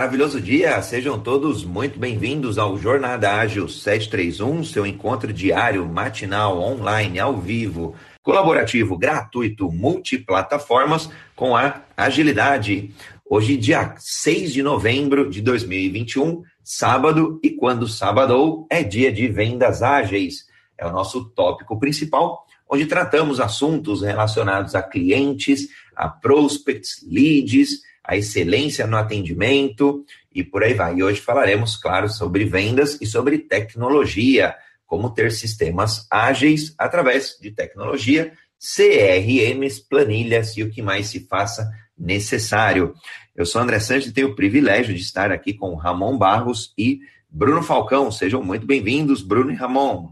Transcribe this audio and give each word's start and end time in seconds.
Maravilhoso 0.00 0.40
dia, 0.40 0.80
sejam 0.80 1.20
todos 1.20 1.62
muito 1.62 1.98
bem-vindos 1.98 2.56
ao 2.56 2.78
Jornada 2.78 3.34
Ágil 3.34 3.68
731, 3.68 4.64
seu 4.64 4.86
encontro 4.86 5.30
diário, 5.30 5.86
matinal, 5.86 6.58
online, 6.58 7.18
ao 7.18 7.36
vivo, 7.36 7.94
colaborativo, 8.22 8.96
gratuito, 8.96 9.70
multiplataformas 9.70 11.10
com 11.36 11.54
a 11.54 11.82
agilidade. 11.94 12.94
Hoje, 13.28 13.58
dia 13.58 13.94
6 13.98 14.54
de 14.54 14.62
novembro 14.62 15.28
de 15.28 15.42
2021, 15.42 16.44
sábado, 16.64 17.38
e 17.44 17.50
quando 17.50 17.86
sábado 17.86 18.66
é 18.70 18.82
dia 18.82 19.12
de 19.12 19.28
vendas 19.28 19.82
ágeis. 19.82 20.46
É 20.78 20.86
o 20.86 20.92
nosso 20.92 21.26
tópico 21.26 21.78
principal, 21.78 22.46
onde 22.66 22.86
tratamos 22.86 23.38
assuntos 23.38 24.00
relacionados 24.00 24.74
a 24.74 24.82
clientes, 24.82 25.68
a 25.94 26.08
prospects, 26.08 27.06
leads, 27.06 27.82
a 28.10 28.16
excelência 28.16 28.88
no 28.88 28.96
atendimento 28.96 30.04
e 30.34 30.42
por 30.42 30.64
aí 30.64 30.74
vai. 30.74 30.96
E 30.96 31.02
hoje 31.04 31.20
falaremos, 31.20 31.76
claro, 31.76 32.08
sobre 32.08 32.44
vendas 32.44 33.00
e 33.00 33.06
sobre 33.06 33.38
tecnologia, 33.38 34.56
como 34.84 35.14
ter 35.14 35.30
sistemas 35.30 36.08
ágeis 36.10 36.74
através 36.76 37.38
de 37.40 37.52
tecnologia, 37.52 38.32
CRMs, 38.58 39.80
planilhas 39.88 40.56
e 40.56 40.64
o 40.64 40.70
que 40.72 40.82
mais 40.82 41.06
se 41.06 41.20
faça 41.28 41.70
necessário. 41.96 42.96
Eu 43.32 43.46
sou 43.46 43.62
André 43.62 43.78
Santos 43.78 44.08
e 44.08 44.12
tenho 44.12 44.30
o 44.30 44.34
privilégio 44.34 44.92
de 44.92 45.02
estar 45.02 45.30
aqui 45.30 45.54
com 45.54 45.76
Ramon 45.76 46.18
Barros 46.18 46.74
e 46.76 46.98
Bruno 47.28 47.62
Falcão. 47.62 48.10
Sejam 48.10 48.42
muito 48.42 48.66
bem-vindos, 48.66 49.22
Bruno 49.22 49.52
e 49.52 49.54
Ramon. 49.54 50.08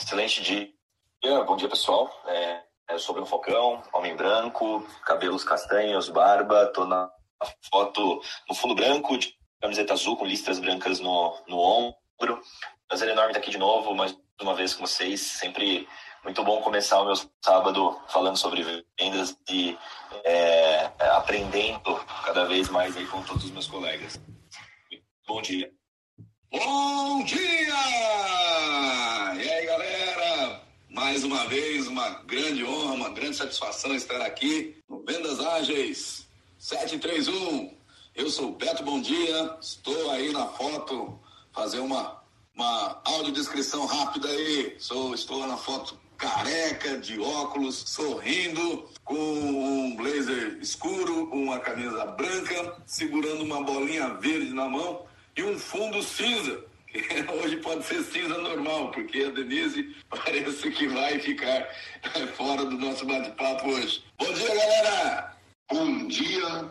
Excelente 0.00 0.40
dia. 0.44 0.68
Bom 1.44 1.56
dia, 1.56 1.68
pessoal. 1.68 2.08
É, 2.28 2.60
eu 2.92 2.98
sou 2.98 3.14
Bruno 3.14 3.26
Falcão, 3.26 3.82
homem 3.92 4.14
branco, 4.14 4.86
cabelos 5.04 5.42
castanhos, 5.44 6.08
barba, 6.10 6.66
tô 6.66 6.84
na 6.84 7.10
foto 7.70 8.20
no 8.48 8.54
fundo 8.54 8.74
branco, 8.74 9.16
de 9.16 9.34
camiseta 9.60 9.94
azul 9.94 10.16
com 10.16 10.26
listras 10.26 10.58
brancas 10.58 11.00
no, 11.00 11.34
no 11.48 11.58
ombro. 11.58 12.40
Prazer 12.86 13.08
enorme 13.08 13.30
estar 13.30 13.40
aqui 13.40 13.50
de 13.50 13.58
novo, 13.58 13.94
mais 13.94 14.16
uma 14.40 14.54
vez 14.54 14.74
com 14.74 14.86
vocês. 14.86 15.20
Sempre 15.20 15.88
muito 16.22 16.44
bom 16.44 16.60
começar 16.60 17.00
o 17.00 17.06
meu 17.06 17.14
sábado 17.42 17.98
falando 18.08 18.36
sobre 18.36 18.62
vendas 18.98 19.36
e 19.48 19.76
é, 20.24 20.90
aprendendo 21.16 21.96
cada 22.24 22.44
vez 22.44 22.68
mais 22.68 22.96
aí 22.96 23.06
com 23.06 23.22
todos 23.22 23.44
os 23.44 23.50
meus 23.50 23.66
colegas. 23.66 24.20
Bom 25.26 25.40
dia. 25.40 25.72
Bom 26.50 27.24
dia! 27.24 29.11
Mais 31.12 31.24
uma 31.24 31.46
vez, 31.46 31.88
uma 31.88 32.08
grande 32.24 32.64
honra, 32.64 32.94
uma 32.94 33.10
grande 33.10 33.36
satisfação 33.36 33.94
estar 33.94 34.22
aqui 34.22 34.78
no 34.88 35.04
Vendas 35.04 35.40
Ágeis 35.40 36.26
731. 36.58 37.70
Eu 38.14 38.30
sou 38.30 38.48
o 38.48 38.54
Beto 38.54 38.82
Bom 38.82 38.98
Dia, 38.98 39.58
estou 39.60 40.10
aí 40.10 40.32
na 40.32 40.46
foto, 40.46 41.20
fazer 41.52 41.80
uma, 41.80 42.18
uma 42.56 43.02
audiodescrição 43.04 43.84
rápida 43.84 44.26
aí. 44.26 44.74
Sou, 44.78 45.12
estou 45.14 45.46
na 45.46 45.58
foto 45.58 46.00
careca, 46.16 46.96
de 46.96 47.20
óculos, 47.20 47.84
sorrindo, 47.88 48.88
com 49.04 49.14
um 49.14 49.94
blazer 49.94 50.56
escuro, 50.62 51.28
uma 51.30 51.60
camisa 51.60 52.06
branca, 52.06 52.82
segurando 52.86 53.44
uma 53.44 53.62
bolinha 53.62 54.14
verde 54.14 54.54
na 54.54 54.66
mão 54.66 55.04
e 55.36 55.42
um 55.42 55.58
fundo 55.58 56.02
cinza 56.02 56.71
Hoje 57.42 57.56
pode 57.58 57.84
ser 57.84 58.02
cinza 58.02 58.36
normal, 58.38 58.90
porque 58.90 59.22
a 59.24 59.30
Denise 59.30 59.96
parece 60.10 60.70
que 60.70 60.86
vai 60.88 61.18
ficar 61.18 61.66
fora 62.36 62.64
do 62.64 62.76
nosso 62.78 63.06
bate-papo 63.06 63.68
hoje. 63.68 64.04
Bom 64.18 64.32
dia, 64.32 64.48
galera! 64.48 65.36
Bom 65.70 66.06
dia, 66.06 66.70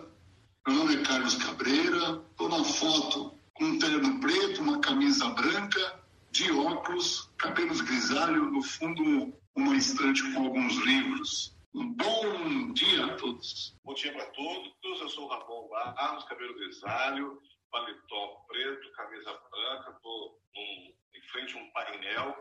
meu 0.67 0.75
nome 0.75 0.95
é 0.95 1.03
Carlos 1.03 1.35
Cabreira, 1.35 2.21
estou 2.29 2.49
na 2.49 2.63
foto 2.63 3.35
com 3.55 3.65
um 3.65 3.79
terno 3.79 4.19
preto, 4.19 4.61
uma 4.61 4.79
camisa 4.79 5.27
branca, 5.29 5.99
de 6.29 6.51
óculos, 6.51 7.29
cabelos 7.37 7.81
grisalhos, 7.81 8.51
no 8.53 8.61
fundo 8.61 9.33
uma 9.55 9.75
estante 9.75 10.21
com 10.33 10.43
alguns 10.43 10.75
livros. 10.85 11.57
Um 11.73 11.93
bom 11.93 12.73
dia 12.73 13.05
a 13.05 13.15
todos. 13.15 13.75
Bom 13.83 13.93
dia 13.95 14.13
para 14.13 14.25
todos, 14.25 15.01
eu 15.01 15.09
sou 15.09 15.25
o 15.25 15.29
Ramon 15.29 15.67
Barros, 15.69 16.25
cabelo 16.25 16.53
grisalho, 16.53 17.41
paletó 17.71 18.43
preto, 18.47 18.91
camisa 18.95 19.31
branca, 19.49 19.91
estou 19.95 20.37
em 20.55 21.21
frente 21.31 21.55
a 21.55 21.61
um 21.61 21.71
painel. 21.71 22.35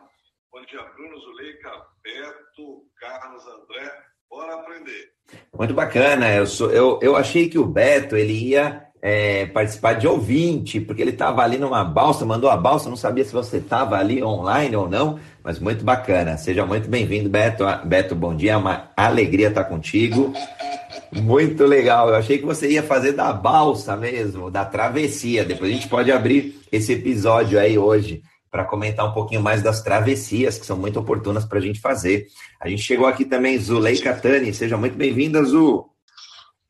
Bom 0.53 0.65
dia, 0.67 0.83
Bruno 0.83 1.19
Zuleika, 1.21 1.71
Beto, 2.03 2.85
Carlos, 2.99 3.47
André. 3.47 3.93
Bora 4.29 4.55
aprender. 4.55 5.13
Muito 5.57 5.75
bacana. 5.75 6.35
Eu, 6.35 6.47
sou, 6.47 6.71
eu, 6.71 6.99
eu 7.01 7.17
achei 7.17 7.49
que 7.49 7.59
o 7.59 7.65
Beto 7.65 8.17
ele 8.17 8.33
ia 8.33 8.91
é, 9.01 9.47
participar 9.47 9.95
de 9.95 10.07
ouvinte, 10.07 10.81
porque 10.81 11.01
ele 11.01 11.13
estava 11.13 11.43
ali 11.43 11.59
numa 11.59 11.85
balsa, 11.85 12.27
mandou 12.27 12.51
a 12.51 12.57
balsa, 12.57 12.89
não 12.89 12.97
sabia 12.97 13.25
se 13.25 13.33
você 13.33 13.59
estava 13.59 13.97
ali 13.97 14.23
online 14.23 14.75
ou 14.77 14.89
não, 14.89 15.19
mas 15.43 15.59
muito 15.59 15.85
bacana. 15.85 16.37
Seja 16.37 16.67
muito 16.67 16.89
bem-vindo, 16.89 17.31
Beto. 17.31 17.65
Beto, 17.85 18.15
bom 18.15 18.35
dia, 18.35 18.53
é 18.53 18.57
uma 18.57 18.91
alegria 18.97 19.49
estar 19.49 19.65
contigo. 19.65 20.33
Muito 21.13 21.65
legal. 21.65 22.09
Eu 22.09 22.17
achei 22.17 22.39
que 22.39 22.47
você 22.47 22.71
ia 22.71 22.83
fazer 22.83 23.13
da 23.13 23.33
balsa 23.33 23.97
mesmo, 23.97 24.51
da 24.51 24.65
travessia. 24.65 25.45
Depois 25.45 25.71
a 25.71 25.75
gente 25.75 25.89
pode 25.89 26.13
abrir 26.13 26.61
esse 26.71 26.93
episódio 26.93 27.59
aí 27.59 27.77
hoje 27.77 28.23
para 28.51 28.65
comentar 28.65 29.07
um 29.07 29.13
pouquinho 29.13 29.41
mais 29.41 29.63
das 29.63 29.83
travessias, 29.83 30.59
que 30.59 30.67
são 30.67 30.77
muito 30.77 30.99
oportunas 30.99 31.45
para 31.45 31.59
a 31.59 31.63
gente 31.63 31.81
fazer. 31.81 32.27
A 32.61 32.69
gente 32.69 32.83
chegou 32.83 33.07
aqui 33.07 33.25
também, 33.25 33.59
Zuleika 33.59 34.15
Tani. 34.15 34.55
Seja 34.55 34.77
muito 34.77 34.97
bem-vinda, 34.97 35.43
Zu. 35.45 35.89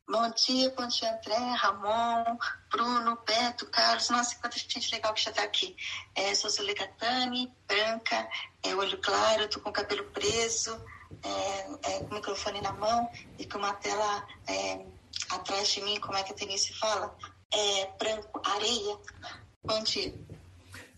Bom 0.08 0.28
dia, 0.46 0.74
bom 0.76 0.88
dia, 0.88 1.08
André, 1.08 1.54
Ramon, 1.56 2.36
Bruno, 2.70 3.16
Beto, 3.24 3.66
Carlos. 3.66 4.10
Nossa, 4.10 4.34
quanta 4.40 4.58
gente 4.58 4.92
legal 4.92 5.14
que 5.14 5.22
já 5.22 5.30
está 5.30 5.42
aqui. 5.42 5.76
É, 6.16 6.34
sou 6.34 6.50
Zuleika 6.50 6.88
Tani, 6.98 7.48
branca, 7.68 8.28
é, 8.64 8.74
olho 8.74 8.98
claro, 8.98 9.48
tô 9.48 9.60
com 9.60 9.70
o 9.70 9.72
cabelo 9.72 10.04
preso 10.12 10.76
é, 11.22 11.91
é, 11.91 11.98
com 12.00 12.12
o 12.12 12.15
microfone 12.15 12.60
na 12.60 12.72
mão 12.72 13.09
e 13.38 13.44
com 13.44 13.59
uma 13.59 13.72
tela 13.75 14.26
é, 14.48 14.81
atrás 15.31 15.69
de 15.69 15.82
mim, 15.82 15.98
como 16.00 16.16
é 16.16 16.22
que 16.22 16.32
a 16.32 16.37
Denise 16.37 16.72
fala? 16.75 17.15
É, 17.53 17.88
branco, 17.98 18.41
areia. 18.44 18.97
Dia. 19.84 20.15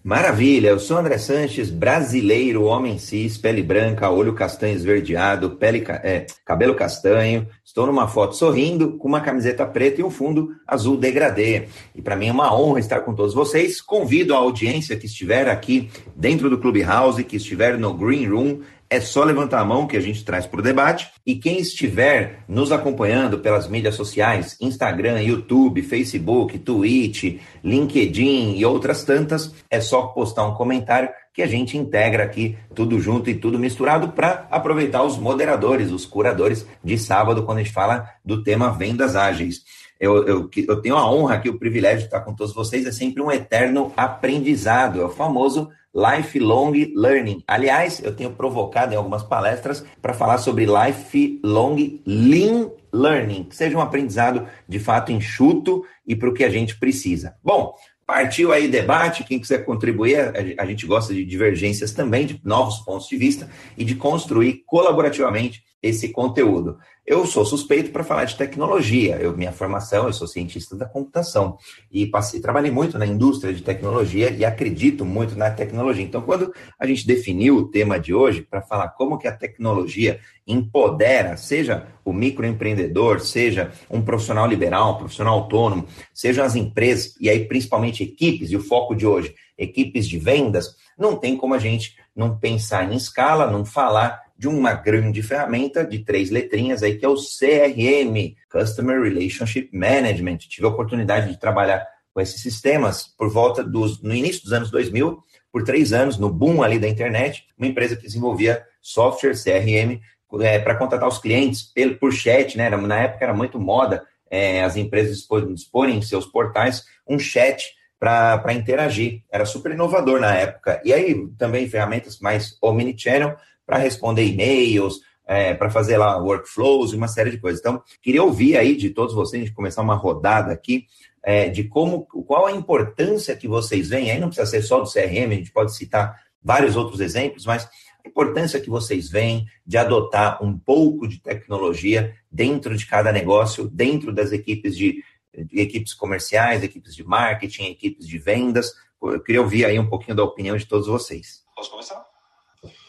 Maravilha, 0.04 0.70
eu 0.70 0.80
sou 0.80 0.98
André 0.98 1.16
Sanches, 1.16 1.70
brasileiro, 1.70 2.64
homem 2.64 2.98
cis, 2.98 3.38
pele 3.38 3.62
branca, 3.62 4.10
olho 4.10 4.34
castanho 4.34 4.74
esverdeado, 4.74 5.50
pele, 5.50 5.84
é, 6.02 6.26
cabelo 6.44 6.74
castanho. 6.74 7.46
Estou 7.64 7.86
numa 7.86 8.08
foto 8.08 8.34
sorrindo, 8.34 8.96
com 8.98 9.06
uma 9.06 9.20
camiseta 9.20 9.64
preta 9.64 10.00
e 10.00 10.04
um 10.04 10.10
fundo 10.10 10.56
azul 10.66 10.96
degradê. 10.96 11.68
E 11.94 12.02
para 12.02 12.16
mim 12.16 12.26
é 12.26 12.32
uma 12.32 12.52
honra 12.52 12.80
estar 12.80 13.00
com 13.02 13.14
todos 13.14 13.32
vocês. 13.32 13.80
Convido 13.80 14.34
a 14.34 14.38
audiência 14.38 14.96
que 14.96 15.06
estiver 15.06 15.48
aqui 15.48 15.88
dentro 16.16 16.50
do 16.50 16.58
Clubhouse, 16.58 17.22
que 17.22 17.36
estiver 17.36 17.78
no 17.78 17.94
Green 17.94 18.28
Room, 18.28 18.60
é 18.92 19.00
só 19.00 19.24
levantar 19.24 19.60
a 19.60 19.64
mão 19.64 19.86
que 19.86 19.96
a 19.96 20.00
gente 20.00 20.22
traz 20.22 20.44
para 20.44 20.60
o 20.60 20.62
debate. 20.62 21.10
E 21.24 21.36
quem 21.36 21.58
estiver 21.58 22.44
nos 22.46 22.70
acompanhando 22.70 23.38
pelas 23.38 23.66
mídias 23.66 23.94
sociais, 23.94 24.54
Instagram, 24.60 25.18
YouTube, 25.22 25.80
Facebook, 25.80 26.58
Twitch, 26.58 27.38
LinkedIn 27.64 28.54
e 28.54 28.66
outras 28.66 29.02
tantas, 29.02 29.54
é 29.70 29.80
só 29.80 30.08
postar 30.08 30.46
um 30.46 30.52
comentário 30.52 31.08
que 31.32 31.40
a 31.40 31.46
gente 31.46 31.78
integra 31.78 32.24
aqui 32.24 32.58
tudo 32.74 33.00
junto 33.00 33.30
e 33.30 33.34
tudo 33.34 33.58
misturado 33.58 34.10
para 34.10 34.46
aproveitar 34.50 35.02
os 35.02 35.16
moderadores, 35.16 35.90
os 35.90 36.04
curadores 36.04 36.66
de 36.84 36.98
sábado, 36.98 37.44
quando 37.44 37.58
a 37.58 37.62
gente 37.62 37.72
fala 37.72 38.06
do 38.22 38.42
tema 38.42 38.76
vendas 38.76 39.16
ágeis. 39.16 39.62
Eu, 40.02 40.26
eu, 40.26 40.50
eu 40.68 40.82
tenho 40.82 40.96
a 40.96 41.08
honra 41.08 41.36
aqui, 41.36 41.48
o 41.48 41.56
privilégio 41.56 42.00
de 42.00 42.04
estar 42.06 42.22
com 42.22 42.34
todos 42.34 42.52
vocês, 42.52 42.84
é 42.84 42.90
sempre 42.90 43.22
um 43.22 43.30
eterno 43.30 43.92
aprendizado, 43.96 45.00
é 45.00 45.04
o 45.04 45.08
famoso 45.08 45.70
lifelong 45.94 46.92
learning. 46.96 47.44
Aliás, 47.46 48.02
eu 48.02 48.12
tenho 48.12 48.32
provocado 48.32 48.92
em 48.92 48.96
algumas 48.96 49.22
palestras 49.22 49.84
para 50.00 50.12
falar 50.12 50.38
sobre 50.38 50.66
lifelong 50.66 52.02
lean 52.04 52.68
learning, 52.92 53.44
que 53.44 53.54
seja 53.54 53.78
um 53.78 53.80
aprendizado 53.80 54.44
de 54.68 54.80
fato 54.80 55.12
enxuto 55.12 55.84
e 56.04 56.16
para 56.16 56.28
o 56.28 56.34
que 56.34 56.42
a 56.42 56.50
gente 56.50 56.76
precisa. 56.80 57.36
Bom, 57.40 57.72
Partiu 58.04 58.52
aí 58.52 58.66
debate, 58.66 59.22
quem 59.22 59.38
quiser 59.38 59.64
contribuir, 59.64 60.34
a 60.58 60.66
gente 60.66 60.86
gosta 60.86 61.14
de 61.14 61.24
divergências 61.24 61.92
também, 61.92 62.26
de 62.26 62.38
novos 62.44 62.80
pontos 62.80 63.08
de 63.08 63.16
vista 63.16 63.48
e 63.78 63.84
de 63.84 63.94
construir 63.94 64.64
colaborativamente 64.66 65.62
esse 65.82 66.10
conteúdo. 66.10 66.78
Eu 67.04 67.26
sou 67.26 67.44
suspeito 67.44 67.90
para 67.90 68.04
falar 68.04 68.24
de 68.24 68.36
tecnologia. 68.36 69.16
Eu, 69.16 69.36
minha 69.36 69.50
formação, 69.50 70.06
eu 70.06 70.12
sou 70.12 70.28
cientista 70.28 70.76
da 70.76 70.86
computação 70.86 71.58
e 71.90 72.06
passei, 72.06 72.40
trabalhei 72.40 72.70
muito 72.70 72.96
na 72.96 73.04
indústria 73.04 73.52
de 73.52 73.60
tecnologia 73.60 74.30
e 74.30 74.44
acredito 74.44 75.04
muito 75.04 75.36
na 75.36 75.50
tecnologia. 75.50 76.04
Então, 76.04 76.22
quando 76.22 76.54
a 76.78 76.86
gente 76.86 77.04
definiu 77.04 77.56
o 77.56 77.68
tema 77.68 77.98
de 77.98 78.14
hoje 78.14 78.42
para 78.42 78.62
falar 78.62 78.90
como 78.90 79.18
que 79.18 79.26
a 79.26 79.36
tecnologia 79.36 80.20
empodera, 80.46 81.36
seja 81.36 81.88
o 82.04 82.12
microempreendedor, 82.12 83.20
seja 83.20 83.72
um 83.90 84.00
profissional 84.00 84.46
liberal, 84.46 84.94
um 84.94 84.98
profissional 84.98 85.34
autônomo, 85.40 85.86
sejam 86.14 86.44
as 86.44 86.54
empresas 86.54 87.16
e 87.20 87.28
aí 87.28 87.44
principalmente 87.46 88.04
equipes 88.04 88.50
e 88.52 88.56
o 88.56 88.60
foco 88.62 88.94
de 88.94 89.06
hoje, 89.06 89.34
equipes 89.58 90.08
de 90.08 90.18
vendas, 90.18 90.76
não 90.96 91.16
tem 91.16 91.36
como 91.36 91.54
a 91.54 91.58
gente 91.58 91.96
não 92.14 92.38
pensar 92.38 92.90
em 92.90 92.96
escala, 92.96 93.50
não 93.50 93.64
falar 93.64 94.21
de 94.42 94.48
uma 94.48 94.74
grande 94.74 95.22
ferramenta 95.22 95.86
de 95.86 96.00
três 96.00 96.28
letrinhas 96.28 96.82
aí, 96.82 96.98
que 96.98 97.04
é 97.04 97.08
o 97.08 97.14
CRM, 97.14 98.34
Customer 98.50 99.00
Relationship 99.00 99.70
Management. 99.72 100.38
Tive 100.38 100.66
a 100.66 100.70
oportunidade 100.70 101.30
de 101.30 101.38
trabalhar 101.38 101.86
com 102.12 102.20
esses 102.20 102.42
sistemas 102.42 103.06
por 103.06 103.30
volta 103.30 103.62
dos, 103.62 104.02
no 104.02 104.12
início 104.12 104.42
dos 104.42 104.52
anos 104.52 104.68
2000, 104.68 105.22
por 105.52 105.62
três 105.62 105.92
anos, 105.92 106.18
no 106.18 106.28
boom 106.28 106.60
ali 106.60 106.80
da 106.80 106.88
internet, 106.88 107.44
uma 107.56 107.68
empresa 107.68 107.94
que 107.94 108.02
desenvolvia 108.02 108.60
software 108.80 109.34
CRM 109.34 110.00
é, 110.40 110.58
para 110.58 110.74
contratar 110.74 111.08
os 111.08 111.18
clientes 111.18 111.72
por 112.00 112.12
chat, 112.12 112.58
né? 112.58 112.68
Na 112.68 112.98
época 112.98 113.24
era 113.24 113.32
muito 113.32 113.60
moda 113.60 114.02
é, 114.28 114.64
as 114.64 114.74
empresas 114.74 115.24
disporem 115.54 115.98
em 115.98 116.02
seus 116.02 116.26
portais 116.26 116.84
um 117.06 117.16
chat 117.16 117.76
para 117.96 118.52
interagir. 118.52 119.22
Era 119.30 119.46
super 119.46 119.70
inovador 119.70 120.18
na 120.18 120.34
época. 120.34 120.82
E 120.84 120.92
aí 120.92 121.28
também 121.38 121.68
ferramentas 121.68 122.18
mais 122.18 122.58
omnichannel 122.60 123.36
para 123.72 123.80
responder 123.80 124.26
e-mails, 124.26 125.00
é, 125.26 125.54
para 125.54 125.70
fazer 125.70 125.96
lá 125.96 126.18
workflows 126.18 126.92
e 126.92 126.96
uma 126.96 127.08
série 127.08 127.30
de 127.30 127.38
coisas. 127.38 127.58
Então, 127.58 127.82
queria 128.02 128.22
ouvir 128.22 128.58
aí 128.58 128.76
de 128.76 128.90
todos 128.90 129.14
vocês, 129.14 129.46
de 129.46 129.52
começar 129.52 129.80
uma 129.80 129.94
rodada 129.94 130.52
aqui, 130.52 130.84
é, 131.22 131.48
de 131.48 131.64
como, 131.64 132.04
qual 132.04 132.44
a 132.44 132.52
importância 132.52 133.34
que 133.34 133.48
vocês 133.48 133.88
veem, 133.88 134.10
aí 134.10 134.20
não 134.20 134.28
precisa 134.28 134.46
ser 134.46 134.60
só 134.60 134.78
do 134.78 134.92
CRM, 134.92 135.32
a 135.32 135.36
gente 135.36 135.50
pode 135.50 135.74
citar 135.74 136.20
vários 136.42 136.76
outros 136.76 137.00
exemplos, 137.00 137.46
mas 137.46 137.66
a 138.04 138.08
importância 138.08 138.60
que 138.60 138.68
vocês 138.68 139.08
veem 139.08 139.46
de 139.66 139.78
adotar 139.78 140.44
um 140.44 140.58
pouco 140.58 141.08
de 141.08 141.18
tecnologia 141.18 142.14
dentro 142.30 142.76
de 142.76 142.84
cada 142.84 143.10
negócio, 143.10 143.66
dentro 143.70 144.12
das 144.12 144.32
equipes 144.32 144.76
de, 144.76 145.02
de 145.34 145.60
equipes 145.60 145.94
comerciais, 145.94 146.62
equipes 146.62 146.94
de 146.94 147.04
marketing, 147.04 147.70
equipes 147.70 148.06
de 148.06 148.18
vendas. 148.18 148.70
Eu 149.02 149.20
queria 149.20 149.40
ouvir 149.40 149.64
aí 149.64 149.78
um 149.78 149.88
pouquinho 149.88 150.14
da 150.14 150.24
opinião 150.24 150.58
de 150.58 150.66
todos 150.66 150.88
vocês. 150.88 151.42
Posso 151.56 151.70
começar? 151.70 152.11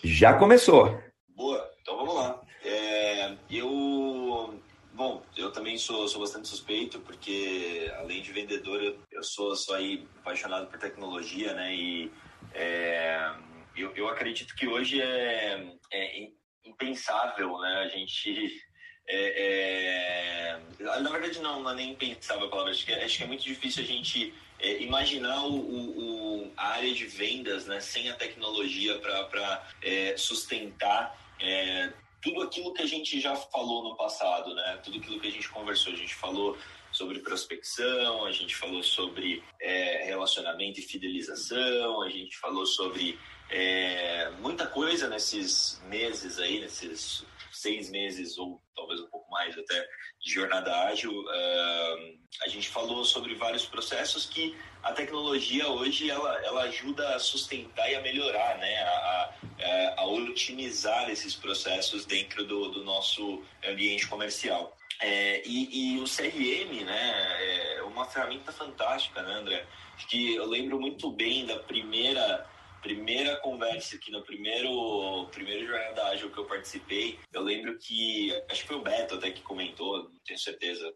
Já 0.03 0.33
começou. 0.37 1.01
Boa, 1.29 1.71
então 1.81 1.95
vamos 1.95 2.15
lá. 2.15 2.41
É, 2.65 3.35
eu, 3.49 4.59
bom, 4.93 5.23
eu 5.37 5.51
também 5.51 5.77
sou, 5.77 6.07
sou 6.09 6.19
bastante 6.19 6.47
suspeito 6.49 6.99
porque 6.99 7.89
além 7.97 8.21
de 8.21 8.33
vendedor, 8.33 8.83
eu, 8.83 8.99
eu 9.11 9.23
sou, 9.23 9.55
sou 9.55 9.75
aí 9.75 10.05
apaixonado 10.19 10.67
por 10.67 10.77
tecnologia, 10.77 11.53
né? 11.53 11.73
E 11.73 12.11
é, 12.53 13.31
eu, 13.77 13.91
eu 13.95 14.09
acredito 14.09 14.55
que 14.55 14.67
hoje 14.67 15.01
é, 15.01 15.73
é 15.91 16.29
impensável, 16.65 17.57
né? 17.59 17.79
A 17.79 17.87
gente. 17.87 18.61
É, 19.07 20.59
é, 20.79 20.99
na 20.99 21.09
verdade, 21.09 21.39
não, 21.39 21.61
não 21.61 21.71
é 21.71 21.75
nem 21.75 21.91
impensável 21.91 22.47
a 22.47 22.49
palavra. 22.49 22.71
Acho 22.71 22.85
que, 22.85 22.91
é, 22.91 23.05
acho 23.05 23.17
que 23.17 23.23
é 23.23 23.27
muito 23.27 23.43
difícil 23.43 23.83
a 23.83 23.87
gente 23.87 24.33
é, 24.59 24.81
imaginar 24.81 25.45
o, 25.45 25.55
o, 25.55 26.51
a 26.55 26.69
área 26.69 26.93
de 26.93 27.05
vendas 27.05 27.65
né, 27.65 27.79
sem 27.79 28.09
a 28.09 28.15
tecnologia 28.15 28.97
para 28.99 29.67
é, 29.81 30.15
sustentar 30.17 31.17
é, 31.39 31.91
tudo 32.21 32.41
aquilo 32.41 32.73
que 32.73 32.81
a 32.81 32.87
gente 32.87 33.19
já 33.19 33.35
falou 33.35 33.83
no 33.83 33.97
passado, 33.97 34.55
né? 34.55 34.79
Tudo 34.83 34.97
aquilo 34.97 35.19
que 35.19 35.27
a 35.27 35.31
gente 35.31 35.49
conversou. 35.49 35.91
A 35.91 35.95
gente 35.95 36.15
falou 36.15 36.57
sobre 36.89 37.19
prospecção, 37.19 38.25
a 38.25 38.31
gente 38.31 38.55
falou 38.55 38.81
sobre 38.81 39.43
é, 39.59 40.05
relacionamento 40.05 40.79
e 40.79 40.83
fidelização, 40.83 42.01
a 42.01 42.09
gente 42.09 42.37
falou 42.37 42.65
sobre 42.65 43.19
é, 43.49 44.29
muita 44.39 44.65
coisa 44.67 45.09
nesses 45.09 45.81
meses 45.87 46.39
aí, 46.39 46.61
nesses 46.61 47.25
seis 47.53 47.89
meses 47.89 48.37
ou 48.37 48.61
talvez 48.75 48.99
um 48.99 49.07
pouco 49.07 49.29
mais 49.31 49.57
até 49.57 49.87
de 50.19 50.33
jornada 50.33 50.75
ágil. 50.87 51.11
Uh, 51.11 52.17
a 52.43 52.47
gente 52.47 52.69
falou 52.69 53.05
sobre 53.05 53.35
vários 53.35 53.65
processos 53.65 54.25
que 54.25 54.57
a 54.81 54.91
tecnologia 54.91 55.67
hoje 55.69 56.09
ela, 56.09 56.41
ela 56.43 56.63
ajuda 56.63 57.15
a 57.15 57.19
sustentar 57.19 57.89
e 57.89 57.95
a 57.95 58.01
melhorar, 58.01 58.57
né? 58.57 58.83
A, 58.83 59.33
a, 59.59 60.01
a 60.01 60.05
otimizar 60.05 61.09
esses 61.09 61.35
processos 61.35 62.05
dentro 62.05 62.45
do, 62.45 62.69
do 62.69 62.83
nosso 62.83 63.41
ambiente 63.65 64.07
comercial. 64.07 64.75
É, 64.99 65.41
e, 65.45 65.95
e, 65.95 65.99
o 65.99 66.05
CRM, 66.05 66.85
né, 66.85 67.77
é 67.77 67.83
uma 67.83 68.05
ferramenta 68.05 68.51
fantástica, 68.51 69.21
né, 69.21 69.33
André? 69.33 69.65
Que 70.09 70.35
eu 70.35 70.45
lembro 70.45 70.79
muito 70.79 71.11
bem 71.11 71.45
da 71.45 71.59
primeira 71.59 72.45
primeira 72.83 73.37
conversa 73.37 73.95
aqui 73.95 74.11
no 74.11 74.21
primeiro 74.21 75.25
primeiro 75.31 75.65
jornada 75.65 76.05
ágil 76.09 76.29
que 76.29 76.37
eu 76.37 76.45
participei, 76.45 77.17
eu 77.31 77.41
lembro 77.41 77.79
que 77.79 78.31
acho 78.51 78.61
que 78.61 78.67
foi 78.67 78.75
o 78.75 78.83
Beto 78.83 79.15
até 79.15 79.31
que 79.31 79.41
comentou, 79.41 80.03
não 80.03 80.19
tenho 80.25 80.37
certeza, 80.37 80.93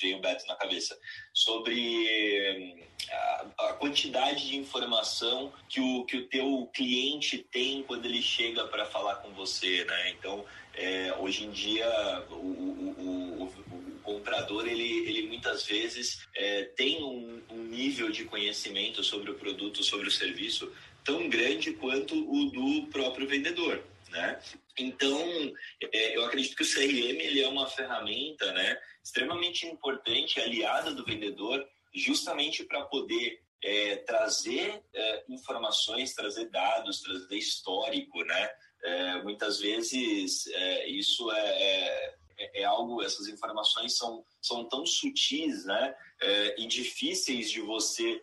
veio 0.00 0.18
o 0.18 0.20
Beto 0.20 0.46
na 0.46 0.56
cabeça, 0.56 0.98
sobre 1.32 1.72
hum, 1.72 2.86
a, 3.10 3.46
a, 3.68 3.72
quantidade 3.74 4.48
de 4.48 4.56
informação 4.56 5.52
que 5.68 5.80
o 5.80 6.04
que 6.04 6.16
o 6.16 6.28
teu 6.28 6.68
cliente 6.74 7.38
tem 7.38 7.82
quando 7.84 8.04
ele 8.04 8.20
chega 8.20 8.66
para 8.66 8.84
falar 8.84 9.16
com 9.16 9.32
você, 9.32 9.84
né? 9.84 10.10
Então, 10.10 10.44
é, 10.74 11.14
hoje 11.18 11.44
em 11.44 11.50
dia 11.50 11.88
o, 12.30 12.34
o, 12.34 12.94
o, 12.98 13.44
o 13.44 13.98
comprador 14.02 14.66
ele, 14.66 15.08
ele 15.08 15.26
muitas 15.26 15.66
vezes 15.66 16.26
é, 16.34 16.64
tem 16.64 17.02
um, 17.02 17.42
um 17.50 17.62
nível 17.64 18.10
de 18.10 18.24
conhecimento 18.24 19.02
sobre 19.02 19.30
o 19.30 19.34
produto, 19.34 19.82
sobre 19.82 20.08
o 20.08 20.10
serviço 20.10 20.72
tão 21.08 21.26
grande 21.26 21.72
quanto 21.72 22.14
o 22.14 22.50
do 22.50 22.86
próprio 22.88 23.26
vendedor. 23.26 23.82
Né? 24.10 24.38
Então, 24.78 25.18
é, 25.90 26.14
eu 26.14 26.22
acredito 26.26 26.54
que 26.54 26.62
o 26.62 26.70
CRM 26.70 27.18
ele 27.18 27.40
é 27.40 27.48
uma 27.48 27.66
ferramenta 27.66 28.52
né, 28.52 28.78
extremamente 29.02 29.66
importante, 29.66 30.38
aliada 30.38 30.92
do 30.92 31.06
vendedor, 31.06 31.66
justamente 31.94 32.62
para 32.62 32.84
poder 32.84 33.40
é, 33.64 33.96
trazer 33.96 34.82
é, 34.92 35.24
informações, 35.30 36.14
trazer 36.14 36.50
dados, 36.50 37.00
trazer 37.00 37.36
histórico. 37.38 38.22
Né? 38.24 38.50
É, 38.84 39.22
muitas 39.22 39.60
vezes 39.60 40.46
é, 40.48 40.88
isso 40.90 41.32
é, 41.32 41.62
é, 42.36 42.60
é, 42.60 42.64
algo, 42.64 43.02
essas 43.02 43.28
informações 43.28 43.96
são, 43.96 44.22
são 44.42 44.62
tão 44.66 44.84
sutis 44.84 45.64
né, 45.64 45.94
e 46.58 46.66
difíceis 46.66 47.50
de 47.50 47.62
você 47.62 48.22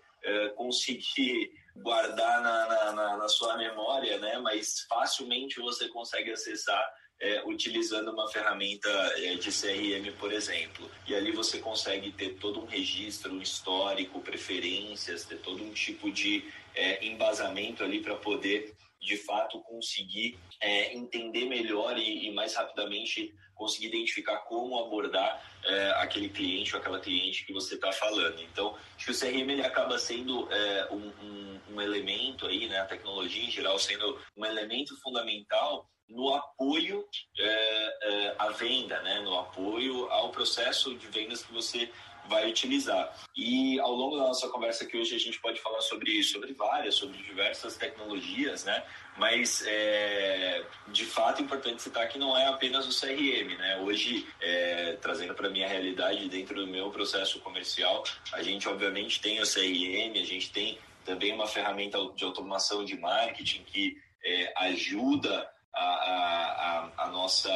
conseguir 0.56 1.52
guardar 1.76 2.42
na, 2.42 2.68
na, 2.68 2.92
na, 2.94 3.18
na 3.18 3.28
sua 3.28 3.58
memória, 3.58 4.18
né? 4.20 4.38
Mas 4.40 4.86
facilmente 4.88 5.60
você 5.60 5.88
consegue 5.90 6.32
acessar 6.32 6.84
é, 7.20 7.44
utilizando 7.46 8.12
uma 8.12 8.30
ferramenta 8.30 8.90
é, 9.18 9.36
de 9.36 9.50
CRM, 9.52 10.12
por 10.18 10.32
exemplo. 10.32 10.90
E 11.08 11.16
ali 11.16 11.32
você 11.32 11.60
consegue 11.60 12.12
ter 12.12 12.36
todo 12.36 12.60
um 12.60 12.66
registro, 12.66 13.34
um 13.34 13.42
histórico, 13.42 14.20
preferências, 14.22 15.26
ter 15.26 15.38
todo 15.38 15.64
um 15.64 15.72
tipo 15.74 16.12
de 16.12 16.44
é, 16.74 17.06
embasamento 17.06 17.84
ali 17.84 18.02
para 18.02 18.16
poder, 18.16 18.74
de 19.06 19.18
fato, 19.18 19.62
conseguir 19.62 20.38
é, 20.60 20.96
entender 20.96 21.46
melhor 21.46 21.98
e, 21.98 22.28
e 22.28 22.32
mais 22.32 22.56
rapidamente 22.56 23.34
conseguir 23.54 23.88
identificar 23.88 24.38
como 24.40 24.78
abordar 24.78 25.42
é, 25.64 25.92
aquele 25.98 26.30
cliente 26.30 26.76
ou 26.76 26.82
aquela 26.82 27.00
cliente 27.00 27.46
que 27.46 27.54
você 27.54 27.76
está 27.76 27.92
falando. 27.92 28.42
Então, 28.42 28.76
acho 28.96 29.06
que 29.06 29.12
o 29.12 29.18
CRM 29.18 29.50
ele 29.50 29.62
acaba 29.62 29.98
sendo 29.98 30.52
é, 30.52 30.88
um, 30.92 31.08
um, 31.24 31.62
um, 31.72 31.82
elemento 31.82 32.46
aí, 32.46 32.68
né, 32.68 32.80
a 32.80 32.86
tecnologia 32.86 33.44
em 33.44 33.52
geral 33.52 33.80
sendo 33.80 34.20
um 34.36 34.46
elemento 34.46 35.00
fundamental 35.02 35.90
no 36.08 36.34
apoio 36.34 37.08
é, 37.40 37.98
é 38.04 38.36
à 38.38 38.50
venda, 38.50 39.02
né, 39.02 39.22
no 39.22 39.40
apoio 39.40 40.10
ao 40.12 40.30
processo 40.30 40.94
de 40.96 41.08
vendas 41.08 41.44
que 41.44 41.54
você 41.54 41.90
vai 42.28 42.50
utilizar. 42.50 43.14
E 43.36 43.80
ao 43.80 43.92
longo 43.92 44.18
da 44.18 44.24
nossa 44.24 44.48
conversa 44.50 44.84
aqui 44.84 44.98
hoje 44.98 45.16
a 45.16 45.20
gente 45.20 45.40
pode 45.40 45.60
falar 45.62 45.82
sobre 45.82 46.24
sobre 46.24 46.54
várias, 46.54 46.96
sobre 46.96 47.18
diversas 47.18 47.78
tecnologias, 47.78 48.64
né? 48.64 48.84
Mas 49.18 49.64
é, 49.66 50.64
de 50.90 51.06
fato 51.06 51.42
é 51.42 51.46
importante 51.46 51.82
citar 51.82 52.08
que 52.08 52.18
não 52.18 52.36
é 52.38 52.48
apenas 52.48 52.88
o 52.88 53.00
CRM, 53.00 53.58
né? 53.58 53.78
Hoje, 53.82 54.28
é, 54.42 54.98
trazendo 55.02 55.34
para 55.34 55.50
minha 55.50 55.68
realidade 55.68 56.28
dentro 56.30 56.56
do 56.56 56.68
meu 56.68 56.90
processo 56.90 57.40
comercial, 57.40 58.04
a 58.34 58.42
gente 58.42 58.68
obviamente 58.68 59.22
tem 59.22 59.42
o 59.42 59.44
CRM, 59.44 60.20
a 60.20 60.26
gente 60.26 60.52
tem 60.52 60.78
também 61.04 61.32
uma 61.32 61.48
ferramenta 61.48 61.98
de 62.16 62.24
automação 62.24 62.84
de 62.84 62.98
marketing 62.98 63.64
que 63.64 63.98
é, 64.24 64.54
ajuda 64.58 65.48
a, 65.76 66.92
a, 66.98 67.04
a, 67.06 67.10
nossa 67.10 67.52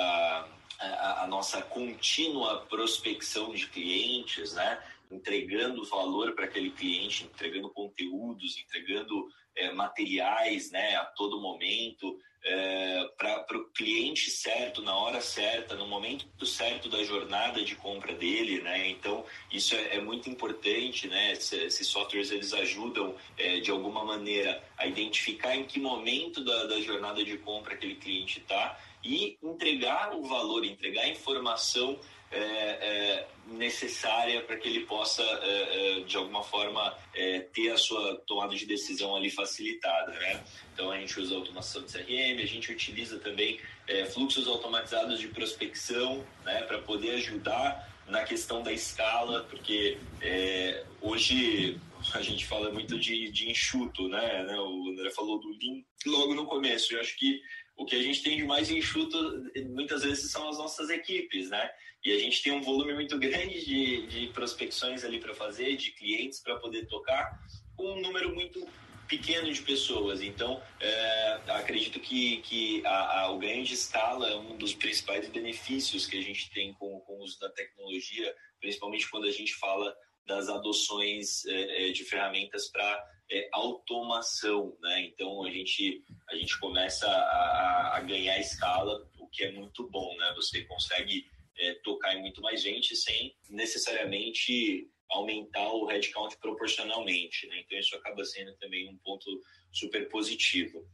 a, 0.79 1.23
a 1.23 1.27
nossa 1.27 1.61
contínua 1.61 2.65
prospecção 2.69 3.53
de 3.53 3.67
clientes, 3.67 4.53
né? 4.53 4.81
entregando 5.11 5.83
valor 5.85 6.33
para 6.33 6.45
aquele 6.45 6.69
cliente, 6.69 7.23
entregando 7.23 7.69
conteúdos, 7.69 8.57
entregando 8.57 9.27
é, 9.55 9.71
materiais 9.71 10.71
né, 10.71 10.95
a 10.95 11.05
todo 11.05 11.41
momento, 11.41 12.19
é, 12.43 13.09
para 13.17 13.57
o 13.57 13.65
cliente 13.65 14.29
certo, 14.29 14.81
na 14.81 14.95
hora 14.95 15.21
certa, 15.21 15.75
no 15.75 15.87
momento 15.87 16.45
certo 16.45 16.89
da 16.89 17.03
jornada 17.03 17.63
de 17.63 17.75
compra 17.75 18.13
dele. 18.13 18.61
Né? 18.61 18.89
Então, 18.89 19.25
isso 19.51 19.75
é, 19.75 19.95
é 19.95 20.01
muito 20.01 20.29
importante. 20.29 21.07
Né? 21.07 21.33
Esses 21.33 21.87
softwares 21.87 22.31
eles 22.31 22.53
ajudam, 22.53 23.15
é, 23.37 23.59
de 23.59 23.71
alguma 23.71 24.03
maneira, 24.03 24.63
a 24.77 24.87
identificar 24.87 25.55
em 25.55 25.65
que 25.65 25.79
momento 25.79 26.43
da, 26.43 26.65
da 26.65 26.81
jornada 26.81 27.23
de 27.23 27.37
compra 27.37 27.73
aquele 27.73 27.95
cliente 27.95 28.39
está 28.39 28.79
e 29.03 29.37
entregar 29.41 30.15
o 30.15 30.23
valor, 30.23 30.65
entregar 30.65 31.03
a 31.03 31.09
informação 31.09 31.99
é, 32.31 32.39
é, 32.39 33.27
necessária 33.47 34.41
para 34.41 34.57
que 34.57 34.69
ele 34.69 34.81
possa, 34.81 35.23
é, 35.23 35.97
é 35.97 35.99
de 36.01 36.15
alguma 36.15 36.43
forma, 36.43 36.95
é, 37.15 37.39
ter 37.39 37.71
a 37.71 37.77
sua 37.77 38.15
tomada 38.27 38.55
de 38.55 38.65
decisão 38.65 39.15
ali 39.15 39.29
facilitada. 39.29 40.11
Né? 40.11 40.43
Então, 40.73 40.91
a 40.91 40.99
gente 40.99 41.19
usa 41.19 41.35
automação 41.35 41.83
de 41.83 41.91
CRM, 41.91 42.41
a 42.41 42.45
gente 42.45 42.71
utiliza 42.71 43.19
também 43.19 43.59
é, 43.87 44.05
fluxos 44.05 44.47
automatizados 44.47 45.19
de 45.19 45.27
prospecção 45.27 46.25
né, 46.45 46.61
para 46.61 46.79
poder 46.79 47.11
ajudar 47.15 47.89
na 48.07 48.23
questão 48.23 48.63
da 48.63 48.71
escala, 48.71 49.43
porque 49.43 49.99
hoje 50.99 51.79
a 52.13 52.21
gente 52.21 52.45
fala 52.45 52.71
muito 52.71 52.97
de, 52.97 53.29
de 53.31 53.51
enxuto, 53.51 54.07
né? 54.07 54.43
O 54.57 54.89
André 54.89 55.11
falou 55.11 55.39
do 55.39 55.49
Lean 55.49 55.83
logo 56.07 56.33
no 56.33 56.45
começo. 56.45 56.93
Eu 56.93 57.01
acho 57.01 57.15
que 57.17 57.41
o 57.79 57.85
que 57.85 57.95
a 57.95 58.03
gente 58.03 58.21
tem 58.21 58.35
de 58.35 58.43
mais 58.43 58.69
enxuto 58.69 59.17
muitas 59.69 60.03
vezes 60.03 60.29
são 60.29 60.49
as 60.49 60.57
nossas 60.57 60.89
equipes, 60.89 61.49
né? 61.49 61.71
E 62.03 62.11
a 62.11 62.19
gente 62.19 62.43
tem 62.43 62.51
um 62.51 62.61
volume 62.61 62.93
muito 62.93 63.17
grande 63.17 63.63
de, 63.63 64.05
de 64.07 64.27
prospecções 64.33 65.05
ali 65.05 65.17
para 65.19 65.33
fazer, 65.33 65.77
de 65.77 65.91
clientes 65.91 66.41
para 66.41 66.57
poder 66.57 66.87
tocar, 66.87 67.39
com 67.77 67.93
um 67.93 68.01
número 68.01 68.35
muito 68.35 68.67
pequeno 69.07 69.51
de 69.51 69.61
pessoas. 69.61 70.21
Então, 70.21 70.61
é, 70.81 71.39
acredito 71.47 72.01
que, 72.01 72.41
que 72.41 72.85
a, 72.85 73.21
a, 73.21 73.31
o 73.31 73.39
ganho 73.39 73.63
de 73.63 73.73
escala 73.73 74.29
é 74.29 74.35
um 74.35 74.57
dos 74.57 74.75
principais 74.75 75.27
benefícios 75.29 76.05
que 76.05 76.17
a 76.17 76.21
gente 76.21 76.51
tem 76.51 76.73
com, 76.73 76.99
com 76.99 77.13
o 77.13 77.23
uso 77.23 77.39
da 77.39 77.49
tecnologia, 77.49 78.35
principalmente 78.59 79.09
quando 79.09 79.25
a 79.25 79.31
gente 79.31 79.55
fala 79.55 79.95
das 80.27 80.49
adoções 80.49 81.45
é, 81.45 81.87
é 81.87 81.91
de 81.93 82.03
ferramentas 82.03 82.67
para 82.67 83.01
é, 83.31 83.47
automação, 83.51 84.75
né? 84.81 85.01
Então 85.01 85.43
a 85.43 85.51
gente 85.51 86.03
a 86.29 86.35
gente 86.35 86.59
começa 86.59 87.07
a, 87.07 87.97
a, 87.97 88.01
ganhar 88.01 88.39
escala, 88.39 89.07
o 89.17 89.27
que 89.27 89.43
é 89.43 89.51
muito 89.51 89.87
bom, 89.89 90.15
né? 90.17 90.33
Você 90.35 90.63
consegue 90.65 91.25
é, 91.57 91.73
tocar 91.83 92.15
em 92.15 92.21
muito 92.21 92.41
mais 92.41 92.61
gente 92.61 92.95
sem 92.95 93.35
necessariamente 93.49 94.89
aumentar 95.11 95.71
o 95.73 95.85
headcount 95.85 96.37
proporcionalmente, 96.37 97.47
né? 97.47 97.59
Então 97.59 97.77
isso 97.77 97.95
acaba 97.95 98.23
sendo 98.23 98.55
também 98.57 98.87
um 98.87 98.97
ponto 98.97 99.41
super 99.71 100.07
positivo. 100.09 100.87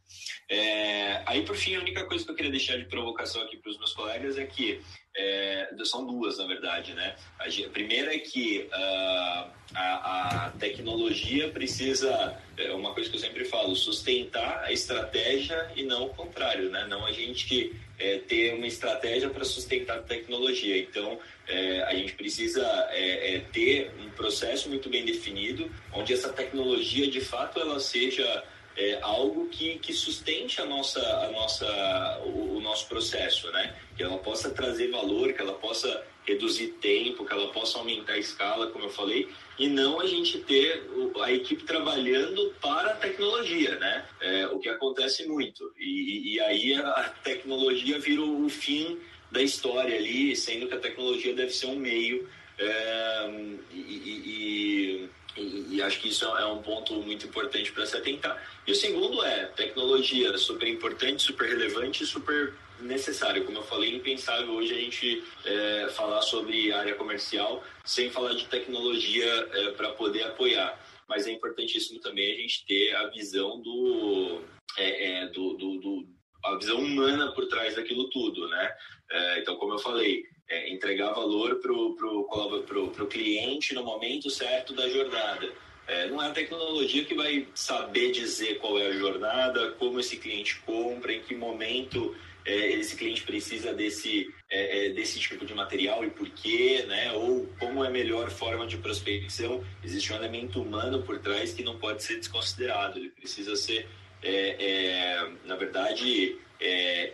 É, 0.50 1.24
aí 1.26 1.46
por 1.46 1.56
fim 1.56 1.76
a 1.76 1.80
única 1.80 2.06
coisa 2.08 2.24
que 2.24 2.32
eu 2.32 2.36
queria 2.36 2.52
deixar 2.52 2.78
de 2.78 2.86
provocação 2.86 3.42
aqui 3.42 3.58
para 3.58 3.72
os 3.72 3.78
meus 3.78 3.94
colegas 3.94 4.38
é 4.38 4.46
que 4.46 4.82
é, 5.16 5.70
são 5.86 6.06
duas, 6.06 6.38
na 6.38 6.46
verdade, 6.46 6.94
né? 6.94 7.16
A, 7.40 7.46
primeira 7.70 8.14
é 8.14 8.20
que 8.20 8.68
uh, 8.72 9.50
a, 9.74 10.46
a, 10.46 10.50
tecnologia 10.60 11.50
precisa, 11.50 12.38
é 12.58 12.72
uma 12.72 12.94
coisa 12.94 13.10
que 13.10 13.16
eu 13.16 13.20
sempre 13.20 13.46
falo, 13.46 13.76
sustentar 13.76 14.64
a 14.64 14.72
estratégia 14.72 15.72
e 15.76 15.84
não 15.84 16.08
o 16.08 16.10
contrário, 16.10 16.70
né? 16.70 16.86
Não 16.90 17.06
a 17.06 17.12
gente 17.12 17.74
é, 17.98 18.18
ter 18.20 18.54
uma 18.56 18.68
estratégia 18.68 19.30
para 19.30 19.46
sustentar 19.46 20.00
a 20.00 20.02
tecnologia. 20.02 20.78
Então, 20.78 21.18
é, 21.48 21.84
a 21.84 21.96
gente 21.96 22.14
precisa 22.14 22.66
é, 22.92 23.36
é, 23.36 23.40
ter 23.40 23.92
um 24.00 24.10
processo 24.10 24.68
muito 24.68 24.90
bem 24.90 25.06
definido, 25.06 25.72
onde 25.94 26.14
essa 26.14 26.34
tecnologia, 26.34 27.10
de 27.10 27.22
fato, 27.22 27.60
ela 27.60 27.80
seja 27.80 28.44
é, 28.76 29.00
algo 29.02 29.48
que, 29.48 29.80
que 29.80 29.94
sustente 29.94 30.60
a 30.62 30.66
nossa, 30.66 31.00
a 31.00 31.32
nossa, 31.32 32.22
o, 32.26 32.55
nosso 32.76 32.88
processo, 32.88 33.50
né? 33.52 33.74
Que 33.96 34.04
ela 34.04 34.18
possa 34.18 34.50
trazer 34.50 34.92
valor, 34.92 35.32
que 35.32 35.42
ela 35.42 35.54
possa 35.54 36.06
reduzir 36.28 36.68
tempo, 36.82 37.26
que 37.26 37.32
ela 37.32 37.48
possa 37.54 37.78
aumentar 37.78 38.14
a 38.14 38.18
escala, 38.18 38.68
como 38.68 38.86
eu 38.86 38.90
falei, 38.90 39.30
e 39.58 39.68
não 39.68 40.02
a 40.02 40.06
gente 40.06 40.40
ter 40.40 40.84
a 41.22 41.32
equipe 41.32 41.64
trabalhando 41.64 42.54
para 42.60 42.92
a 42.92 42.96
tecnologia, 42.96 43.76
né? 43.78 44.06
É, 44.20 44.48
o 44.48 44.60
que 44.60 44.68
acontece 44.68 45.26
muito. 45.26 45.72
E, 45.80 46.34
e 46.34 46.40
aí 46.42 46.74
a 46.76 47.14
tecnologia 47.24 47.98
vira 48.00 48.22
o 48.22 48.50
fim 48.50 49.00
da 49.32 49.42
história 49.42 49.96
ali, 49.96 50.36
sendo 50.36 50.68
que 50.68 50.74
a 50.74 50.80
tecnologia 50.80 51.34
deve 51.34 51.52
ser 51.52 51.68
um 51.68 51.76
meio 51.76 52.28
é, 52.58 53.30
e, 53.72 55.10
e, 55.38 55.76
e, 55.76 55.82
acho 55.82 56.00
que 56.00 56.08
isso 56.08 56.26
é 56.26 56.46
um 56.46 56.62
ponto 56.62 56.94
muito 57.02 57.28
importante 57.28 57.72
para 57.72 57.86
se 57.86 57.98
atentar. 57.98 58.42
E 58.66 58.72
o 58.72 58.76
segundo 58.76 59.24
é 59.24 59.46
tecnologia, 59.48 60.38
super 60.38 60.68
importante, 60.68 61.22
super 61.22 61.48
relevante, 61.50 62.06
super 62.06 62.54
necessário. 62.80 63.46
Como 63.46 63.58
eu 63.58 63.64
falei, 63.64 63.96
impensável 63.96 64.52
hoje 64.54 64.74
a 64.74 64.80
gente 64.80 65.24
é, 65.46 65.90
falar 65.90 66.22
sobre 66.22 66.72
área 66.72 66.96
comercial 66.96 67.64
sem 67.84 68.10
falar 68.10 68.34
de 68.34 68.48
tecnologia 68.48 69.26
é, 69.26 69.72
para 69.72 69.92
poder 69.92 70.24
apoiar. 70.24 70.80
Mas 71.08 71.28
é 71.28 71.32
importantíssimo 71.32 72.00
também 72.00 72.34
a 72.34 72.38
gente 72.38 72.66
ter 72.66 72.96
a 72.96 73.08
visão 73.08 73.62
do, 73.62 74.42
é, 74.78 75.22
é 75.22 75.28
do, 75.28 75.54
do, 75.54 75.80
do 75.80 76.16
a 76.44 76.58
visão 76.58 76.78
humana 76.78 77.32
por 77.32 77.48
trás 77.48 77.76
daquilo 77.76 78.10
tudo, 78.10 78.48
né? 78.48 78.72
É, 79.12 79.40
então, 79.40 79.56
como 79.56 79.74
eu 79.74 79.80
falei, 79.80 80.24
é, 80.48 80.72
entregar 80.72 81.14
valor 81.14 81.60
para 81.60 81.74
o 81.74 81.96
pro, 81.96 82.90
pro, 82.90 83.08
cliente 83.08 83.74
no 83.74 83.84
momento 83.84 84.30
certo 84.30 84.74
da 84.74 84.88
jornada. 84.90 85.52
É, 85.88 86.08
não 86.08 86.22
é 86.22 86.28
a 86.28 86.32
tecnologia 86.32 87.06
que 87.06 87.14
vai 87.14 87.48
saber 87.54 88.12
dizer 88.12 88.58
qual 88.60 88.80
é 88.80 88.88
a 88.88 88.94
jornada, 88.94 89.72
como 89.74 90.00
esse 90.00 90.18
cliente 90.18 90.60
compra, 90.62 91.14
em 91.14 91.22
que 91.22 91.36
momento 91.36 92.16
é, 92.46 92.74
esse 92.74 92.96
cliente 92.96 93.24
precisa 93.24 93.74
desse, 93.74 94.32
é, 94.50 94.88
é 94.88 94.90
desse 94.90 95.20
tipo 95.20 95.46
de 95.46 95.54
material 95.54 96.06
e 96.06 96.10
por 96.12 96.30
quê, 96.30 96.86
né? 96.88 97.12
ou 97.14 97.48
como 97.60 97.84
é 97.84 97.88
a 97.88 97.92
melhor 97.92 98.30
forma 98.30 98.68
de 98.68 98.78
prospecção. 98.78 99.64
Existe 99.84 100.14
um 100.14 100.16
elemento 100.16 100.62
humano 100.62 101.02
por 101.02 101.20
trás 101.20 101.54
que 101.54 101.64
não 101.64 101.78
pode 101.78 102.04
ser 102.04 102.18
desconsiderado, 102.18 103.00
ele 103.00 103.10
precisa 103.10 103.56
ser, 103.56 103.88
é, 104.22 104.64
é, 104.64 105.30
na 105.46 105.56
verdade, 105.56 106.38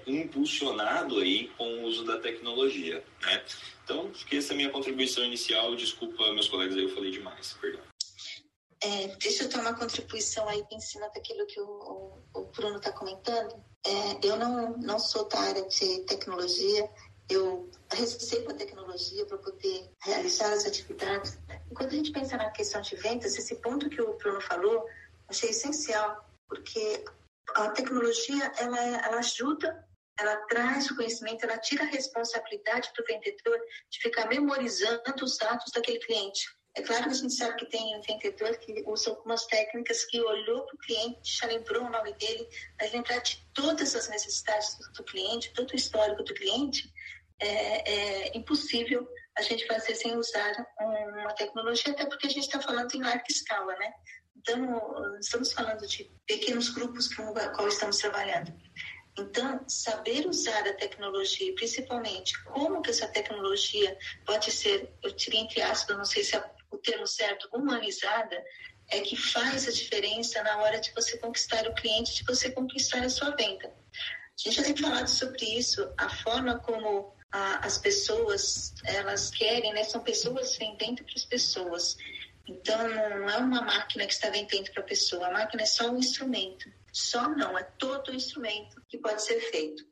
impulsionado 0.06 1.20
aí 1.20 1.50
com 1.58 1.66
o 1.66 1.84
uso 1.84 2.06
da 2.06 2.18
tecnologia, 2.18 3.04
né? 3.22 3.42
Então, 3.84 4.10
acho 4.14 4.26
que 4.26 4.38
essa 4.38 4.54
é 4.54 4.54
a 4.54 4.58
minha 4.58 4.70
contribuição 4.70 5.24
inicial. 5.24 5.76
Desculpa, 5.76 6.32
meus 6.34 6.48
colegas, 6.48 6.78
aí 6.78 6.84
eu 6.84 6.90
falei 6.90 7.12
demais, 7.12 7.58
perdão. 7.60 7.91
É, 8.84 9.08
deixa 9.18 9.44
eu 9.44 9.50
ter 9.50 9.60
uma 9.60 9.76
contribuição 9.76 10.48
aí 10.50 10.66
em 10.72 10.80
cima 10.80 11.08
daquilo 11.10 11.46
que 11.46 11.60
o, 11.62 11.66
o, 11.66 12.40
o 12.40 12.46
Bruno 12.46 12.78
está 12.78 12.92
comentando. 12.92 13.64
É, 13.86 14.26
eu 14.28 14.38
não, 14.38 14.78
não 14.78 14.98
sou 14.98 15.28
da 15.28 15.40
área 15.40 15.68
de 15.68 16.00
tecnologia, 16.06 16.90
eu 17.30 17.70
recebo 17.92 18.52
a 18.52 18.56
tecnologia 18.56 19.26
para 19.26 19.38
poder 19.38 19.90
realizar 20.04 20.52
as 20.52 20.66
atividades. 20.66 21.38
E 21.70 21.74
quando 21.76 21.90
a 21.90 21.96
gente 21.96 22.12
pensa 22.12 22.38
na 22.38 22.50
questão 22.50 22.82
de 22.82 22.96
vendas, 22.96 23.38
esse 23.38 23.56
ponto 23.56 23.90
que 23.90 24.02
o 24.02 24.18
Bruno 24.18 24.42
falou, 24.42 24.86
achei 25.28 25.52
essencial, 25.52 26.28
porque 26.48 27.06
a 27.56 27.70
tecnologia 27.70 28.52
ela, 28.58 28.80
ela 28.80 29.20
ajuda, 29.20 29.88
ela 30.20 30.36
traz 30.48 30.90
o 30.90 30.96
conhecimento, 30.96 31.44
ela 31.44 31.58
tira 31.58 31.84
a 31.84 31.88
responsabilidade 31.88 32.92
do 32.98 33.04
vendedor 33.06 33.60
de 33.90 34.00
ficar 34.00 34.28
memorizando 34.28 35.24
os 35.24 35.38
dados 35.38 35.72
daquele 35.74 36.00
cliente. 36.00 36.46
É 36.74 36.82
claro 36.82 37.04
que 37.04 37.10
a 37.10 37.14
gente 37.14 37.34
sabe 37.34 37.58
que 37.58 37.66
tem 37.66 38.02
vendedor 38.02 38.58
que 38.58 38.84
usa 38.88 39.10
algumas 39.10 39.46
técnicas 39.46 40.06
que 40.06 40.22
olhou 40.22 40.66
para 40.66 40.76
o 40.76 40.80
cliente, 40.80 41.38
já 41.38 41.48
lembrou 41.48 41.84
o 41.84 41.90
nome 41.90 42.14
dele, 42.14 42.48
mas 42.80 42.94
lembrar 42.94 43.20
de 43.20 43.46
todas 43.54 43.94
as 43.94 44.08
necessidades 44.08 44.78
do 44.96 45.04
cliente, 45.04 45.52
todo 45.54 45.72
o 45.72 45.76
histórico 45.76 46.24
do 46.24 46.34
cliente, 46.34 46.90
é, 47.40 48.30
é 48.30 48.38
impossível 48.38 49.06
a 49.38 49.42
gente 49.42 49.68
fazer 49.68 49.96
sem 49.96 50.16
usar 50.18 50.54
uma 50.80 51.34
tecnologia, 51.34 51.92
até 51.92 52.06
porque 52.06 52.28
a 52.28 52.30
gente 52.30 52.46
está 52.46 52.62
falando 52.62 52.94
em 52.94 53.02
larga 53.02 53.24
escala, 53.30 53.76
né? 53.78 53.94
Então, 54.36 55.20
estamos 55.20 55.52
falando 55.52 55.86
de 55.86 56.10
pequenos 56.26 56.70
grupos 56.70 57.14
com 57.14 57.32
os 57.32 57.48
qual 57.56 57.68
estamos 57.68 57.98
trabalhando. 57.98 58.54
Então, 59.20 59.64
saber 59.68 60.26
usar 60.26 60.66
a 60.68 60.74
tecnologia, 60.74 61.54
principalmente 61.56 62.42
como 62.46 62.82
que 62.82 62.92
essa 62.92 63.08
tecnologia 63.08 63.98
pode 64.26 64.52
ser, 64.52 64.94
eu 65.04 65.12
tirei 65.12 65.42
entre 65.42 65.62
aspas, 65.62 65.98
não 65.98 66.06
sei 66.06 66.24
se 66.24 66.36
é 66.36 66.52
o 66.72 66.78
termo 66.78 67.06
certo, 67.06 67.50
humanizada, 67.54 68.44
é 68.90 69.00
que 69.02 69.16
faz 69.16 69.68
a 69.68 69.72
diferença 69.72 70.42
na 70.44 70.58
hora 70.58 70.80
de 70.80 70.92
você 70.94 71.18
conquistar 71.18 71.68
o 71.68 71.74
cliente, 71.74 72.16
de 72.16 72.24
você 72.24 72.52
conquistar 72.52 73.04
a 73.04 73.10
sua 73.10 73.32
venda. 73.36 73.68
A 73.68 74.44
gente 74.44 74.56
já 74.56 74.64
tem 74.64 74.76
falado 74.76 75.08
sobre 75.08 75.46
isso, 75.46 75.94
a 75.98 76.10
forma 76.10 76.60
como 76.60 77.16
a, 77.32 77.66
as 77.66 77.78
pessoas, 77.78 78.74
elas 78.84 79.30
querem, 79.30 79.74
né? 79.74 79.84
São 79.84 80.02
pessoas 80.02 80.56
vendendo 80.58 81.04
para 81.04 81.14
as 81.16 81.26
pessoas. 81.26 81.98
Então, 82.48 82.78
não 82.88 83.30
é 83.30 83.38
uma 83.38 83.62
máquina 83.62 84.06
que 84.06 84.14
está 84.14 84.30
vendendo 84.30 84.72
para 84.72 84.82
a 84.82 84.86
pessoa, 84.86 85.28
a 85.28 85.32
máquina 85.32 85.62
é 85.64 85.66
só 85.66 85.90
um 85.90 85.98
instrumento. 85.98 86.72
Só 86.92 87.30
não, 87.30 87.58
é 87.58 87.64
todo 87.64 88.10
o 88.10 88.16
instrumento 88.16 88.82
que 88.90 88.98
pode 88.98 89.24
ser 89.24 89.40
feito. 89.40 89.86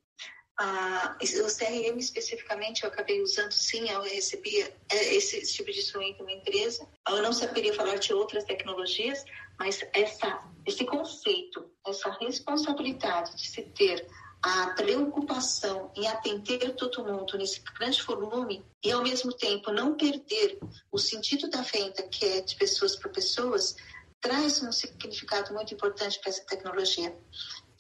Ah, 0.62 1.16
o 1.22 1.48
CRM 1.48 1.98
especificamente 1.98 2.84
eu 2.84 2.90
acabei 2.90 3.22
usando 3.22 3.54
sim, 3.54 3.90
eu 3.90 4.02
recebi 4.02 4.60
é, 4.90 5.16
esse, 5.16 5.42
tipo 5.54 5.72
de 5.72 5.80
instrumento 5.80 6.22
na 6.22 6.34
empresa. 6.34 6.86
Eu 7.08 7.24
não 7.24 7.32
saberia 7.32 7.74
falar 7.74 7.96
de 7.96 8.14
outras 8.14 8.44
tecnologias, 8.44 9.24
mas 9.58 9.80
essa, 9.94 10.44
esse 10.66 10.84
conceito, 10.84 11.72
essa 11.88 12.10
responsabilidade 12.20 13.38
de 13.38 13.48
se 13.48 13.62
ter 13.62 14.06
a 14.44 14.72
preocupação 14.72 15.94
em 15.96 16.06
atender 16.08 16.76
todo 16.76 17.06
mundo 17.06 17.38
nesse 17.38 17.62
grande 17.78 18.04
volume 18.04 18.66
e, 18.84 18.92
ao 18.92 19.02
mesmo 19.02 19.32
tempo, 19.32 19.72
não 19.72 19.96
perder 19.96 20.60
o 20.92 20.98
sentido 20.98 21.50
da 21.50 21.62
venda, 21.62 22.04
que 22.04 22.26
é 22.26 22.42
de 22.42 22.58
pessoas 22.58 22.98
para 22.98 23.10
pessoas, 23.10 23.78
traz 24.20 24.62
um 24.62 24.74
significado 24.74 25.54
muito 25.54 25.74
importante 25.74 26.20
para 26.20 26.30
essa 26.30 26.46
tecnologia. 26.46 27.18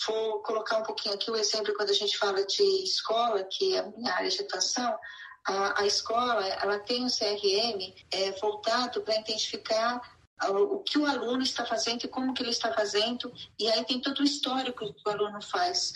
Vou 0.07 0.41
colocar 0.41 0.77
um 0.77 0.83
pouquinho 0.83 1.15
aqui 1.15 1.29
o 1.29 1.35
exemplo 1.35 1.73
quando 1.75 1.89
a 1.89 1.93
gente 1.93 2.17
fala 2.17 2.45
de 2.45 2.63
escola, 2.83 3.43
que 3.43 3.75
é 3.75 3.79
a 3.79 3.87
minha 3.87 4.13
área 4.13 4.29
de 4.29 4.41
atuação. 4.41 4.97
a, 5.45 5.81
a 5.81 5.85
escola 5.85 6.47
ela 6.47 6.79
tem 6.79 7.03
um 7.03 7.09
CRM 7.09 7.93
é, 8.11 8.31
voltado 8.39 9.01
para 9.01 9.19
identificar 9.19 10.01
o 10.47 10.79
que 10.79 10.97
o 10.97 11.05
aluno 11.05 11.43
está 11.43 11.65
fazendo 11.65 12.05
e 12.05 12.07
como 12.07 12.33
que 12.33 12.41
ele 12.41 12.51
está 12.51 12.73
fazendo, 12.73 13.31
e 13.59 13.69
aí 13.69 13.83
tem 13.83 13.99
todo 13.99 14.19
o 14.19 14.23
histórico 14.23 14.93
que 14.93 15.09
o 15.09 15.11
aluno 15.11 15.41
faz. 15.41 15.93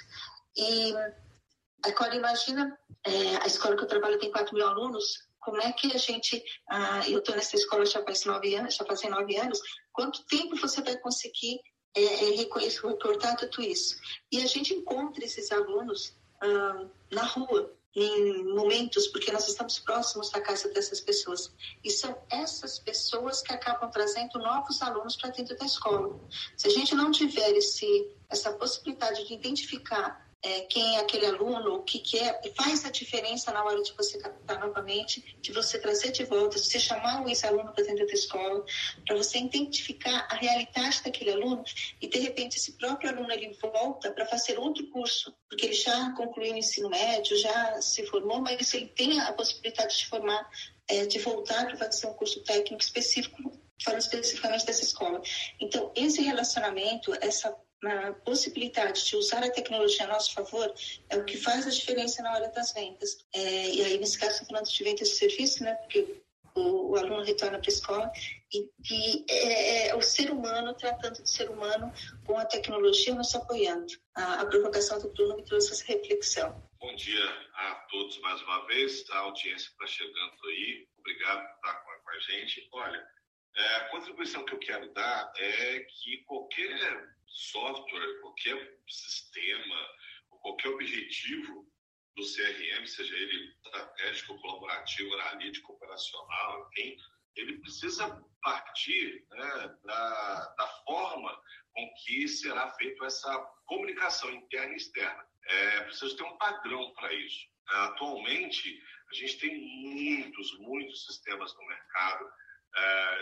E 0.57 0.93
agora 1.85 2.15
imagina, 2.15 2.77
é, 3.05 3.37
a 3.37 3.47
escola 3.47 3.77
que 3.77 3.83
eu 3.83 3.87
trabalho 3.87 4.19
tem 4.19 4.31
4 4.31 4.53
mil 4.53 4.67
alunos, 4.67 5.23
como 5.39 5.61
é 5.61 5.71
que 5.71 5.93
a 5.93 5.97
gente, 5.97 6.43
ah, 6.69 7.07
eu 7.07 7.19
estou 7.19 7.35
nessa 7.35 7.55
escola 7.55 7.85
já 7.85 8.03
faz 8.03 8.25
nove 8.25 8.55
anos, 8.55 8.75
já 8.75 8.85
fazem 8.85 9.09
nove 9.09 9.35
anos, 9.37 9.59
quanto 9.91 10.25
tempo 10.25 10.55
você 10.57 10.81
vai 10.81 10.97
conseguir 10.97 11.59
é, 11.95 12.03
é, 12.03 12.35
reconhecer, 12.35 12.85
reportar 12.87 13.35
tudo 13.37 13.61
isso? 13.61 13.97
E 14.31 14.41
a 14.41 14.47
gente 14.47 14.73
encontra 14.73 15.23
esses 15.23 15.51
alunos 15.51 16.13
ah, 16.41 16.85
na 17.11 17.23
rua, 17.23 17.73
em 17.95 18.43
momentos, 18.55 19.07
porque 19.07 19.31
nós 19.31 19.47
estamos 19.47 19.77
próximos 19.79 20.29
da 20.31 20.41
casa 20.41 20.67
dessas 20.69 20.99
pessoas. 20.99 21.53
E 21.83 21.91
são 21.91 22.17
essas 22.29 22.79
pessoas 22.79 23.41
que 23.41 23.53
acabam 23.53 23.89
trazendo 23.91 24.39
novos 24.39 24.81
alunos 24.81 25.15
para 25.15 25.29
dentro 25.29 25.55
da 25.55 25.65
escola. 25.65 26.19
Se 26.57 26.67
a 26.67 26.71
gente 26.71 26.95
não 26.95 27.11
tiver 27.11 27.51
esse, 27.51 28.11
essa 28.29 28.51
possibilidade 28.53 29.27
de 29.27 29.33
identificar 29.35 30.22
é, 30.43 30.61
quem 30.61 30.97
é 30.97 30.99
aquele 30.99 31.25
aluno, 31.25 31.75
o 31.75 31.83
que, 31.83 31.99
que 31.99 32.19
é, 32.19 32.41
faz 32.53 32.83
a 32.83 32.91
diferença 32.91 33.49
na 33.53 33.63
hora 33.63 33.81
de 33.81 33.93
você 33.93 34.17
captar 34.17 34.59
novamente, 34.59 35.37
de 35.41 35.53
você 35.53 35.79
trazer 35.79 36.11
de 36.11 36.25
volta, 36.25 36.59
de 36.59 36.65
você 36.65 36.79
chamar 36.79 37.23
o 37.23 37.29
ex-aluno 37.29 37.71
para 37.71 37.85
dentro 37.85 38.05
da 38.05 38.13
escola, 38.13 38.65
para 39.07 39.15
você 39.15 39.37
identificar 39.37 40.27
a 40.29 40.35
realidade 40.35 41.01
daquele 41.01 41.31
aluno 41.31 41.63
e, 42.01 42.07
de 42.07 42.19
repente, 42.19 42.57
esse 42.57 42.73
próprio 42.73 43.09
aluno 43.09 43.31
ele 43.31 43.57
volta 43.61 44.11
para 44.11 44.25
fazer 44.25 44.59
outro 44.59 44.85
curso, 44.87 45.33
porque 45.49 45.65
ele 45.65 45.73
já 45.73 46.11
concluiu 46.11 46.53
o 46.53 46.57
ensino 46.57 46.89
médio, 46.89 47.37
já 47.37 47.81
se 47.81 48.05
formou, 48.07 48.41
mas 48.41 48.73
ele 48.73 48.87
tem 48.87 49.21
a 49.21 49.31
possibilidade 49.31 49.97
de 49.97 50.07
formar, 50.07 50.45
é, 50.89 51.05
de 51.05 51.19
voltar 51.19 51.65
para 51.67 51.77
fazer 51.77 52.05
um 52.07 52.13
curso 52.13 52.43
técnico 52.43 52.83
específico 52.83 53.63
falando 53.83 54.01
especificamente 54.01 54.65
dessa 54.65 54.83
escola. 54.83 55.21
Então, 55.59 55.91
esse 55.95 56.21
relacionamento, 56.21 57.13
essa 57.21 57.55
na 57.83 58.13
possibilidade 58.13 59.05
de 59.05 59.15
usar 59.17 59.43
a 59.43 59.51
tecnologia 59.51 60.05
a 60.05 60.07
nosso 60.07 60.33
favor 60.33 60.73
é 61.09 61.17
o 61.17 61.25
que 61.25 61.37
faz 61.37 61.67
a 61.67 61.69
diferença 61.69 62.23
na 62.23 62.33
hora 62.33 62.49
das 62.49 62.71
vendas. 62.73 63.17
É, 63.33 63.69
e 63.69 63.81
aí, 63.83 63.97
nesse 63.97 64.17
caso, 64.17 64.31
estou 64.31 64.47
falando 64.47 64.69
de 64.69 64.83
vendas 64.83 65.09
de 65.09 65.15
serviço, 65.15 65.63
né? 65.63 65.75
Porque 65.75 66.23
o, 66.55 66.91
o 66.91 66.95
aluno 66.95 67.23
retorna 67.23 67.59
para 67.59 67.69
a 67.69 67.73
escola 67.73 68.11
e, 68.53 68.69
e 68.89 69.25
é, 69.29 69.87
é, 69.87 69.95
o 69.95 70.01
ser 70.01 70.31
humano 70.31 70.73
tratando 70.75 71.21
de 71.21 71.29
ser 71.29 71.49
humano 71.49 71.91
com 72.25 72.37
a 72.37 72.45
tecnologia 72.45 73.13
nos 73.13 73.35
apoiando. 73.35 73.93
A, 74.15 74.41
a 74.41 74.45
provocação 74.45 74.99
do 74.99 75.09
Bruno 75.09 75.35
me 75.35 75.43
trouxe 75.43 75.73
essa 75.73 75.85
reflexão. 75.85 76.63
Bom 76.79 76.95
dia 76.95 77.25
a 77.55 77.75
todos 77.89 78.17
mais 78.19 78.41
uma 78.43 78.65
vez, 78.67 79.03
a 79.09 79.17
audiência 79.19 79.69
está 79.69 79.87
chegando 79.87 80.47
aí. 80.47 80.87
Obrigado 80.99 81.41
por 81.41 81.55
estar 81.55 81.73
com 81.83 82.09
a 82.09 82.19
gente. 82.19 82.69
Olha, 82.71 83.07
é, 83.55 83.75
a 83.75 83.89
contribuição 83.89 84.45
que 84.45 84.53
eu 84.53 84.59
quero 84.59 84.91
dar 84.93 85.31
é 85.37 85.79
que 85.79 86.23
qualquer 86.25 87.13
software, 87.33 88.21
qualquer 88.21 88.77
sistema, 88.87 89.87
qualquer 90.29 90.69
objetivo 90.69 91.67
do 92.15 92.23
CRM, 92.23 92.85
seja 92.85 93.15
ele 93.15 93.53
estratégico, 93.65 94.39
colaborativo, 94.39 95.13
analítico, 95.15 95.73
operacional, 95.73 96.69
enfim, 96.77 96.95
ele 97.35 97.59
precisa 97.59 98.23
partir 98.43 99.25
né, 99.31 99.75
da, 99.83 100.53
da 100.57 100.67
forma 100.85 101.41
com 101.73 101.93
que 102.03 102.27
será 102.27 102.69
feita 102.75 103.05
essa 103.05 103.35
comunicação 103.65 104.31
interna 104.31 104.73
e 104.73 104.77
externa. 104.77 105.27
É 105.45 105.81
preciso 105.81 106.15
ter 106.15 106.23
um 106.23 106.37
padrão 106.37 106.93
para 106.93 107.11
isso. 107.13 107.47
Atualmente, 107.67 108.81
a 109.09 109.15
gente 109.15 109.39
tem 109.39 109.57
muitos, 109.57 110.57
muitos 110.59 111.05
sistemas 111.05 111.53
no 111.55 111.65
mercado 111.65 112.25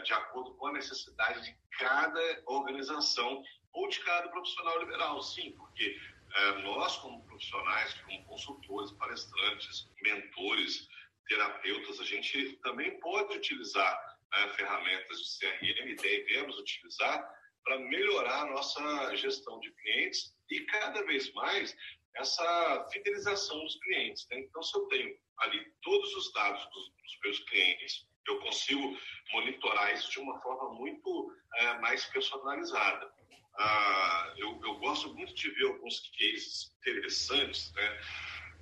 de 0.03 0.13
acordo 0.13 0.55
com 0.55 0.67
a 0.67 0.73
necessidade 0.73 1.41
de 1.43 1.57
cada 1.77 2.43
organização 2.45 3.43
ou 3.73 3.87
de 3.87 3.99
cada 4.01 4.29
profissional 4.29 4.79
liberal, 4.79 5.21
sim, 5.21 5.51
porque 5.51 5.99
é, 6.33 6.51
nós, 6.63 6.97
como 6.97 7.23
profissionais, 7.25 7.93
como 8.05 8.23
consultores, 8.25 8.91
palestrantes, 8.93 9.89
mentores, 10.01 10.87
terapeutas, 11.27 11.99
a 11.99 12.05
gente 12.05 12.53
também 12.57 12.99
pode 12.99 13.35
utilizar 13.37 14.11
né, 14.31 14.49
ferramentas 14.55 15.19
de 15.19 15.39
CRM 15.39 15.95
devemos 15.95 16.57
utilizar 16.57 17.29
para 17.63 17.79
melhorar 17.79 18.43
a 18.43 18.51
nossa 18.51 19.15
gestão 19.15 19.59
de 19.59 19.71
clientes 19.71 20.33
e 20.49 20.61
cada 20.65 21.03
vez 21.05 21.31
mais 21.33 21.75
essa 22.15 22.87
fidelização 22.91 23.59
dos 23.59 23.75
clientes. 23.79 24.27
Né? 24.29 24.39
Então, 24.39 24.63
se 24.63 24.77
eu 24.77 24.85
tenho 24.87 25.17
ali 25.39 25.71
todos 25.81 26.13
os 26.15 26.33
dados 26.33 26.63
dos, 26.71 26.89
dos 26.89 27.19
meus 27.23 27.39
clientes, 27.39 28.07
eu 28.31 28.39
consigo 28.39 28.97
monitorar 29.33 29.93
isso 29.93 30.11
de 30.11 30.19
uma 30.19 30.39
forma 30.41 30.73
muito 30.73 31.33
é, 31.55 31.79
mais 31.79 32.05
personalizada. 32.05 33.11
Ah, 33.57 34.33
eu, 34.37 34.59
eu, 34.63 34.75
gosto 34.79 35.13
muito 35.13 35.33
de 35.33 35.49
ver 35.51 35.67
alguns 35.67 35.99
cases 36.17 36.73
interessantes, 36.79 37.71
né? 37.73 38.01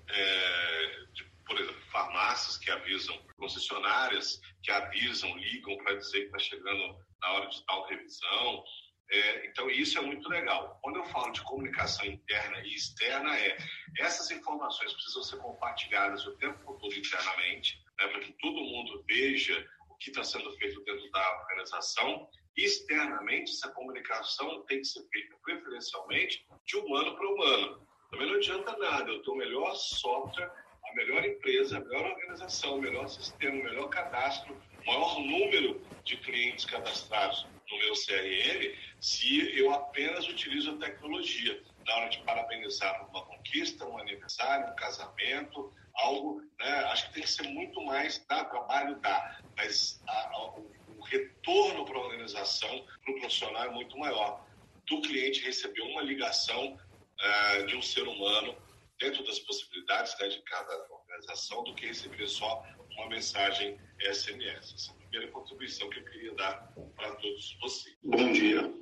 É, 0.10 1.06
de, 1.14 1.24
por 1.46 1.60
exemplo, 1.60 1.82
farmácias 1.92 2.58
que 2.58 2.72
avisam, 2.72 3.18
concessionárias 3.38 4.42
que 4.64 4.72
avisam, 4.72 5.36
ligam 5.38 5.78
para 5.78 5.96
dizer 5.96 6.22
que 6.22 6.26
está 6.26 6.40
chegando 6.40 6.98
na 7.22 7.32
hora 7.34 7.48
de 7.48 7.66
tal 7.66 7.88
revisão. 7.88 8.64
É, 9.12 9.48
então, 9.48 9.70
isso 9.70 9.98
é 9.98 10.02
muito 10.02 10.28
legal. 10.30 10.80
Quando 10.82 10.98
eu 10.98 11.06
falo 11.06 11.32
de 11.32 11.42
comunicação 11.42 12.06
interna 12.06 12.60
e 12.60 12.76
externa, 12.76 13.36
é 13.38 13.58
essas 13.98 14.30
informações 14.30 14.94
precisam 14.94 15.24
ser 15.24 15.38
compartilhadas 15.38 16.26
o 16.28 16.38
tempo 16.38 16.78
todo 16.80 16.94
internamente, 16.94 17.82
né, 18.00 18.08
para 18.08 18.22
que 18.22 18.32
todo 18.34 18.54
mundo 18.54 19.04
veja 19.08 19.68
o 19.90 19.96
que 19.96 20.10
está 20.10 20.24
sendo 20.24 20.52
feito 20.54 20.82
dentro 20.84 21.10
da 21.12 21.42
organização 21.42 22.30
externamente, 22.56 23.52
essa 23.52 23.70
comunicação 23.72 24.64
tem 24.66 24.80
que 24.80 24.86
ser 24.86 25.08
feita 25.10 25.36
preferencialmente 25.44 26.46
de 26.66 26.78
humano 26.78 27.16
para 27.16 27.28
humano. 27.28 27.88
Também 28.10 28.28
não 28.28 28.36
adianta 28.36 28.76
nada, 28.78 29.10
eu 29.10 29.22
tenho 29.22 29.36
o 29.36 29.40
melhor 29.40 29.76
software, 29.76 30.52
a 30.84 30.96
melhor 30.96 31.24
empresa, 31.24 31.78
a 31.78 31.82
melhor 31.82 32.06
organização, 32.12 32.78
o 32.78 32.82
melhor 32.82 33.08
sistema, 33.08 33.60
o 33.60 33.64
melhor 33.64 33.90
cadastro, 33.90 34.60
o 34.82 34.86
maior 34.86 35.20
número 35.20 35.82
de 36.04 36.18
clientes 36.18 36.66
cadastrados 36.66 37.46
no 37.70 37.78
meu 37.78 37.94
CRM, 37.94 38.76
se 39.00 39.58
eu 39.58 39.72
apenas 39.72 40.28
utilizo 40.28 40.72
a 40.72 40.78
tecnologia 40.78 41.62
na 41.86 41.96
hora 41.96 42.10
de 42.10 42.20
parabenizar 42.24 43.08
uma 43.10 43.24
conquista, 43.26 43.86
um 43.86 43.98
aniversário, 44.00 44.72
um 44.72 44.76
casamento, 44.76 45.72
algo, 46.02 46.42
né? 46.60 46.70
Acho 46.86 47.08
que 47.08 47.14
tem 47.16 47.24
que 47.24 47.30
ser 47.30 47.48
muito 47.50 47.82
mais, 47.86 48.24
dá 48.28 48.46
trabalho, 48.46 49.00
dá, 49.00 49.40
mas 49.58 50.02
a, 50.08 50.12
a, 50.12 50.60
o 50.98 51.02
retorno 51.04 51.86
para 51.86 51.98
a 51.98 52.02
organização, 52.02 52.86
para 53.04 53.14
o 53.14 53.20
profissional 53.20 53.64
é 53.66 53.70
muito 53.72 53.98
maior. 53.98 54.46
Do 54.88 55.02
cliente 55.02 55.42
receber 55.42 55.82
uma 55.82 56.02
ligação 56.02 56.74
uh, 56.76 57.66
de 57.68 57.76
um 57.76 57.82
ser 57.82 58.08
humano 58.08 58.56
dentro 59.00 59.24
das 59.24 59.40
possibilidades 59.40 60.16
né, 60.20 60.28
de 60.28 60.42
cada 60.44 60.88
organização 60.90 61.64
do 61.64 61.74
que 61.76 61.88
receber 61.88 62.28
só 62.28 62.64
uma 62.98 63.08
mensagem 63.08 63.80
SMS. 64.02 64.74
Essa 64.74 64.92
é 64.92 64.94
a 64.94 64.98
primeira 64.98 65.32
contribuição 65.32 65.90
que 65.90 66.00
eu 66.00 66.06
queria 66.06 66.34
dar 66.36 66.74
para 66.96 67.16
todos 67.16 67.58
vocês. 67.62 67.96
Bom 68.04 68.32
dia. 68.32 68.74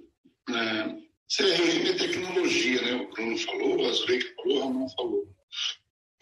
É, 0.49 1.43
é 1.43 1.93
tecnologia, 1.97 2.82
né? 2.82 2.93
O 2.95 3.10
Bruno 3.10 3.38
falou, 3.38 3.86
a 3.86 3.91
Zuleika 3.91 4.34
falou, 4.36 4.58
o 4.58 4.60
Ramon 4.62 4.89
falou. 4.89 5.37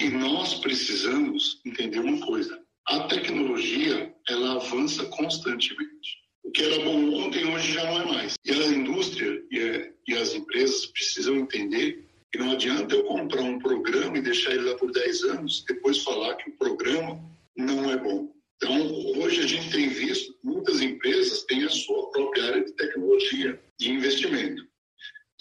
E 0.06 0.10
nós 0.12 0.54
precisamos 0.60 1.60
entender 1.66 1.98
uma 1.98 2.24
coisa 2.24 2.64
a 2.86 3.08
tecnologia 3.08 4.14
ela 4.30 4.58
avança 4.58 5.04
constantemente. 5.06 6.20
O 6.44 6.52
que 6.52 6.62
era 6.62 6.86
bom 6.86 7.12
ontem, 7.16 7.44
hoje 7.52 7.74
já 7.74 7.84
não 7.86 8.02
é 8.04 8.06
mais. 8.06 8.36
E 8.46 8.52
a 8.52 8.68
indústria 8.68 9.44
e, 9.50 9.60
a, 9.60 9.92
e 10.08 10.14
as 10.16 10.36
empresas 10.36 10.86
precisam 10.86 11.38
entender 11.38 12.06
que 12.32 12.38
não 12.38 12.52
adianta 12.52 12.94
eu 12.94 13.04
comprar 13.06 13.42
um 13.42 13.58
programa 13.58 14.20
e 14.20 14.22
deixar 14.22 14.52
ele 14.52 14.70
lá 14.70 14.76
por 14.76 14.92
10 14.92 15.24
anos, 15.24 15.66
depois 15.68 16.04
falar 16.04 16.36
que 16.36 16.52
o 16.52 16.58
programa 16.58 17.20
não 17.58 17.90
é 17.90 17.98
bom. 17.98 18.32
Então, 18.58 18.80
hoje 19.18 19.42
a 19.42 19.48
gente 19.48 19.72
tem 19.72 19.90
visto 19.90 20.38
muitas 20.44 20.82
empresas 20.82 21.46
têm 21.46 21.64
a 21.64 21.70
sua 21.70 22.12
própria 22.12 22.44
área 22.44 22.64
de 22.64 22.74
tecnologia, 22.74 23.60
de 23.80 23.90
investimento. 23.90 24.64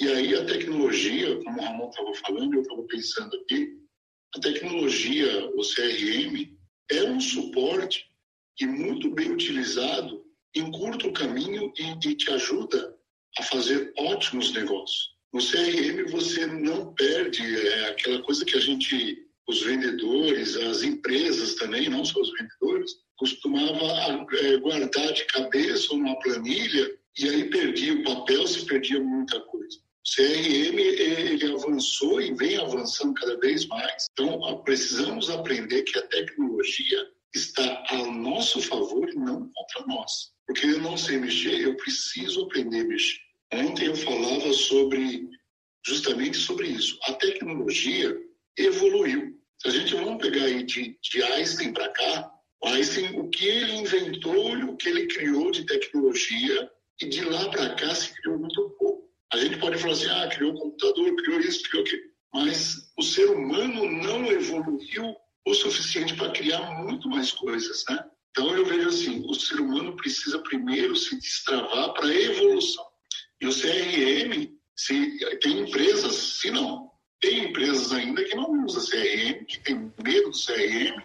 E 0.00 0.08
aí 0.08 0.34
a 0.34 0.46
tecnologia, 0.46 1.36
como 1.44 1.60
o 1.60 1.64
Ramon 1.64 1.90
estava 1.90 2.14
falando, 2.14 2.54
eu 2.54 2.62
estava 2.62 2.82
pensando 2.84 3.36
aqui, 3.36 3.83
a 4.34 4.40
tecnologia, 4.40 5.46
o 5.54 5.62
CRM, 5.62 6.56
é 6.90 7.04
um 7.04 7.20
suporte 7.20 8.04
que, 8.56 8.66
muito 8.66 9.10
bem 9.10 9.30
utilizado, 9.30 10.24
encurta 10.54 11.06
o 11.06 11.12
caminho 11.12 11.72
e, 11.78 12.08
e 12.08 12.14
te 12.14 12.30
ajuda 12.30 12.94
a 13.38 13.42
fazer 13.44 13.92
ótimos 13.96 14.52
negócios. 14.52 15.14
No 15.32 15.40
CRM 15.40 16.10
você 16.10 16.46
não 16.46 16.94
perde 16.94 17.42
é, 17.42 17.88
aquela 17.90 18.22
coisa 18.22 18.44
que 18.44 18.56
a 18.56 18.60
gente, 18.60 19.26
os 19.48 19.62
vendedores, 19.62 20.56
as 20.56 20.82
empresas 20.82 21.54
também, 21.56 21.88
não 21.88 22.04
só 22.04 22.20
os 22.20 22.30
vendedores, 22.32 22.92
costumava 23.16 24.26
é, 24.38 24.56
guardar 24.58 25.12
de 25.12 25.24
cabeça 25.26 25.92
uma 25.94 26.18
planilha 26.20 26.96
e 27.18 27.28
aí 27.28 27.50
perdia 27.50 27.94
o 27.94 28.02
papel, 28.02 28.46
se 28.46 28.64
perdia 28.66 29.00
muita 29.00 29.40
coisa. 29.40 29.83
O 30.06 30.16
CRM 30.16 30.78
ele 30.78 31.52
avançou 31.54 32.20
e 32.20 32.34
vem 32.34 32.58
avançando 32.58 33.14
cada 33.14 33.38
vez 33.38 33.66
mais. 33.66 34.06
Então, 34.12 34.62
precisamos 34.62 35.30
aprender 35.30 35.82
que 35.82 35.98
a 35.98 36.06
tecnologia 36.08 37.06
está 37.34 37.84
a 37.88 37.96
nosso 38.12 38.60
favor 38.60 39.08
e 39.08 39.14
não 39.14 39.48
contra 39.48 39.86
nós. 39.86 40.32
Porque 40.46 40.66
eu 40.66 40.78
não 40.80 40.96
sei 40.98 41.16
mexer, 41.16 41.58
eu 41.60 41.74
preciso 41.76 42.44
aprender 42.44 42.80
a 42.80 42.84
mexer. 42.84 43.18
Ontem 43.54 43.86
eu 43.86 43.96
falava 43.96 44.52
sobre 44.52 45.26
justamente 45.86 46.36
sobre 46.36 46.68
isso. 46.68 46.98
A 47.04 47.14
tecnologia 47.14 48.14
evoluiu. 48.58 49.40
Se 49.62 49.68
a 49.68 49.70
gente 49.70 49.94
vamos 49.94 50.22
pegar 50.22 50.44
aí 50.44 50.64
de, 50.64 50.98
de 51.02 51.22
Einstein 51.22 51.72
para 51.72 51.88
cá, 51.88 52.30
Einstein, 52.62 53.18
o 53.18 53.30
que 53.30 53.46
ele 53.46 53.76
inventou, 53.76 54.52
o 54.52 54.76
que 54.76 54.88
ele 54.88 55.06
criou 55.06 55.50
de 55.50 55.64
tecnologia, 55.64 56.70
e 57.00 57.08
de 57.08 57.24
lá 57.24 57.48
para 57.50 57.74
cá 57.74 57.94
se 57.94 58.14
criou 58.14 58.38
muito. 58.38 58.73
A 59.34 59.36
gente 59.36 59.58
pode 59.58 59.78
falar 59.78 59.94
assim, 59.94 60.06
ah, 60.06 60.28
criou 60.28 60.52
um 60.52 60.56
computador, 60.56 61.16
criou 61.16 61.40
isso, 61.40 61.64
criou 61.64 61.84
aquilo. 61.84 62.02
Mas 62.32 62.92
o 62.96 63.02
ser 63.02 63.28
humano 63.30 63.84
não 63.90 64.30
evoluiu 64.30 65.16
o 65.44 65.54
suficiente 65.54 66.14
para 66.14 66.30
criar 66.30 66.84
muito 66.84 67.08
mais 67.08 67.32
coisas, 67.32 67.84
né? 67.88 68.04
Então 68.30 68.56
eu 68.56 68.64
vejo 68.64 68.88
assim, 68.88 69.24
o 69.28 69.34
ser 69.34 69.60
humano 69.60 69.96
precisa 69.96 70.38
primeiro 70.38 70.94
se 70.94 71.18
destravar 71.18 71.94
para 71.94 72.06
a 72.06 72.14
evolução. 72.14 72.84
E 73.40 73.48
o 73.48 73.50
CRM, 73.50 74.52
se 74.76 75.18
tem 75.40 75.62
empresas, 75.62 76.14
se 76.14 76.52
não, 76.52 76.92
tem 77.20 77.46
empresas 77.46 77.92
ainda 77.92 78.24
que 78.24 78.36
não 78.36 78.64
usam 78.64 78.84
CRM, 78.84 79.44
que 79.46 79.58
tem 79.64 79.92
medo 80.00 80.30
do 80.30 80.38
CRM, 80.46 81.02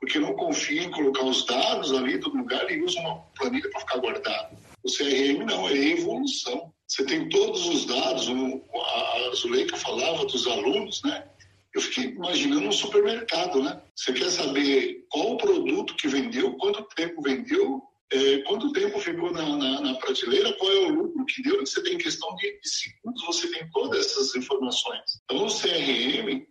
porque 0.00 0.18
não 0.18 0.32
confia 0.32 0.84
em 0.84 0.90
colocar 0.90 1.24
os 1.24 1.44
dados 1.44 1.92
ali 1.92 2.18
todo 2.18 2.38
lugar 2.38 2.70
e 2.70 2.82
usa 2.82 2.98
uma 3.00 3.18
planilha 3.38 3.68
para 3.68 3.80
ficar 3.80 3.98
guardado. 3.98 4.56
O 4.82 4.90
CRM 4.90 5.44
não, 5.44 5.68
é 5.68 5.76
evolução. 5.76 6.72
Você 6.88 7.04
tem 7.04 7.28
todos 7.28 7.66
os 7.66 7.84
dados, 7.84 8.28
a 8.28 9.34
Zuleika 9.34 9.76
falava 9.76 10.24
dos 10.24 10.46
alunos, 10.46 11.02
né? 11.02 11.28
Eu 11.74 11.82
fiquei 11.82 12.04
imaginando 12.04 12.66
um 12.66 12.72
supermercado, 12.72 13.62
né? 13.62 13.80
Você 13.94 14.12
quer 14.14 14.30
saber 14.30 15.04
qual 15.10 15.34
o 15.34 15.36
produto 15.36 15.94
que 15.96 16.08
vendeu, 16.08 16.54
quanto 16.54 16.82
tempo 16.94 17.20
vendeu, 17.20 17.82
é, 18.10 18.38
quanto 18.38 18.72
tempo 18.72 18.98
ficou 18.98 19.30
na, 19.30 19.56
na, 19.56 19.80
na, 19.82 19.94
prateleira, 19.96 20.54
qual 20.54 20.72
é 20.72 20.76
o 20.76 20.88
lucro 20.88 21.26
que 21.26 21.42
deu. 21.42 21.60
Você 21.60 21.82
tem 21.82 21.98
questão 21.98 22.34
de, 22.36 22.58
de 22.58 22.68
segundos, 22.68 23.22
você 23.26 23.50
tem 23.50 23.70
todas 23.70 24.06
essas 24.06 24.34
informações. 24.34 25.20
Então, 25.24 25.44
o 25.44 25.54
CRM, 25.54 26.46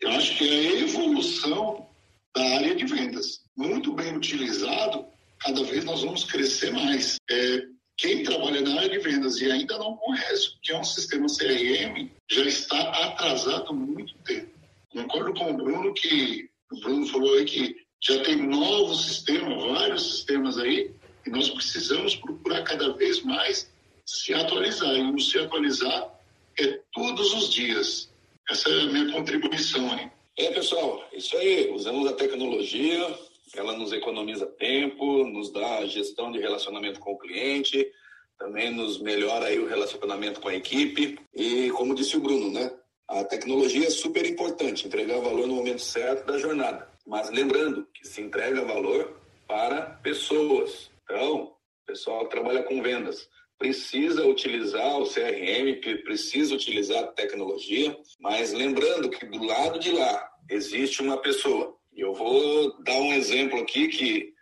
eu 0.00 0.10
acho 0.10 0.36
que 0.36 0.48
é 0.48 0.68
a 0.68 0.80
evolução 0.80 1.88
da 2.34 2.42
área 2.56 2.74
de 2.74 2.84
vendas. 2.84 3.44
Muito 3.56 3.92
bem 3.92 4.16
utilizado, 4.16 5.06
cada 5.38 5.62
vez 5.62 5.84
nós 5.84 6.02
vamos 6.02 6.24
crescer 6.24 6.72
mais. 6.72 7.18
É, 7.30 7.75
quem 7.96 8.22
trabalha 8.22 8.60
na 8.60 8.76
área 8.76 8.90
de 8.90 8.98
vendas 8.98 9.40
e 9.40 9.50
ainda 9.50 9.78
não 9.78 9.96
conhece 9.96 10.48
o 10.48 10.60
que 10.62 10.72
é 10.72 10.78
um 10.78 10.84
sistema 10.84 11.26
CRM, 11.26 12.10
já 12.30 12.42
está 12.42 12.78
atrasado 13.06 13.72
muito 13.72 14.14
tempo. 14.18 14.50
Concordo 14.90 15.34
com 15.34 15.50
o 15.50 15.56
Bruno 15.56 15.94
que 15.94 16.48
o 16.70 16.80
Bruno 16.80 17.06
falou 17.06 17.34
aí 17.34 17.44
que 17.44 17.76
já 18.00 18.22
tem 18.22 18.36
novos 18.36 19.06
sistemas, 19.06 19.62
vários 19.62 20.02
sistemas 20.10 20.58
aí, 20.58 20.90
e 21.26 21.30
nós 21.30 21.48
precisamos 21.50 22.14
procurar 22.16 22.62
cada 22.62 22.92
vez 22.92 23.22
mais 23.22 23.70
se 24.04 24.32
atualizar. 24.34 24.94
E 24.94 25.02
o 25.10 25.20
se 25.20 25.38
atualizar 25.38 26.08
é 26.58 26.80
todos 26.92 27.34
os 27.34 27.52
dias. 27.52 28.08
Essa 28.48 28.68
é 28.68 28.82
a 28.82 28.86
minha 28.86 29.12
contribuição 29.12 29.90
aí. 29.92 30.10
É, 30.38 30.50
pessoal, 30.52 31.08
isso 31.12 31.36
aí. 31.36 31.70
Usamos 31.72 32.08
a 32.08 32.12
tecnologia, 32.12 33.18
ela 33.54 33.72
nos 33.76 33.92
economiza 33.92 34.46
tempo, 34.46 35.26
nos 35.26 35.52
dá 35.52 35.84
gestão 35.86 36.32
de 36.32 36.38
relacionamento 36.38 37.00
com 37.00 37.12
o 37.12 37.18
cliente, 37.18 37.86
também 38.38 38.70
nos 38.70 39.00
melhora 39.00 39.46
aí 39.46 39.58
o 39.58 39.66
relacionamento 39.66 40.40
com 40.40 40.48
a 40.48 40.54
equipe. 40.54 41.18
E 41.34 41.70
como 41.70 41.94
disse 41.94 42.16
o 42.16 42.20
Bruno, 42.20 42.50
né? 42.50 42.72
A 43.08 43.24
tecnologia 43.24 43.86
é 43.86 43.90
super 43.90 44.26
importante, 44.26 44.86
entregar 44.86 45.20
valor 45.20 45.46
no 45.46 45.54
momento 45.54 45.80
certo 45.80 46.26
da 46.26 46.38
jornada. 46.38 46.90
Mas 47.06 47.30
lembrando 47.30 47.86
que 47.94 48.06
se 48.06 48.20
entrega 48.20 48.64
valor 48.64 49.20
para 49.46 49.82
pessoas. 50.02 50.90
Então, 51.04 51.44
o 51.44 51.86
pessoal 51.86 52.24
que 52.24 52.32
trabalha 52.32 52.64
com 52.64 52.82
vendas 52.82 53.28
precisa 53.58 54.26
utilizar 54.26 54.98
o 54.98 55.08
CRM, 55.08 55.80
precisa 56.04 56.54
utilizar 56.54 57.04
a 57.04 57.06
tecnologia, 57.06 57.96
mas 58.20 58.52
lembrando 58.52 59.08
que 59.08 59.24
do 59.24 59.42
lado 59.44 59.78
de 59.78 59.92
lá 59.92 60.30
existe 60.50 61.00
uma 61.00 61.16
pessoa. 61.16 61.76
Eu 61.96 62.12
vou 62.12 62.76
dar 62.82 62.96
um 62.96 63.12
exemplo 63.14 63.58
aqui 63.58 63.88
que 63.88 64.34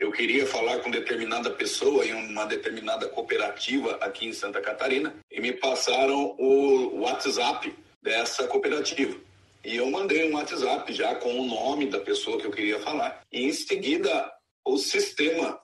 eu 0.00 0.10
queria 0.10 0.46
falar 0.46 0.78
com 0.78 0.90
determinada 0.90 1.50
pessoa 1.50 2.04
em 2.04 2.14
uma 2.14 2.46
determinada 2.46 3.06
cooperativa 3.08 3.96
aqui 4.00 4.26
em 4.26 4.32
Santa 4.32 4.60
Catarina 4.60 5.14
e 5.30 5.40
me 5.40 5.52
passaram 5.52 6.34
o 6.38 7.00
WhatsApp 7.00 7.74
dessa 8.02 8.46
cooperativa. 8.46 9.16
E 9.62 9.76
eu 9.76 9.90
mandei 9.90 10.30
um 10.30 10.34
WhatsApp 10.34 10.92
já 10.92 11.14
com 11.14 11.38
o 11.38 11.46
nome 11.46 11.86
da 11.86 12.00
pessoa 12.00 12.38
que 12.38 12.46
eu 12.46 12.50
queria 12.50 12.80
falar. 12.80 13.22
E 13.30 13.44
em 13.44 13.52
seguida, 13.52 14.32
o 14.64 14.78
sistema 14.78 15.60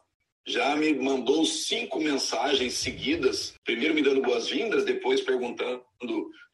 já 0.47 0.75
me 0.75 0.93
mandou 0.95 1.45
cinco 1.45 2.01
mensagens 2.01 2.75
seguidas, 2.75 3.55
primeiro 3.65 3.95
me 3.95 4.03
dando 4.03 4.23
boas-vindas, 4.23 4.85
depois 4.85 5.21
perguntando 5.21 5.83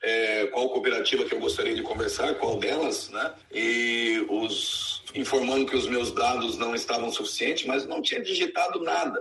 é, 0.03 0.46
qual 0.49 0.68
cooperativa 0.70 1.25
que 1.25 1.35
eu 1.35 1.40
gostaria 1.40 1.75
de 1.75 1.83
conversar, 1.83 2.35
qual 2.35 2.59
delas, 2.59 3.09
né? 3.11 3.35
E 3.53 4.25
os 4.29 5.03
informando 5.14 5.66
que 5.66 5.77
os 5.77 5.87
meus 5.87 6.12
dados 6.12 6.59
não 6.59 6.75
estavam 6.75 7.11
suficientes, 7.11 7.64
mas 7.64 7.87
não 7.87 8.03
tinha 8.03 8.20
digitado 8.20 8.83
nada. 8.83 9.18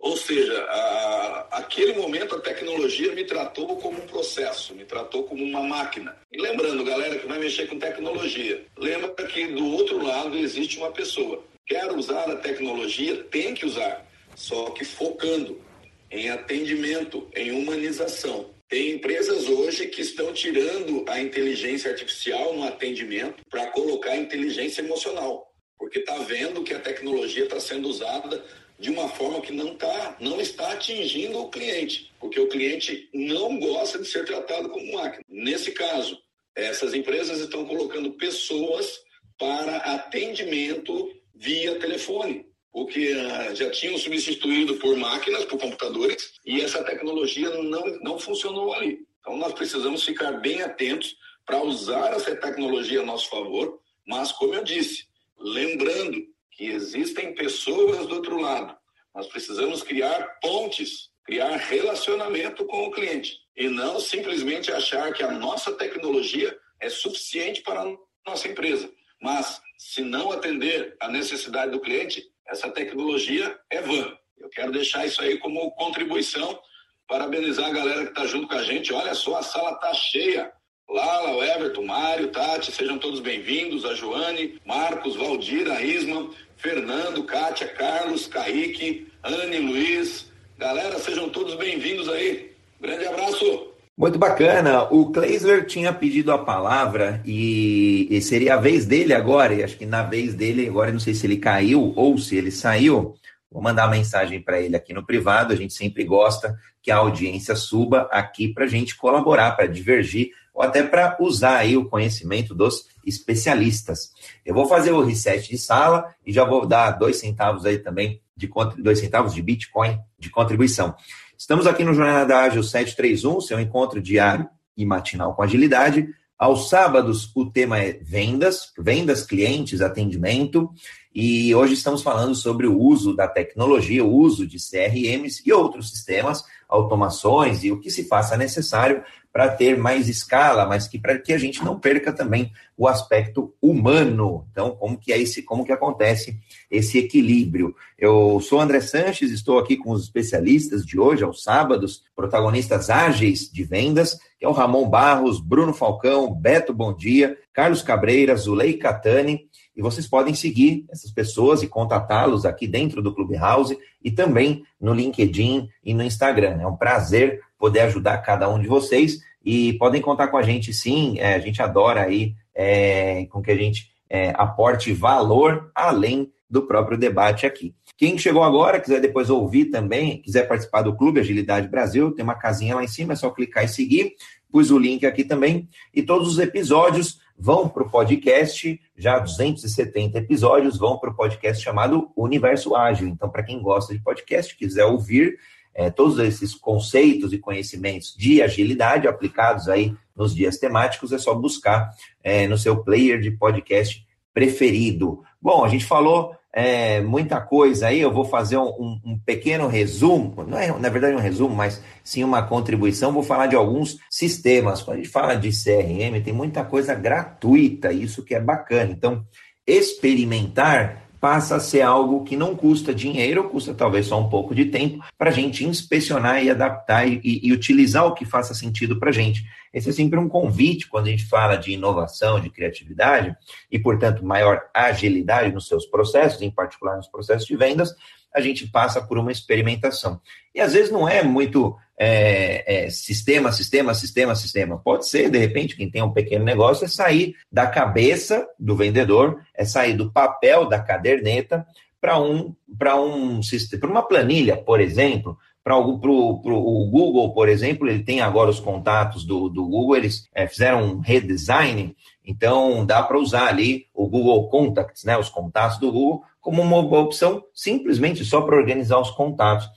Ou 0.00 0.16
seja, 0.16 0.58
a, 0.64 1.48
aquele 1.58 1.92
momento 1.92 2.34
a 2.34 2.40
tecnologia 2.40 3.14
me 3.14 3.24
tratou 3.24 3.76
como 3.76 4.02
um 4.02 4.06
processo, 4.06 4.74
me 4.74 4.84
tratou 4.84 5.24
como 5.24 5.44
uma 5.44 5.62
máquina. 5.62 6.16
E 6.32 6.40
lembrando, 6.40 6.82
galera 6.82 7.18
que 7.18 7.26
vai 7.26 7.38
mexer 7.38 7.66
com 7.68 7.78
tecnologia, 7.78 8.64
lembra 8.78 9.12
que 9.26 9.46
do 9.48 9.66
outro 9.66 10.02
lado 10.02 10.38
existe 10.38 10.78
uma 10.78 10.90
pessoa. 10.90 11.44
Quer 11.70 11.92
usar 11.92 12.28
a 12.28 12.34
tecnologia, 12.34 13.22
tem 13.30 13.54
que 13.54 13.64
usar, 13.64 14.04
só 14.34 14.70
que 14.70 14.84
focando 14.84 15.62
em 16.10 16.28
atendimento, 16.28 17.30
em 17.32 17.52
humanização. 17.52 18.50
Tem 18.68 18.96
empresas 18.96 19.48
hoje 19.48 19.86
que 19.86 20.00
estão 20.00 20.32
tirando 20.32 21.04
a 21.08 21.20
inteligência 21.20 21.92
artificial 21.92 22.56
no 22.56 22.64
atendimento 22.64 23.44
para 23.48 23.68
colocar 23.68 24.16
inteligência 24.16 24.82
emocional, 24.82 25.54
porque 25.78 26.00
está 26.00 26.18
vendo 26.18 26.64
que 26.64 26.74
a 26.74 26.80
tecnologia 26.80 27.44
está 27.44 27.60
sendo 27.60 27.88
usada 27.88 28.44
de 28.76 28.90
uma 28.90 29.08
forma 29.08 29.40
que 29.40 29.52
não, 29.52 29.76
tá, 29.76 30.16
não 30.18 30.40
está 30.40 30.72
atingindo 30.72 31.38
o 31.38 31.50
cliente, 31.50 32.10
porque 32.18 32.40
o 32.40 32.48
cliente 32.48 33.08
não 33.14 33.60
gosta 33.60 33.96
de 34.00 34.08
ser 34.08 34.24
tratado 34.24 34.70
como 34.70 34.94
máquina. 34.94 35.22
Nesse 35.28 35.70
caso, 35.70 36.20
essas 36.52 36.94
empresas 36.94 37.38
estão 37.38 37.64
colocando 37.64 38.10
pessoas 38.14 39.00
para 39.38 39.76
atendimento 39.76 41.19
via 41.40 41.78
telefone, 41.78 42.46
o 42.70 42.84
que 42.86 43.12
uh, 43.14 43.56
já 43.56 43.70
tinham 43.70 43.96
substituído 43.96 44.76
por 44.76 44.94
máquinas, 44.94 45.46
por 45.46 45.58
computadores, 45.58 46.34
e 46.44 46.60
essa 46.60 46.84
tecnologia 46.84 47.48
não, 47.62 47.98
não 48.02 48.18
funcionou 48.18 48.74
ali. 48.74 48.98
Então, 49.20 49.38
nós 49.38 49.54
precisamos 49.54 50.04
ficar 50.04 50.32
bem 50.32 50.60
atentos 50.60 51.16
para 51.46 51.62
usar 51.62 52.12
essa 52.12 52.36
tecnologia 52.36 53.00
a 53.00 53.06
nosso 53.06 53.30
favor, 53.30 53.80
mas, 54.06 54.30
como 54.32 54.54
eu 54.54 54.62
disse, 54.62 55.06
lembrando 55.38 56.26
que 56.50 56.66
existem 56.66 57.34
pessoas 57.34 58.06
do 58.06 58.16
outro 58.16 58.38
lado. 58.38 58.76
Nós 59.14 59.26
precisamos 59.26 59.82
criar 59.82 60.38
pontes, 60.42 61.08
criar 61.24 61.56
relacionamento 61.56 62.66
com 62.66 62.84
o 62.84 62.90
cliente 62.90 63.38
e 63.56 63.66
não 63.66 63.98
simplesmente 63.98 64.70
achar 64.70 65.10
que 65.14 65.22
a 65.22 65.30
nossa 65.30 65.72
tecnologia 65.72 66.54
é 66.78 66.90
suficiente 66.90 67.62
para 67.62 67.80
a 67.80 67.96
nossa 68.26 68.46
empresa. 68.46 68.92
Mas, 69.20 69.60
se 69.78 70.02
não 70.02 70.32
atender 70.32 70.96
a 70.98 71.08
necessidade 71.08 71.72
do 71.72 71.80
cliente, 71.80 72.24
essa 72.46 72.70
tecnologia 72.70 73.58
é 73.68 73.80
vã. 73.80 74.16
Eu 74.38 74.48
quero 74.48 74.72
deixar 74.72 75.06
isso 75.06 75.20
aí 75.20 75.38
como 75.38 75.70
contribuição, 75.72 76.58
parabenizar 77.06 77.66
a 77.66 77.72
galera 77.72 78.04
que 78.04 78.10
está 78.10 78.26
junto 78.26 78.48
com 78.48 78.54
a 78.54 78.62
gente. 78.62 78.92
Olha 78.92 79.14
só, 79.14 79.36
a 79.36 79.42
sala 79.42 79.72
está 79.72 79.92
cheia. 79.92 80.52
Lala, 80.88 81.36
o 81.36 81.44
Everton, 81.44 81.84
Mário, 81.84 82.32
Tati, 82.32 82.72
sejam 82.72 82.98
todos 82.98 83.20
bem-vindos. 83.20 83.84
A 83.84 83.94
Joane, 83.94 84.60
Marcos, 84.64 85.14
Valdir, 85.14 85.70
a 85.70 85.82
Isma, 85.82 86.30
Fernando, 86.56 87.22
Kátia, 87.22 87.68
Carlos, 87.68 88.26
Kaique, 88.26 89.06
Anne, 89.22 89.58
Luiz. 89.58 90.32
Galera, 90.58 90.98
sejam 90.98 91.28
todos 91.28 91.54
bem-vindos 91.54 92.08
aí. 92.08 92.56
Grande 92.80 93.06
abraço. 93.06 93.69
Muito 94.00 94.18
bacana. 94.18 94.84
O 94.84 95.12
Kleisler 95.12 95.66
tinha 95.66 95.92
pedido 95.92 96.32
a 96.32 96.38
palavra 96.38 97.20
e, 97.22 98.08
e, 98.10 98.22
seria 98.22 98.54
a 98.54 98.56
vez 98.56 98.86
dele 98.86 99.12
agora. 99.12 99.52
E 99.52 99.62
acho 99.62 99.76
que 99.76 99.84
na 99.84 100.02
vez 100.02 100.32
dele, 100.32 100.66
agora 100.66 100.90
não 100.90 100.98
sei 100.98 101.12
se 101.12 101.26
ele 101.26 101.36
caiu 101.36 101.92
ou 101.94 102.16
se 102.16 102.34
ele 102.34 102.50
saiu. 102.50 103.14
Vou 103.52 103.60
mandar 103.62 103.84
uma 103.84 103.96
mensagem 103.96 104.40
para 104.40 104.58
ele 104.58 104.74
aqui 104.74 104.94
no 104.94 105.04
privado. 105.04 105.52
A 105.52 105.56
gente 105.56 105.74
sempre 105.74 106.02
gosta 106.02 106.58
que 106.80 106.90
a 106.90 106.96
audiência 106.96 107.54
suba 107.54 108.08
aqui 108.10 108.48
para 108.48 108.64
a 108.64 108.68
gente 108.68 108.96
colaborar, 108.96 109.50
para 109.50 109.66
divergir 109.66 110.30
ou 110.54 110.62
até 110.62 110.82
para 110.82 111.18
usar 111.20 111.58
aí 111.58 111.76
o 111.76 111.84
conhecimento 111.84 112.54
dos 112.54 112.86
especialistas. 113.04 114.12
Eu 114.46 114.54
vou 114.54 114.66
fazer 114.66 114.92
o 114.92 115.04
reset 115.04 115.46
de 115.46 115.58
sala 115.58 116.06
e 116.24 116.32
já 116.32 116.46
vou 116.46 116.64
dar 116.64 116.92
dois 116.92 117.18
centavos 117.18 117.66
aí 117.66 117.76
também 117.76 118.18
de 118.34 118.50
dois 118.78 118.98
centavos 118.98 119.34
de 119.34 119.42
Bitcoin 119.42 119.98
de 120.18 120.30
contribuição. 120.30 120.94
Estamos 121.40 121.66
aqui 121.66 121.82
no 121.82 121.94
Jornada 121.94 122.36
Ágil 122.36 122.62
731, 122.62 123.40
seu 123.40 123.58
encontro 123.58 123.98
diário 124.02 124.46
e 124.76 124.84
matinal 124.84 125.34
com 125.34 125.42
agilidade, 125.42 126.06
Aos 126.40 126.70
sábados, 126.70 127.30
o 127.34 127.50
tema 127.50 127.78
é 127.78 127.92
vendas, 128.02 128.72
vendas, 128.78 129.22
clientes, 129.22 129.82
atendimento. 129.82 130.70
E 131.14 131.54
hoje 131.54 131.74
estamos 131.74 132.02
falando 132.02 132.34
sobre 132.34 132.66
o 132.66 132.78
uso 132.78 133.14
da 133.14 133.28
tecnologia, 133.28 134.02
o 134.02 134.10
uso 134.10 134.46
de 134.46 134.56
CRMs 134.56 135.42
e 135.44 135.52
outros 135.52 135.90
sistemas, 135.90 136.42
automações 136.66 137.62
e 137.62 137.70
o 137.70 137.78
que 137.78 137.90
se 137.90 138.04
faça 138.04 138.38
necessário 138.38 139.04
para 139.32 139.48
ter 139.48 139.78
mais 139.78 140.08
escala, 140.08 140.66
mas 140.66 140.88
que 140.88 140.98
para 140.98 141.18
que 141.18 141.32
a 141.32 141.38
gente 141.38 141.64
não 141.64 141.78
perca 141.78 142.12
também 142.12 142.50
o 142.76 142.88
aspecto 142.88 143.54
humano. 143.62 144.46
Então, 144.50 144.70
como 144.72 144.98
que 144.98 145.12
é 145.12 145.18
esse, 145.18 145.42
como 145.42 145.64
que 145.64 145.72
acontece 145.72 146.36
esse 146.70 146.98
equilíbrio? 146.98 147.74
Eu 147.98 148.40
sou 148.40 148.60
André 148.60 148.80
Sanches, 148.80 149.30
estou 149.30 149.58
aqui 149.58 149.76
com 149.76 149.90
os 149.92 150.04
especialistas 150.04 150.84
de 150.84 150.98
hoje, 150.98 151.22
aos 151.22 151.42
sábados, 151.42 152.02
protagonistas 152.16 152.90
ágeis 152.90 153.50
de 153.50 153.62
vendas, 153.62 154.18
que 154.38 154.44
é 154.44 154.48
o 154.48 154.52
Ramon 154.52 154.88
Barros, 154.88 155.40
Bruno 155.40 155.72
Falcão, 155.72 156.34
Beto 156.34 156.72
Bom 156.72 156.94
Dia, 156.94 157.36
Carlos 157.52 157.82
Cabreira, 157.82 158.34
Zulei 158.34 158.74
Catani, 158.74 159.48
e 159.76 159.82
vocês 159.82 160.06
podem 160.06 160.34
seguir 160.34 160.84
essas 160.90 161.10
pessoas 161.10 161.62
e 161.62 161.68
contatá-los 161.68 162.44
aqui 162.44 162.66
dentro 162.66 163.00
do 163.00 163.14
Clubhouse 163.14 163.78
e 164.02 164.10
também 164.10 164.62
no 164.80 164.92
LinkedIn 164.92 165.68
e 165.84 165.94
no 165.94 166.02
Instagram. 166.02 166.58
É 166.60 166.66
um 166.66 166.76
prazer 166.76 167.40
poder 167.60 167.80
ajudar 167.80 168.18
cada 168.18 168.48
um 168.48 168.58
de 168.58 168.66
vocês 168.66 169.20
e 169.44 169.74
podem 169.74 170.00
contar 170.00 170.28
com 170.28 170.38
a 170.38 170.42
gente 170.42 170.72
sim, 170.72 171.18
é, 171.18 171.34
a 171.34 171.38
gente 171.38 171.60
adora 171.60 172.02
aí 172.02 172.34
é, 172.54 173.26
com 173.26 173.42
que 173.42 173.50
a 173.50 173.56
gente 173.56 173.90
é, 174.08 174.30
aporte 174.30 174.92
valor 174.92 175.70
além 175.74 176.32
do 176.48 176.62
próprio 176.62 176.98
debate 176.98 177.46
aqui. 177.46 177.74
Quem 177.96 178.18
chegou 178.18 178.42
agora, 178.42 178.80
quiser 178.80 179.00
depois 179.00 179.28
ouvir 179.28 179.66
também, 179.66 180.22
quiser 180.22 180.48
participar 180.48 180.82
do 180.82 180.96
Clube 180.96 181.20
Agilidade 181.20 181.68
Brasil, 181.68 182.12
tem 182.12 182.24
uma 182.24 182.34
casinha 182.34 182.74
lá 182.74 182.82
em 182.82 182.88
cima, 182.88 183.12
é 183.12 183.16
só 183.16 183.30
clicar 183.30 183.64
e 183.64 183.68
seguir. 183.68 184.14
Pus 184.50 184.70
o 184.70 184.78
link 184.78 185.06
aqui 185.06 185.22
também. 185.22 185.68
E 185.94 186.02
todos 186.02 186.26
os 186.26 186.38
episódios 186.38 187.20
vão 187.38 187.68
para 187.68 187.84
o 187.84 187.90
podcast, 187.90 188.80
já 188.96 189.18
270 189.18 190.18
episódios 190.18 190.76
vão 190.76 190.98
para 190.98 191.10
o 191.10 191.14
podcast 191.14 191.62
chamado 191.62 192.10
Universo 192.16 192.74
Ágil. 192.74 193.06
Então, 193.06 193.30
para 193.30 193.44
quem 193.44 193.62
gosta 193.62 193.94
de 193.94 194.02
podcast, 194.02 194.56
quiser 194.56 194.86
ouvir, 194.86 195.38
é, 195.74 195.90
todos 195.90 196.18
esses 196.18 196.54
conceitos 196.54 197.32
e 197.32 197.38
conhecimentos 197.38 198.14
de 198.16 198.42
agilidade 198.42 199.08
aplicados 199.08 199.68
aí 199.68 199.94
nos 200.16 200.34
dias 200.34 200.58
temáticos, 200.58 201.12
é 201.12 201.18
só 201.18 201.34
buscar 201.34 201.90
é, 202.22 202.46
no 202.46 202.58
seu 202.58 202.82
player 202.82 203.20
de 203.20 203.30
podcast 203.30 204.06
preferido. 204.34 205.22
Bom, 205.40 205.64
a 205.64 205.68
gente 205.68 205.84
falou 205.84 206.34
é, 206.52 207.00
muita 207.00 207.40
coisa 207.40 207.86
aí, 207.86 208.00
eu 208.00 208.12
vou 208.12 208.24
fazer 208.24 208.56
um, 208.56 209.00
um, 209.04 209.18
pequeno 209.24 209.68
resumo, 209.68 210.44
não 210.46 210.58
é 210.58 210.76
na 210.78 210.88
verdade 210.88 211.14
um 211.14 211.20
resumo, 211.20 211.54
mas 211.54 211.80
sim 212.02 212.24
uma 212.24 212.42
contribuição, 212.42 213.12
vou 213.12 213.22
falar 213.22 213.46
de 213.46 213.54
alguns 213.54 213.98
sistemas. 214.10 214.82
Quando 214.82 214.96
a 214.96 215.00
gente 215.00 215.12
fala 215.12 215.36
de 215.36 215.50
CRM, 215.50 216.20
tem 216.22 216.32
muita 216.32 216.64
coisa 216.64 216.94
gratuita, 216.94 217.92
isso 217.92 218.24
que 218.24 218.34
é 218.34 218.40
bacana. 218.40 218.90
Então, 218.90 219.24
experimentar 219.66 221.09
passa 221.20 221.56
a 221.56 221.60
ser 221.60 221.82
algo 221.82 222.24
que 222.24 222.34
não 222.34 222.56
custa 222.56 222.94
dinheiro, 222.94 223.48
custa 223.48 223.74
talvez 223.74 224.06
só 224.06 224.18
um 224.18 224.30
pouco 224.30 224.54
de 224.54 224.64
tempo, 224.64 225.04
para 225.18 225.28
a 225.28 225.32
gente 225.32 225.66
inspecionar 225.66 226.42
e 226.42 226.50
adaptar 226.50 227.06
e, 227.06 227.20
e, 227.22 227.52
utilizar 227.52 228.06
o 228.06 228.14
que 228.14 228.24
faça 228.24 228.54
sentido 228.54 228.98
para 228.98 229.10
a 229.10 229.12
gente. 229.12 229.44
Esse 229.72 229.90
é 229.90 229.92
sempre 229.92 230.18
um 230.18 230.28
convite 230.28 230.88
quando 230.88 231.08
a 231.08 231.10
gente 231.10 231.26
fala 231.26 231.56
de 231.56 231.72
inovação, 231.72 232.40
de 232.40 232.48
criatividade 232.48 233.36
e, 233.70 233.78
portanto, 233.78 234.24
maior 234.24 234.62
agilidade 234.74 235.52
nos 235.52 235.68
seus 235.68 235.84
processos, 235.84 236.40
em 236.40 236.50
particular 236.50 236.96
nos 236.96 237.06
processos 237.06 237.46
de 237.46 237.56
vendas, 237.56 237.94
a 238.34 238.40
gente 238.40 238.66
passa 238.66 239.00
por 239.00 239.18
uma 239.18 239.32
experimentação. 239.32 240.20
E 240.54 240.60
às 240.60 240.72
vezes 240.72 240.90
não 240.90 241.08
é 241.08 241.22
muito 241.22 241.76
é, 241.98 242.86
é, 242.86 242.90
sistema, 242.90 243.52
sistema, 243.52 243.92
sistema, 243.94 244.34
sistema. 244.34 244.78
Pode 244.78 245.06
ser, 245.06 245.30
de 245.30 245.38
repente, 245.38 245.76
quem 245.76 245.90
tem 245.90 246.02
um 246.02 246.12
pequeno 246.12 246.44
negócio 246.44 246.84
é 246.84 246.88
sair 246.88 247.34
da 247.52 247.66
cabeça 247.66 248.48
do 248.58 248.74
vendedor, 248.74 249.40
é 249.54 249.64
sair 249.64 249.94
do 249.94 250.10
papel 250.10 250.66
da 250.66 250.80
caderneta 250.80 251.66
para 252.00 252.18
um, 252.18 252.54
para 252.78 252.98
um 252.98 253.40
para 253.78 253.90
uma 253.90 254.02
planilha, 254.02 254.56
por 254.56 254.80
exemplo, 254.80 255.36
para 255.62 255.76
o 255.76 256.88
Google, 256.90 257.34
por 257.34 257.48
exemplo, 257.48 257.86
ele 257.86 258.02
tem 258.02 258.22
agora 258.22 258.50
os 258.50 258.58
contatos 258.58 259.24
do, 259.24 259.48
do 259.48 259.66
Google, 259.66 259.96
eles 259.96 260.28
é, 260.34 260.46
fizeram 260.46 260.82
um 260.84 260.98
redesign, 261.00 261.94
então 262.24 262.84
dá 262.86 263.02
para 263.02 263.18
usar 263.18 263.48
ali 263.48 263.86
o 263.94 264.08
Google 264.08 264.48
Contacts, 264.48 265.04
né, 265.04 265.18
os 265.18 265.28
contatos 265.28 265.78
do 265.78 265.92
Google, 265.92 266.22
como 266.40 266.62
uma 266.62 266.78
opção 266.78 267.42
simplesmente 267.54 268.24
só 268.24 268.40
para 268.42 268.56
organizar 268.56 268.98
os 268.98 269.10
contatos. 269.10 269.68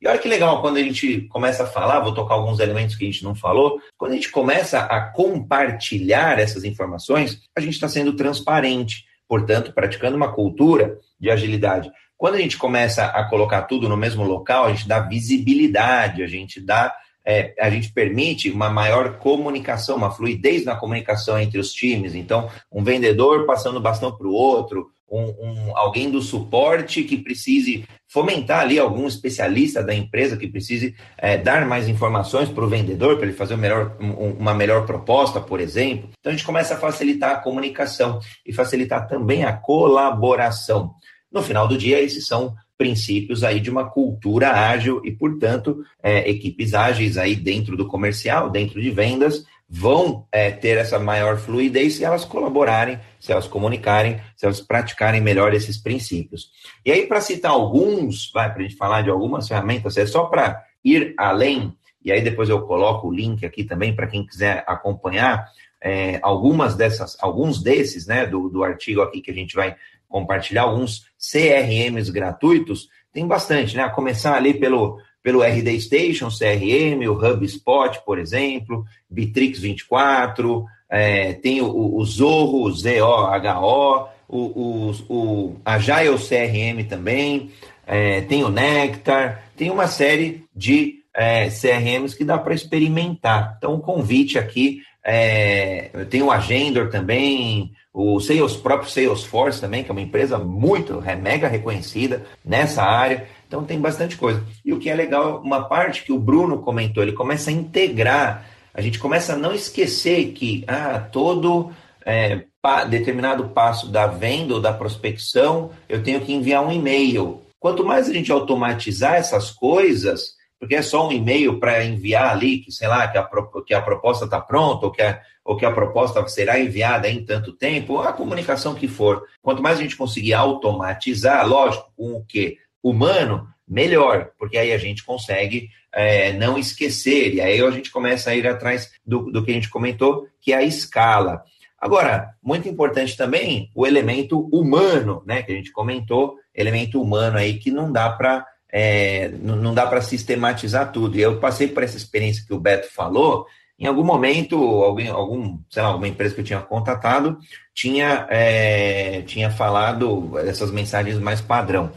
E 0.00 0.08
olha 0.08 0.18
que 0.18 0.28
legal, 0.28 0.60
quando 0.60 0.78
a 0.78 0.82
gente 0.82 1.22
começa 1.28 1.62
a 1.62 1.66
falar, 1.66 2.00
vou 2.00 2.12
tocar 2.12 2.34
alguns 2.34 2.58
elementos 2.58 2.96
que 2.96 3.04
a 3.04 3.06
gente 3.06 3.22
não 3.22 3.36
falou, 3.36 3.80
quando 3.96 4.12
a 4.12 4.14
gente 4.16 4.32
começa 4.32 4.80
a 4.80 5.00
compartilhar 5.00 6.40
essas 6.40 6.64
informações, 6.64 7.40
a 7.56 7.60
gente 7.60 7.74
está 7.74 7.88
sendo 7.88 8.16
transparente, 8.16 9.04
portanto, 9.28 9.72
praticando 9.72 10.16
uma 10.16 10.32
cultura 10.32 10.98
de 11.20 11.30
agilidade. 11.30 11.88
Quando 12.16 12.34
a 12.34 12.38
gente 12.38 12.58
começa 12.58 13.04
a 13.06 13.24
colocar 13.28 13.62
tudo 13.62 13.88
no 13.88 13.96
mesmo 13.96 14.24
local, 14.24 14.64
a 14.64 14.72
gente 14.72 14.88
dá 14.88 14.98
visibilidade, 14.98 16.22
a 16.22 16.26
gente 16.26 16.60
dá 16.60 16.92
é, 17.24 17.54
a 17.60 17.70
gente 17.70 17.92
permite 17.92 18.50
uma 18.50 18.68
maior 18.68 19.18
comunicação, 19.18 19.96
uma 19.96 20.10
fluidez 20.10 20.64
na 20.64 20.74
comunicação 20.74 21.38
entre 21.38 21.58
os 21.58 21.72
times. 21.72 22.14
Então, 22.14 22.50
um 22.70 22.82
vendedor 22.82 23.46
passando 23.46 23.80
bastão 23.80 24.16
para 24.16 24.26
o 24.26 24.32
outro, 24.32 24.90
um, 25.12 25.24
um, 25.24 25.76
alguém 25.76 26.10
do 26.10 26.22
suporte 26.22 27.02
que 27.04 27.18
precise 27.18 27.84
fomentar 28.08 28.60
ali 28.60 28.78
algum 28.78 29.06
especialista 29.06 29.82
da 29.82 29.94
empresa 29.94 30.36
que 30.36 30.48
precise 30.48 30.94
é, 31.18 31.36
dar 31.36 31.66
mais 31.66 31.86
informações 31.86 32.48
para 32.48 32.64
o 32.64 32.68
vendedor, 32.68 33.16
para 33.16 33.26
ele 33.26 33.36
fazer 33.36 33.56
melhor, 33.56 33.96
um, 34.00 34.30
uma 34.32 34.54
melhor 34.54 34.86
proposta, 34.86 35.40
por 35.40 35.60
exemplo. 35.60 36.08
Então, 36.18 36.30
a 36.30 36.34
gente 36.34 36.46
começa 36.46 36.74
a 36.74 36.78
facilitar 36.78 37.32
a 37.32 37.40
comunicação 37.40 38.18
e 38.44 38.52
facilitar 38.52 39.06
também 39.06 39.44
a 39.44 39.52
colaboração. 39.52 40.94
No 41.30 41.42
final 41.42 41.68
do 41.68 41.76
dia, 41.76 42.00
esses 42.00 42.26
são 42.26 42.54
princípios 42.76 43.44
aí 43.44 43.60
de 43.60 43.70
uma 43.70 43.88
cultura 43.88 44.50
ágil 44.50 45.00
e, 45.04 45.12
portanto, 45.12 45.84
é, 46.02 46.28
equipes 46.28 46.74
ágeis 46.74 47.16
aí 47.16 47.36
dentro 47.36 47.76
do 47.76 47.86
comercial, 47.86 48.50
dentro 48.50 48.80
de 48.80 48.90
vendas, 48.90 49.44
vão 49.74 50.26
é, 50.30 50.50
ter 50.50 50.76
essa 50.76 50.98
maior 50.98 51.38
fluidez 51.38 51.94
se 51.94 52.04
elas 52.04 52.26
colaborarem, 52.26 53.00
se 53.18 53.32
elas 53.32 53.48
comunicarem, 53.48 54.20
se 54.36 54.44
elas 54.44 54.60
praticarem 54.60 55.22
melhor 55.22 55.54
esses 55.54 55.78
princípios. 55.78 56.50
E 56.84 56.92
aí, 56.92 57.06
para 57.06 57.22
citar 57.22 57.52
alguns, 57.52 58.30
vai, 58.34 58.52
para 58.52 58.60
a 58.60 58.62
gente 58.64 58.76
falar 58.76 59.00
de 59.00 59.08
algumas 59.08 59.48
ferramentas, 59.48 59.96
é 59.96 60.04
só 60.04 60.24
para 60.24 60.62
ir 60.84 61.14
além, 61.16 61.74
e 62.04 62.12
aí 62.12 62.20
depois 62.20 62.50
eu 62.50 62.60
coloco 62.66 63.08
o 63.08 63.14
link 63.14 63.46
aqui 63.46 63.64
também 63.64 63.96
para 63.96 64.06
quem 64.06 64.26
quiser 64.26 64.62
acompanhar 64.66 65.46
é, 65.80 66.20
algumas 66.22 66.76
dessas, 66.76 67.16
alguns 67.18 67.62
desses, 67.62 68.06
né, 68.06 68.26
do, 68.26 68.50
do 68.50 68.62
artigo 68.62 69.00
aqui 69.00 69.22
que 69.22 69.30
a 69.30 69.34
gente 69.34 69.56
vai 69.56 69.74
compartilhar, 70.06 70.64
alguns 70.64 71.06
CRMs 71.18 72.10
gratuitos, 72.10 72.90
tem 73.10 73.26
bastante, 73.26 73.74
né? 73.74 73.84
A 73.84 73.90
começar 73.90 74.34
ali 74.36 74.52
pelo 74.52 74.98
pelo 75.22 75.42
RD 75.42 75.80
Station, 75.80 76.28
CRM, 76.28 77.06
o 77.08 77.12
HubSpot, 77.12 78.00
por 78.04 78.18
exemplo, 78.18 78.84
Bitrix 79.08 79.60
24, 79.60 80.64
é, 80.90 81.32
tem 81.34 81.60
o, 81.60 81.96
o 81.96 82.04
Zorro, 82.04 82.64
o 82.64 82.72
ZOHO, 82.72 84.08
o, 84.28 84.38
o, 84.38 84.92
o 85.08 85.56
Agile 85.64 86.16
CRM 86.16 86.84
também, 86.88 87.50
é, 87.86 88.22
tem 88.22 88.42
o 88.44 88.48
Nectar, 88.48 89.44
tem 89.56 89.70
uma 89.70 89.86
série 89.86 90.44
de 90.54 91.02
é, 91.14 91.48
CRMs 91.48 92.16
que 92.16 92.24
dá 92.24 92.38
para 92.38 92.54
experimentar. 92.54 93.54
Então, 93.58 93.74
o 93.74 93.80
convite 93.80 94.38
aqui, 94.38 94.82
é, 95.04 95.90
tem 96.08 96.22
o 96.22 96.30
Agendor 96.30 96.88
também, 96.88 97.72
o 97.92 98.18
Sales, 98.20 98.56
próprio 98.56 98.90
Salesforce 98.90 99.60
também, 99.60 99.84
que 99.84 99.90
é 99.90 99.92
uma 99.92 100.00
empresa 100.00 100.38
muito, 100.38 101.02
é 101.04 101.14
mega 101.14 101.48
reconhecida 101.48 102.24
nessa 102.44 102.82
área. 102.82 103.26
Então 103.52 103.64
tem 103.64 103.78
bastante 103.78 104.16
coisa. 104.16 104.42
E 104.64 104.72
o 104.72 104.78
que 104.78 104.88
é 104.88 104.94
legal, 104.94 105.42
uma 105.44 105.64
parte 105.64 106.04
que 106.04 106.10
o 106.10 106.18
Bruno 106.18 106.62
comentou, 106.62 107.02
ele 107.02 107.12
começa 107.12 107.50
a 107.50 107.52
integrar, 107.52 108.46
a 108.72 108.80
gente 108.80 108.98
começa 108.98 109.34
a 109.34 109.36
não 109.36 109.52
esquecer 109.52 110.32
que 110.32 110.64
ah, 110.66 110.98
todo 110.98 111.70
é, 112.02 112.44
pa, 112.62 112.84
determinado 112.84 113.50
passo 113.50 113.92
da 113.92 114.06
venda 114.06 114.54
ou 114.54 114.60
da 114.60 114.72
prospecção, 114.72 115.70
eu 115.86 116.02
tenho 116.02 116.22
que 116.22 116.32
enviar 116.32 116.66
um 116.66 116.72
e-mail. 116.72 117.42
Quanto 117.60 117.84
mais 117.84 118.08
a 118.08 118.12
gente 118.14 118.32
automatizar 118.32 119.16
essas 119.16 119.50
coisas, 119.50 120.30
porque 120.58 120.76
é 120.76 120.80
só 120.80 121.06
um 121.06 121.12
e-mail 121.12 121.60
para 121.60 121.84
enviar 121.84 122.30
ali, 122.30 122.56
que 122.56 122.72
sei 122.72 122.88
lá, 122.88 123.06
que 123.06 123.18
a, 123.18 123.28
que 123.66 123.74
a 123.74 123.82
proposta 123.82 124.24
está 124.24 124.40
pronta, 124.40 124.86
ou 124.86 124.92
que 124.92 125.02
a, 125.02 125.20
ou 125.44 125.58
que 125.58 125.66
a 125.66 125.72
proposta 125.72 126.26
será 126.26 126.58
enviada 126.58 127.06
em 127.06 127.22
tanto 127.22 127.52
tempo, 127.52 127.98
a 127.98 128.14
comunicação 128.14 128.74
que 128.74 128.88
for. 128.88 129.24
Quanto 129.42 129.62
mais 129.62 129.78
a 129.78 129.82
gente 129.82 129.96
conseguir 129.96 130.32
automatizar, 130.32 131.46
lógico, 131.46 131.92
com 131.94 132.14
o 132.14 132.24
quê? 132.24 132.56
Humano, 132.82 133.46
melhor, 133.66 134.30
porque 134.38 134.58
aí 134.58 134.72
a 134.72 134.78
gente 134.78 135.04
consegue 135.04 135.70
é, 135.92 136.32
não 136.32 136.58
esquecer, 136.58 137.34
e 137.34 137.40
aí 137.40 137.60
a 137.60 137.70
gente 137.70 137.90
começa 137.90 138.30
a 138.30 138.34
ir 138.34 138.46
atrás 138.46 138.90
do, 139.06 139.30
do 139.30 139.44
que 139.44 139.50
a 139.50 139.54
gente 139.54 139.70
comentou, 139.70 140.26
que 140.40 140.52
é 140.52 140.56
a 140.56 140.62
escala. 140.62 141.42
Agora, 141.78 142.34
muito 142.42 142.68
importante 142.68 143.16
também 143.16 143.70
o 143.74 143.86
elemento 143.86 144.48
humano, 144.52 145.22
né, 145.26 145.42
que 145.42 145.52
a 145.52 145.54
gente 145.54 145.72
comentou, 145.72 146.36
elemento 146.54 147.00
humano 147.00 147.38
aí 147.38 147.58
que 147.58 147.70
não 147.70 147.90
dá 147.90 148.10
para 148.10 148.46
é, 148.74 149.28
não 149.28 149.74
dá 149.74 149.86
para 149.86 150.00
sistematizar 150.00 150.92
tudo. 150.92 151.18
E 151.18 151.20
eu 151.20 151.38
passei 151.38 151.68
por 151.68 151.82
essa 151.82 151.98
experiência 151.98 152.42
que 152.46 152.54
o 152.54 152.58
Beto 152.58 152.90
falou, 152.90 153.46
em 153.78 153.86
algum 153.86 154.04
momento, 154.04 154.56
alguém, 154.56 155.08
algum, 155.08 155.58
sei 155.68 155.82
lá, 155.82 155.88
alguma 155.88 156.08
empresa 156.08 156.34
que 156.34 156.40
eu 156.40 156.44
tinha 156.44 156.60
contatado 156.60 157.38
tinha, 157.74 158.26
é, 158.30 159.22
tinha 159.22 159.50
falado 159.50 160.38
essas 160.38 160.70
mensagens 160.70 161.18
mais 161.18 161.40
padrão. 161.40 161.90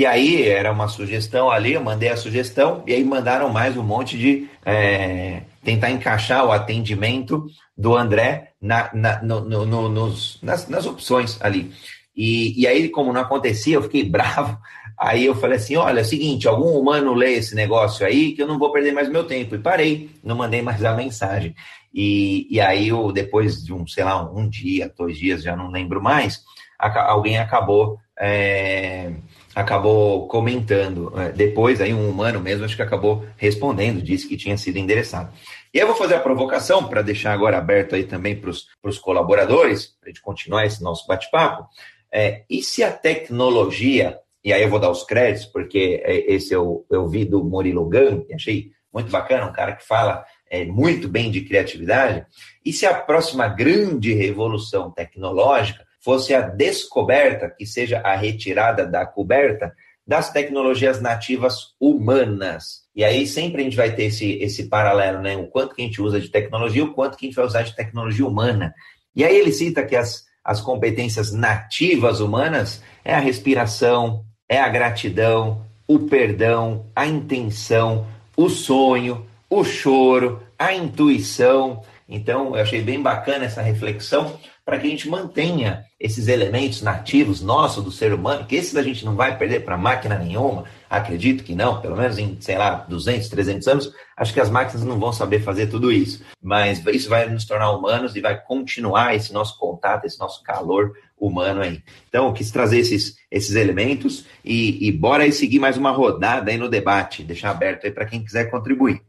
E 0.00 0.06
aí 0.06 0.48
era 0.48 0.72
uma 0.72 0.88
sugestão 0.88 1.50
ali, 1.50 1.74
eu 1.74 1.84
mandei 1.84 2.08
a 2.08 2.16
sugestão, 2.16 2.82
e 2.86 2.94
aí 2.94 3.04
mandaram 3.04 3.50
mais 3.50 3.76
um 3.76 3.82
monte 3.82 4.16
de 4.16 4.48
é, 4.64 5.42
tentar 5.62 5.90
encaixar 5.90 6.42
o 6.46 6.52
atendimento 6.52 7.44
do 7.76 7.94
André 7.94 8.52
na, 8.58 8.88
na, 8.94 9.22
no, 9.22 9.42
no, 9.42 9.90
nos, 9.90 10.38
nas, 10.42 10.66
nas 10.70 10.86
opções 10.86 11.36
ali. 11.42 11.70
E, 12.16 12.58
e 12.58 12.66
aí, 12.66 12.88
como 12.88 13.12
não 13.12 13.20
acontecia, 13.20 13.74
eu 13.74 13.82
fiquei 13.82 14.02
bravo. 14.08 14.56
Aí 14.98 15.26
eu 15.26 15.34
falei 15.34 15.58
assim: 15.58 15.76
olha, 15.76 15.98
é 15.98 16.02
o 16.02 16.06
seguinte, 16.06 16.48
algum 16.48 16.78
humano 16.78 17.12
lê 17.12 17.34
esse 17.34 17.54
negócio 17.54 18.06
aí 18.06 18.32
que 18.32 18.40
eu 18.40 18.46
não 18.48 18.58
vou 18.58 18.72
perder 18.72 18.92
mais 18.92 19.06
meu 19.06 19.24
tempo. 19.24 19.54
E 19.54 19.58
parei, 19.58 20.08
não 20.24 20.34
mandei 20.34 20.62
mais 20.62 20.82
a 20.82 20.94
mensagem. 20.94 21.54
E, 21.92 22.46
e 22.48 22.58
aí, 22.58 22.88
eu, 22.88 23.12
depois 23.12 23.62
de 23.62 23.74
um, 23.74 23.86
sei 23.86 24.04
lá, 24.04 24.24
um 24.32 24.48
dia, 24.48 24.90
dois 24.96 25.18
dias, 25.18 25.42
já 25.42 25.54
não 25.54 25.70
lembro 25.70 26.02
mais, 26.02 26.40
alguém 26.78 27.38
acabou. 27.38 27.98
É, 28.18 29.12
acabou 29.54 30.28
comentando. 30.28 31.12
É, 31.18 31.32
depois, 31.32 31.80
aí, 31.80 31.92
um 31.92 32.08
humano 32.08 32.40
mesmo, 32.40 32.64
acho 32.64 32.76
que 32.76 32.82
acabou 32.82 33.24
respondendo, 33.36 34.02
disse 34.02 34.28
que 34.28 34.36
tinha 34.36 34.56
sido 34.56 34.78
endereçado. 34.78 35.32
E 35.72 35.78
eu 35.78 35.86
vou 35.86 35.96
fazer 35.96 36.14
a 36.14 36.20
provocação 36.20 36.88
para 36.88 37.02
deixar 37.02 37.32
agora 37.32 37.58
aberto 37.58 37.94
aí 37.94 38.04
também 38.04 38.36
para 38.36 38.50
os 38.50 38.98
colaboradores, 38.98 39.94
para 40.00 40.08
a 40.08 40.10
gente 40.10 40.22
continuar 40.22 40.66
esse 40.66 40.82
nosso 40.82 41.06
bate-papo. 41.06 41.68
É, 42.12 42.42
e 42.50 42.62
se 42.62 42.82
a 42.82 42.90
tecnologia, 42.90 44.18
e 44.44 44.52
aí 44.52 44.62
eu 44.62 44.68
vou 44.68 44.80
dar 44.80 44.90
os 44.90 45.04
créditos, 45.04 45.46
porque 45.46 46.02
é, 46.04 46.32
esse 46.32 46.52
eu, 46.52 46.84
eu 46.90 47.08
vi 47.08 47.24
do 47.24 47.44
Murilo 47.44 47.88
Gun, 47.88 48.24
achei 48.34 48.72
muito 48.92 49.10
bacana, 49.10 49.46
um 49.46 49.52
cara 49.52 49.72
que 49.76 49.86
fala 49.86 50.24
é, 50.50 50.64
muito 50.64 51.08
bem 51.08 51.30
de 51.30 51.42
criatividade, 51.42 52.26
e 52.64 52.72
se 52.72 52.84
a 52.84 52.92
próxima 52.92 53.46
grande 53.46 54.12
revolução 54.12 54.90
tecnológica 54.90 55.86
fosse 56.02 56.34
a 56.34 56.40
descoberta, 56.40 57.48
que 57.50 57.66
seja 57.66 58.00
a 58.00 58.16
retirada 58.16 58.86
da 58.86 59.04
coberta, 59.04 59.72
das 60.06 60.32
tecnologias 60.32 61.00
nativas 61.00 61.74
humanas. 61.78 62.80
E 62.94 63.04
aí 63.04 63.26
sempre 63.26 63.60
a 63.60 63.64
gente 63.64 63.76
vai 63.76 63.94
ter 63.94 64.04
esse, 64.04 64.32
esse 64.42 64.68
paralelo, 64.68 65.20
né? 65.20 65.36
O 65.36 65.46
quanto 65.46 65.74
que 65.74 65.82
a 65.82 65.84
gente 65.84 66.02
usa 66.02 66.20
de 66.20 66.28
tecnologia, 66.28 66.84
o 66.84 66.92
quanto 66.92 67.16
que 67.16 67.26
a 67.26 67.28
gente 67.28 67.36
vai 67.36 67.44
usar 67.44 67.62
de 67.62 67.76
tecnologia 67.76 68.26
humana. 68.26 68.74
E 69.14 69.24
aí 69.24 69.36
ele 69.36 69.52
cita 69.52 69.84
que 69.84 69.94
as, 69.94 70.24
as 70.44 70.60
competências 70.60 71.32
nativas 71.32 72.20
humanas 72.20 72.82
é 73.04 73.14
a 73.14 73.20
respiração, 73.20 74.24
é 74.48 74.58
a 74.58 74.68
gratidão, 74.68 75.64
o 75.86 75.98
perdão, 76.00 76.86
a 76.94 77.06
intenção, 77.06 78.06
o 78.36 78.48
sonho, 78.48 79.26
o 79.48 79.62
choro, 79.62 80.42
a 80.58 80.74
intuição. 80.74 81.82
Então, 82.08 82.56
eu 82.56 82.62
achei 82.62 82.82
bem 82.82 83.00
bacana 83.00 83.44
essa 83.44 83.62
reflexão 83.62 84.38
para 84.70 84.78
que 84.78 84.86
a 84.86 84.90
gente 84.90 85.08
mantenha 85.08 85.84
esses 85.98 86.28
elementos 86.28 86.80
nativos 86.80 87.42
nossos 87.42 87.82
do 87.82 87.90
ser 87.90 88.14
humano, 88.14 88.46
que 88.46 88.54
esses 88.54 88.76
a 88.76 88.82
gente 88.84 89.04
não 89.04 89.16
vai 89.16 89.36
perder 89.36 89.64
para 89.64 89.76
máquina 89.76 90.16
nenhuma, 90.16 90.64
acredito 90.88 91.42
que 91.42 91.56
não, 91.56 91.80
pelo 91.80 91.96
menos 91.96 92.18
em, 92.18 92.40
sei 92.40 92.56
lá, 92.56 92.86
200, 92.88 93.28
300 93.28 93.66
anos, 93.66 93.92
acho 94.16 94.32
que 94.32 94.38
as 94.38 94.48
máquinas 94.48 94.84
não 94.84 94.96
vão 94.96 95.12
saber 95.12 95.42
fazer 95.42 95.66
tudo 95.66 95.90
isso, 95.90 96.24
mas 96.40 96.86
isso 96.86 97.08
vai 97.08 97.28
nos 97.28 97.44
tornar 97.44 97.72
humanos 97.72 98.14
e 98.14 98.20
vai 98.20 98.40
continuar 98.40 99.16
esse 99.16 99.32
nosso 99.32 99.58
contato, 99.58 100.04
esse 100.04 100.20
nosso 100.20 100.40
calor 100.44 100.96
humano 101.18 101.62
aí. 101.62 101.82
Então, 102.08 102.28
eu 102.28 102.32
quis 102.32 102.52
trazer 102.52 102.78
esses, 102.78 103.16
esses 103.28 103.56
elementos 103.56 104.24
e, 104.44 104.86
e 104.86 104.92
bora 104.92 105.24
aí 105.24 105.32
seguir 105.32 105.58
mais 105.58 105.76
uma 105.76 105.90
rodada 105.90 106.48
aí 106.48 106.56
no 106.56 106.68
debate, 106.68 107.24
deixar 107.24 107.50
aberto 107.50 107.86
aí 107.86 107.90
para 107.90 108.06
quem 108.06 108.22
quiser 108.22 108.48
contribuir. 108.48 109.02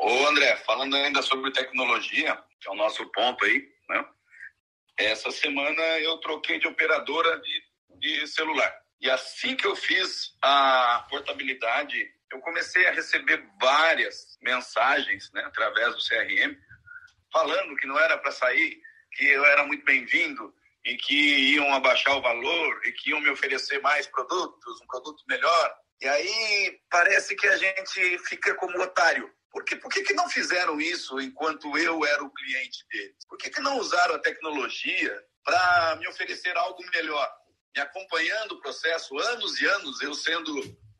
Ô 0.00 0.26
André, 0.26 0.56
falando 0.66 0.96
ainda 0.96 1.22
sobre 1.22 1.52
tecnologia, 1.52 2.36
que 2.60 2.68
é 2.68 2.72
o 2.72 2.76
nosso 2.76 3.06
ponto 3.12 3.44
aí, 3.44 3.68
né? 3.88 4.04
Essa 5.04 5.30
semana 5.30 5.82
eu 6.00 6.18
troquei 6.18 6.58
de 6.58 6.66
operadora 6.66 7.40
de, 7.40 7.62
de 7.98 8.26
celular. 8.28 8.72
E 9.00 9.10
assim 9.10 9.56
que 9.56 9.66
eu 9.66 9.74
fiz 9.74 10.36
a 10.40 11.06
portabilidade, 11.10 12.08
eu 12.32 12.38
comecei 12.40 12.86
a 12.86 12.92
receber 12.92 13.44
várias 13.60 14.38
mensagens 14.40 15.30
né, 15.32 15.42
através 15.44 15.94
do 15.94 16.02
CRM, 16.02 16.56
falando 17.32 17.76
que 17.76 17.86
não 17.86 17.98
era 17.98 18.16
para 18.16 18.30
sair, 18.30 18.80
que 19.12 19.26
eu 19.26 19.44
era 19.44 19.64
muito 19.64 19.84
bem-vindo 19.84 20.54
e 20.84 20.96
que 20.96 21.54
iam 21.54 21.72
abaixar 21.74 22.16
o 22.16 22.22
valor 22.22 22.80
e 22.86 22.92
que 22.92 23.10
iam 23.10 23.20
me 23.20 23.30
oferecer 23.30 23.80
mais 23.80 24.06
produtos, 24.06 24.80
um 24.80 24.86
produto 24.86 25.22
melhor. 25.28 25.74
E 26.00 26.08
aí 26.08 26.80
parece 26.90 27.36
que 27.36 27.46
a 27.46 27.56
gente 27.56 28.18
fica 28.26 28.54
como 28.54 28.80
otário. 28.82 29.30
Por, 29.52 29.64
que, 29.64 29.76
por 29.76 29.92
que, 29.92 30.02
que 30.02 30.14
não 30.14 30.28
fizeram 30.30 30.80
isso 30.80 31.20
enquanto 31.20 31.76
eu 31.76 32.04
era 32.06 32.24
o 32.24 32.30
cliente 32.30 32.86
deles? 32.90 33.16
Por 33.28 33.36
que, 33.36 33.50
que 33.50 33.60
não 33.60 33.78
usaram 33.78 34.14
a 34.14 34.18
tecnologia 34.18 35.22
para 35.44 35.96
me 35.96 36.08
oferecer 36.08 36.56
algo 36.56 36.82
melhor? 36.90 37.30
Me 37.76 37.82
acompanhando 37.82 38.52
o 38.52 38.60
processo, 38.60 39.18
anos 39.18 39.60
e 39.60 39.66
anos, 39.66 40.00
eu 40.00 40.14
sendo 40.14 40.52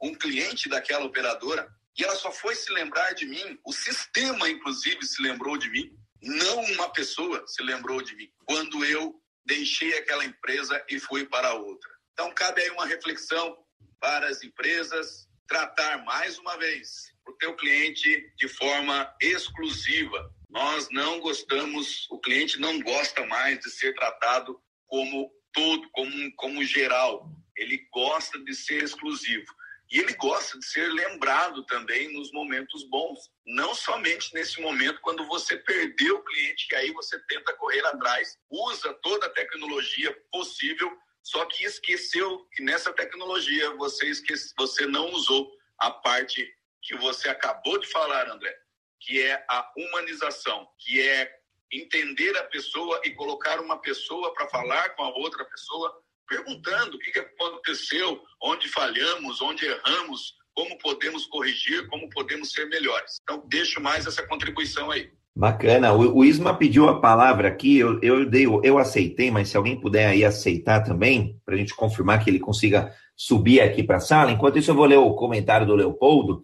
um 0.03 0.15
cliente 0.15 0.69
daquela 0.69 1.07
operadora, 1.07 1.67
e 1.97 2.05
ela 2.05 2.15
só 2.15 2.31
foi 2.31 2.55
se 2.55 2.71
lembrar 2.73 3.15
de 3.15 3.25
mim, 3.25 3.59
o 3.65 3.73
sistema, 3.73 4.49
inclusive, 4.49 5.05
se 5.07 5.23
lembrou 5.23 5.57
de 5.57 5.71
mim, 5.71 5.91
não 6.21 6.61
uma 6.61 6.93
pessoa 6.93 7.45
se 7.47 7.63
lembrou 7.63 8.03
de 8.03 8.15
mim, 8.17 8.31
quando 8.45 8.85
eu 8.85 9.19
deixei 9.47 9.97
aquela 9.97 10.25
empresa 10.25 10.85
e 10.89 11.01
fui 11.01 11.27
para 11.27 11.55
outra. 11.55 11.91
Então, 12.13 12.33
cabe 12.35 12.63
aí 12.63 12.71
uma 12.71 12.87
reflexão 12.87 13.57
para 13.99 14.29
as 14.29 14.43
empresas 14.43 15.27
tratar 15.47 16.05
mais 16.05 16.39
uma 16.39 16.57
vez 16.59 17.12
o 17.27 17.33
teu 17.35 17.55
cliente 17.57 18.33
de 18.37 18.49
forma 18.49 19.15
exclusiva. 19.21 20.31
Nós 20.49 20.89
não 20.91 21.21
gostamos, 21.21 22.07
o 22.11 22.19
cliente 22.19 22.61
não 22.61 22.81
gosta 22.81 23.25
mais 23.27 23.59
de 23.61 23.71
ser 23.71 23.95
tratado 23.95 24.61
como 24.87 25.31
todo, 25.53 25.89
como, 25.93 26.35
como 26.37 26.65
geral. 26.65 27.29
Ele 27.57 27.87
gosta 27.93 28.39
de 28.39 28.55
ser 28.55 28.83
exclusivo. 28.83 29.47
E 29.93 29.99
ele 29.99 30.15
gosta 30.15 30.59
de 30.59 30.65
ser 30.65 30.91
lembrado 30.91 31.67
também 31.67 32.11
nos 32.15 32.33
momentos 32.33 32.83
bons, 32.89 33.31
não 33.47 33.75
somente 33.75 34.33
nesse 34.33 34.59
momento 34.59 34.99
quando 35.03 35.27
você 35.27 35.55
perdeu 35.59 36.17
o 36.17 36.25
cliente, 36.25 36.67
que 36.67 36.75
aí 36.75 36.91
você 36.93 37.19
tenta 37.29 37.53
correr 37.59 37.85
atrás, 37.85 38.39
usa 38.51 38.95
toda 39.03 39.27
a 39.27 39.31
tecnologia 39.31 40.17
possível, 40.33 40.91
só 41.23 41.45
que 41.45 41.65
esqueceu 41.65 42.49
que 42.53 42.63
nessa 42.63 42.91
tecnologia 42.95 43.75
você, 43.77 44.07
esquece, 44.07 44.55
você 44.57 44.87
não 44.87 45.11
usou 45.11 45.53
a 45.79 45.91
parte 45.91 46.51
que 46.83 46.97
você 46.97 47.29
acabou 47.29 47.79
de 47.79 47.87
falar, 47.89 48.29
André, 48.29 48.55
que 49.01 49.23
é 49.23 49.45
a 49.49 49.73
humanização, 49.77 50.69
que 50.79 51.01
é 51.01 51.33
entender 51.73 52.37
a 52.37 52.45
pessoa 52.45 53.01
e 53.05 53.11
colocar 53.13 53.61
uma 53.61 53.81
pessoa 53.81 54.33
para 54.35 54.49
falar 54.49 54.91
com 54.91 55.05
a 55.05 55.09
outra 55.09 55.45
pessoa, 55.45 56.03
perguntando 56.29 56.97
o 56.97 56.99
que 56.99 57.19
aconteceu, 57.19 58.23
onde 58.43 58.69
falhamos, 58.69 59.41
onde 59.41 59.65
erramos, 59.65 60.35
como 60.55 60.77
podemos 60.79 61.27
corrigir, 61.27 61.87
como 61.89 62.11
podemos 62.11 62.51
ser 62.53 62.67
melhores. 62.67 63.19
Então, 63.23 63.43
deixo 63.49 63.81
mais 63.81 64.07
essa 64.07 64.27
contribuição 64.27 64.91
aí. 64.91 65.11
Bacana. 65.35 65.93
O, 65.93 66.19
o 66.19 66.25
Isma 66.25 66.55
pediu 66.55 66.89
a 66.89 67.01
palavra 67.01 67.49
aqui, 67.49 67.79
eu, 67.79 67.99
eu, 68.03 68.29
dei, 68.29 68.47
eu 68.47 68.79
aceitei, 68.79 69.31
mas 69.31 69.49
se 69.49 69.57
alguém 69.57 69.81
puder 69.81 70.07
aí 70.07 70.25
aceitar 70.25 70.81
também, 70.83 71.39
para 71.45 71.55
a 71.55 71.59
gente 71.59 71.75
confirmar 71.75 72.23
que 72.23 72.29
ele 72.29 72.39
consiga 72.39 72.93
subir 73.17 73.61
aqui 73.61 73.83
para 73.83 73.97
a 73.97 74.01
sala. 74.01 74.31
Enquanto 74.31 74.59
isso, 74.59 74.71
eu 74.71 74.75
vou 74.75 74.85
ler 74.85 74.99
o 74.99 75.15
comentário 75.15 75.67
do 75.67 75.75
Leopoldo 75.75 76.43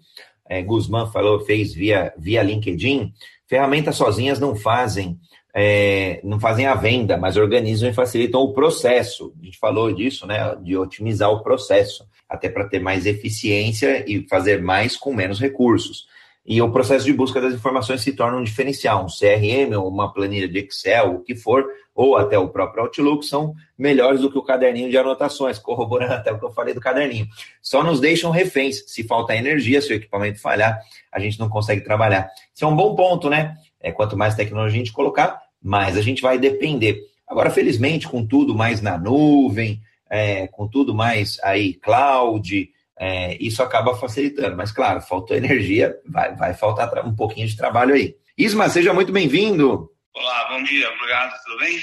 é, 0.48 0.62
Guzmán 0.62 1.11
falou, 1.11 1.40
fez 1.40 1.74
via, 1.74 2.12
via 2.16 2.42
LinkedIn, 2.42 3.12
ferramentas 3.46 3.96
sozinhas 3.96 4.40
não 4.40 4.57
fazem 4.57 5.18
é, 5.55 6.20
não 6.22 6.38
fazem 6.38 6.66
a 6.66 6.74
venda, 6.74 7.16
mas 7.16 7.37
organizam 7.37 7.88
e 7.88 7.92
facilitam 7.92 8.40
o 8.42 8.53
processo. 8.53 9.35
A 9.40 9.44
gente 9.44 9.59
falou 9.59 9.92
disso, 9.92 10.24
né? 10.27 10.55
De 10.62 10.77
otimizar 10.77 11.31
o 11.31 11.42
processo, 11.42 12.07
até 12.29 12.48
para 12.48 12.68
ter 12.68 12.79
mais 12.79 13.07
eficiência 13.07 14.05
e 14.07 14.24
fazer 14.29 14.62
mais 14.62 14.96
com 14.96 15.12
menos 15.12 15.40
recursos. 15.40 16.07
E 16.46 16.62
o 16.62 16.70
processo 16.70 17.05
de 17.05 17.12
busca 17.12 17.40
das 17.40 17.53
informações 17.53 18.01
se 18.01 18.12
torna 18.12 18.38
um 18.38 18.42
diferencial. 18.42 19.05
Um 19.05 19.07
CRM, 19.07 19.77
ou 19.77 19.88
uma 19.88 20.12
planilha 20.12 20.48
de 20.48 20.61
Excel, 20.61 21.16
o 21.16 21.20
que 21.20 21.37
for, 21.37 21.66
ou 21.94 22.16
até 22.16 22.38
o 22.38 22.48
próprio 22.48 22.85
Outlook, 22.85 23.27
são 23.27 23.55
melhores 23.77 24.20
do 24.20 24.31
que 24.31 24.38
o 24.38 24.42
caderninho 24.42 24.90
de 24.90 24.96
anotações, 24.96 25.59
corroborando 25.61 26.14
até 26.14 26.33
o 26.33 26.38
que 26.38 26.44
eu 26.44 26.53
falei 26.53 26.72
do 26.72 26.81
caderninho. 26.81 27.27
Só 27.61 27.83
nos 27.83 28.01
deixam 28.01 28.31
reféns. 28.31 28.83
Se 28.87 29.05
falta 29.05 29.37
energia, 29.37 29.83
se 29.83 29.92
o 29.92 29.96
equipamento 29.96 30.40
falhar, 30.40 30.81
a 31.12 31.20
gente 31.20 31.38
não 31.38 31.48
consegue 31.48 31.83
trabalhar. 31.83 32.31
Isso 32.55 32.64
é 32.64 32.68
um 32.68 32.77
bom 32.77 32.94
ponto, 32.94 33.29
né? 33.29 33.55
É, 33.81 33.92
quanto 33.92 34.16
mais 34.16 34.35
tecnologia 34.35 34.81
a 34.81 34.85
gente 34.85 34.92
colocar, 34.92 35.40
mais 35.62 35.96
a 35.96 36.03
gente 36.03 36.22
vai 36.22 36.38
depender. 36.38 37.03
Agora, 37.27 37.51
felizmente, 37.51 38.09
com 38.09 38.27
tudo 38.27 38.55
mais 38.55 38.80
na 38.80 38.97
nuvem, 38.97 39.80
é, 40.09 40.47
com 40.49 40.66
tudo 40.66 40.95
mais 40.95 41.39
aí 41.43 41.74
cloud, 41.74 42.70
é, 42.99 43.36
isso 43.42 43.62
acaba 43.62 43.96
facilitando. 43.96 44.57
Mas, 44.57 44.72
claro, 44.72 45.01
faltou 45.01 45.36
energia, 45.36 45.99
vai, 46.07 46.34
vai 46.34 46.55
faltar 46.55 47.07
um 47.07 47.14
pouquinho 47.14 47.46
de 47.46 47.57
trabalho 47.57 47.94
aí. 47.94 48.16
Isma, 48.36 48.68
seja 48.68 48.92
muito 48.92 49.12
bem-vindo. 49.12 49.90
Olá, 50.14 50.49
bom 50.49 50.62
dia, 50.62 50.90
obrigado, 50.92 51.34
tudo 51.44 51.59
bem? 51.59 51.78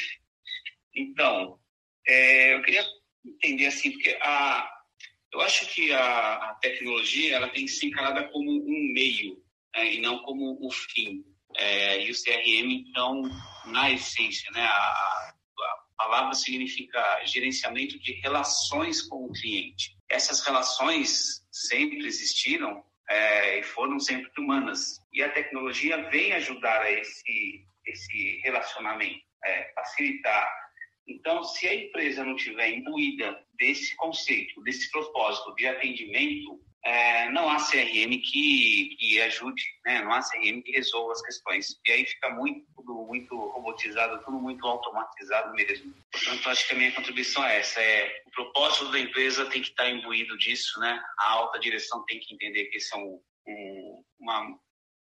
Então, 0.95 1.59
é, 2.07 2.55
eu 2.55 2.61
queria 2.61 2.84
entender 3.26 3.68
assim, 3.68 3.91
porque 3.91 4.18
a, 4.22 4.70
eu 5.34 5.41
acho 5.41 5.66
que 5.68 5.91
a, 5.91 6.34
a 6.34 6.53
tecnologia 6.61 7.36
ela 7.36 7.49
tem 7.49 7.66
que 7.66 7.72
ser 7.72 7.88
encarada 7.88 8.24
como 8.30 8.51
um 8.51 8.93
meio 8.93 9.38
né, 9.76 9.93
e 9.93 10.01
não 10.01 10.20
como 10.20 10.57
o 10.66 10.72
fim. 10.72 11.24
É, 11.57 12.05
e 12.05 12.11
o 12.11 12.13
CRM, 12.13 12.72
então, 12.72 13.22
na 13.66 13.91
essência, 13.91 14.49
né, 14.51 14.61
a, 14.61 14.70
a, 14.70 15.34
palavra 15.97 16.34
significa 16.34 17.22
gerenciamento 17.26 17.97
de 17.99 18.13
relações 18.22 19.01
com 19.01 19.26
o 19.26 19.32
cliente. 19.32 19.95
Essas 20.10 20.41
relações 20.45 21.45
sempre 21.51 22.06
existiram 22.06 22.84
é, 23.10 23.60
e 23.60 23.64
foram 23.64 23.99
sempre 23.99 24.30
humanas. 24.38 24.99
E 25.14 25.24
a 25.24 25.32
tecnologia 25.32 26.10
vem 26.10 26.34
ajudar 26.34 26.82
a 26.82 26.91
esse, 26.91 27.66
esse 27.86 28.41
relacionamento, 28.43 29.24
é, 29.43 29.72
facilitar. 29.74 30.49
Então, 31.08 31.43
se 31.43 31.68
a 31.68 31.76
empresa 31.76 32.24
não 32.24 32.36
tiver 32.36 32.70
imbuída 32.70 33.39
desse 33.58 33.95
conceito, 33.95 34.62
desse 34.64 34.89
propósito 34.89 35.53
de 35.56 35.68
atendimento, 35.68 36.60
é, 36.86 37.30
não 37.32 37.50
há 37.50 37.58
CRM 37.58 38.22
que, 38.22 38.96
que 39.00 39.22
ajude, 39.22 39.64
né? 39.84 40.04
não 40.04 40.14
há 40.14 40.22
CRM 40.22 40.62
que 40.62 40.72
resolva 40.72 41.14
as 41.14 41.22
questões. 41.24 41.80
E 41.84 41.92
aí 41.92 42.06
fica 42.06 42.30
muito, 42.30 42.64
tudo 42.76 42.94
muito 43.08 43.36
robotizado, 43.36 44.24
tudo 44.24 44.38
muito 44.40 44.66
automatizado 44.68 45.52
mesmo. 45.54 45.96
Portanto, 46.12 46.50
acho 46.50 46.68
que 46.68 46.74
a 46.74 46.78
minha 46.78 46.92
contribuição 46.92 47.44
é 47.44 47.60
essa: 47.60 47.82
é, 47.82 48.22
o 48.28 48.32
propósito 48.32 48.92
da 48.92 49.00
empresa 49.00 49.50
tem 49.50 49.64
que 49.64 49.70
estar 49.70 49.90
imbuído 49.90 50.38
disso, 50.38 50.80
né? 50.80 51.04
a 51.20 51.32
alta 51.32 51.60
direção 51.60 52.06
tem 52.06 52.20
que 52.20 52.36
entender 52.36 52.66
que 52.66 52.78
esse 52.78 52.94
é 52.94 52.98
um, 52.98 53.20
um, 53.48 54.04
uma 54.20 54.56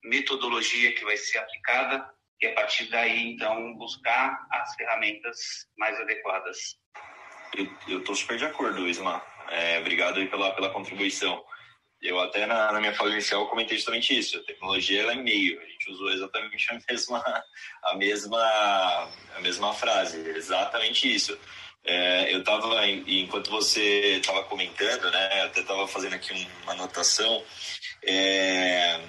metodologia 0.04 0.94
que 0.94 1.04
vai 1.04 1.18
ser 1.18 1.40
aplicada 1.40 2.08
e 2.40 2.48
a 2.48 2.54
partir 2.54 2.90
daí, 2.90 3.34
então, 3.34 3.76
buscar 3.76 4.48
as 4.52 4.76
ferramentas 4.76 5.68
mais 5.78 6.00
adequadas. 6.00 6.58
Eu 7.88 8.00
estou 8.00 8.16
super 8.16 8.38
de 8.38 8.46
acordo, 8.46 8.88
Isma. 8.88 9.22
É, 9.50 9.80
obrigado 9.80 10.26
pela, 10.28 10.52
pela 10.56 10.70
contribuição. 10.70 11.44
Eu 12.02 12.20
até 12.20 12.48
na, 12.48 12.72
na, 12.72 12.80
minha 12.80 12.94
fala 12.96 13.12
inicial 13.12 13.48
comentei 13.48 13.78
justamente 13.78 14.18
isso. 14.18 14.38
A 14.38 14.44
tecnologia 14.44 15.04
ela 15.04 15.14
é 15.14 15.16
meio. 15.16 15.62
A 15.62 15.66
gente 15.66 15.92
usou 15.92 16.12
exatamente 16.12 16.68
a 16.72 16.80
mesma 16.90 17.44
a 17.84 17.96
mesma 17.96 19.10
a 19.36 19.40
mesma 19.40 19.74
frase. 19.74 20.20
Exatamente 20.30 21.14
isso. 21.14 21.38
É, 21.84 22.34
eu 22.34 22.40
estava 22.40 22.88
enquanto 22.88 23.52
você 23.52 24.18
estava 24.18 24.44
comentando, 24.44 25.12
né? 25.12 25.44
Até 25.44 25.62
estava 25.62 25.88
fazendo 25.88 26.16
aqui 26.16 26.48
uma 26.64 26.74
anotação. 26.74 27.44
É, 28.04 29.00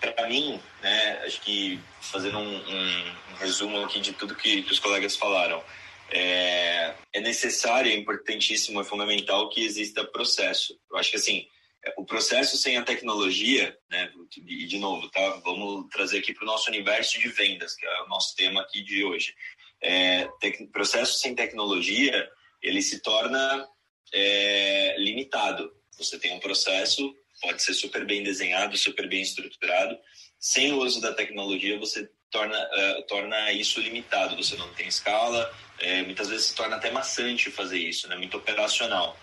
Para 0.00 0.28
mim, 0.28 0.60
né? 0.82 1.22
Acho 1.24 1.40
que 1.40 1.80
fazendo 2.00 2.38
um, 2.38 2.56
um, 2.56 3.12
um, 3.32 3.34
resumo 3.38 3.84
aqui 3.84 4.00
de 4.00 4.12
tudo 4.12 4.34
que, 4.34 4.62
que 4.62 4.72
os 4.72 4.80
colegas 4.80 5.16
falaram. 5.16 5.62
É, 6.10 6.94
é 7.12 7.20
necessário, 7.20 7.90
é 7.90 7.94
importantíssimo, 7.94 8.80
é 8.80 8.84
fundamental 8.84 9.48
que 9.50 9.64
exista 9.64 10.04
processo. 10.04 10.78
Eu 10.90 10.96
acho 10.98 11.10
que 11.10 11.16
assim 11.16 11.48
o 11.96 12.04
processo 12.04 12.56
sem 12.56 12.76
a 12.76 12.82
tecnologia, 12.82 13.76
né, 13.90 14.12
e 14.46 14.66
de 14.66 14.78
novo, 14.78 15.08
tá, 15.10 15.40
vamos 15.44 15.88
trazer 15.90 16.18
aqui 16.18 16.34
para 16.34 16.44
o 16.44 16.46
nosso 16.46 16.68
universo 16.68 17.18
de 17.20 17.28
vendas, 17.28 17.74
que 17.74 17.86
é 17.86 18.02
o 18.02 18.08
nosso 18.08 18.34
tema 18.34 18.60
aqui 18.60 18.82
de 18.82 19.04
hoje. 19.04 19.34
É, 19.80 20.28
processo 20.72 21.18
sem 21.18 21.34
tecnologia, 21.34 22.28
ele 22.62 22.82
se 22.82 23.00
torna 23.00 23.68
é, 24.12 24.96
limitado. 24.98 25.72
Você 25.98 26.18
tem 26.18 26.32
um 26.34 26.40
processo, 26.40 27.14
pode 27.40 27.62
ser 27.62 27.74
super 27.74 28.04
bem 28.04 28.22
desenhado, 28.22 28.76
super 28.76 29.08
bem 29.08 29.22
estruturado, 29.22 29.98
sem 30.38 30.72
o 30.72 30.78
uso 30.78 31.00
da 31.00 31.12
tecnologia, 31.12 31.78
você 31.78 32.08
torna, 32.30 32.58
uh, 32.58 33.02
torna 33.06 33.52
isso 33.52 33.80
limitado. 33.80 34.36
Você 34.36 34.56
não 34.56 34.72
tem 34.74 34.86
escala, 34.86 35.50
é, 35.78 36.02
muitas 36.02 36.28
vezes 36.28 36.48
se 36.48 36.54
torna 36.54 36.76
até 36.76 36.90
maçante 36.90 37.50
fazer 37.50 37.78
isso, 37.78 38.08
né? 38.08 38.16
muito 38.16 38.36
operacional. 38.36 39.18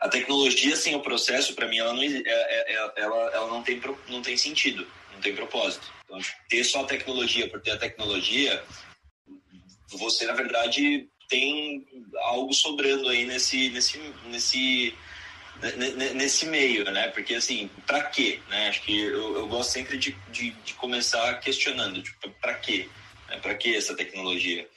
A 0.00 0.08
tecnologia 0.08 0.76
sem 0.76 0.94
o 0.94 1.00
processo, 1.00 1.54
para 1.54 1.66
mim, 1.66 1.78
ela 1.78 1.92
não, 1.92 2.02
é, 2.02 2.22
é, 2.24 2.72
é, 2.72 2.92
ela, 2.96 3.30
ela 3.34 3.46
não, 3.48 3.62
tem, 3.62 3.80
não 4.08 4.22
tem 4.22 4.36
sentido, 4.36 4.86
não 5.12 5.20
tem 5.20 5.34
propósito. 5.34 5.92
Então, 6.04 6.20
ter 6.48 6.64
só 6.64 6.82
a 6.82 6.86
tecnologia 6.86 7.48
por 7.48 7.60
ter 7.60 7.72
a 7.72 7.78
tecnologia, 7.78 8.62
você, 9.90 10.24
na 10.26 10.34
verdade, 10.34 11.08
tem 11.28 11.84
algo 12.22 12.52
sobrando 12.52 13.08
aí 13.08 13.26
nesse, 13.26 13.70
nesse, 13.70 13.98
nesse, 14.26 14.94
nesse 16.14 16.46
meio, 16.46 16.84
né? 16.90 17.08
Porque, 17.08 17.34
assim, 17.34 17.68
para 17.86 18.04
quê? 18.04 18.40
Né? 18.48 18.68
Acho 18.68 18.82
que 18.82 18.98
eu, 18.98 19.36
eu 19.36 19.48
gosto 19.48 19.72
sempre 19.72 19.98
de, 19.98 20.16
de, 20.30 20.50
de 20.50 20.74
começar 20.74 21.40
questionando, 21.40 22.02
tipo, 22.02 22.30
para 22.40 22.54
quê? 22.54 22.88
Né? 23.28 23.38
Para 23.40 23.54
que 23.54 23.74
essa 23.74 23.96
tecnologia? 23.96 24.68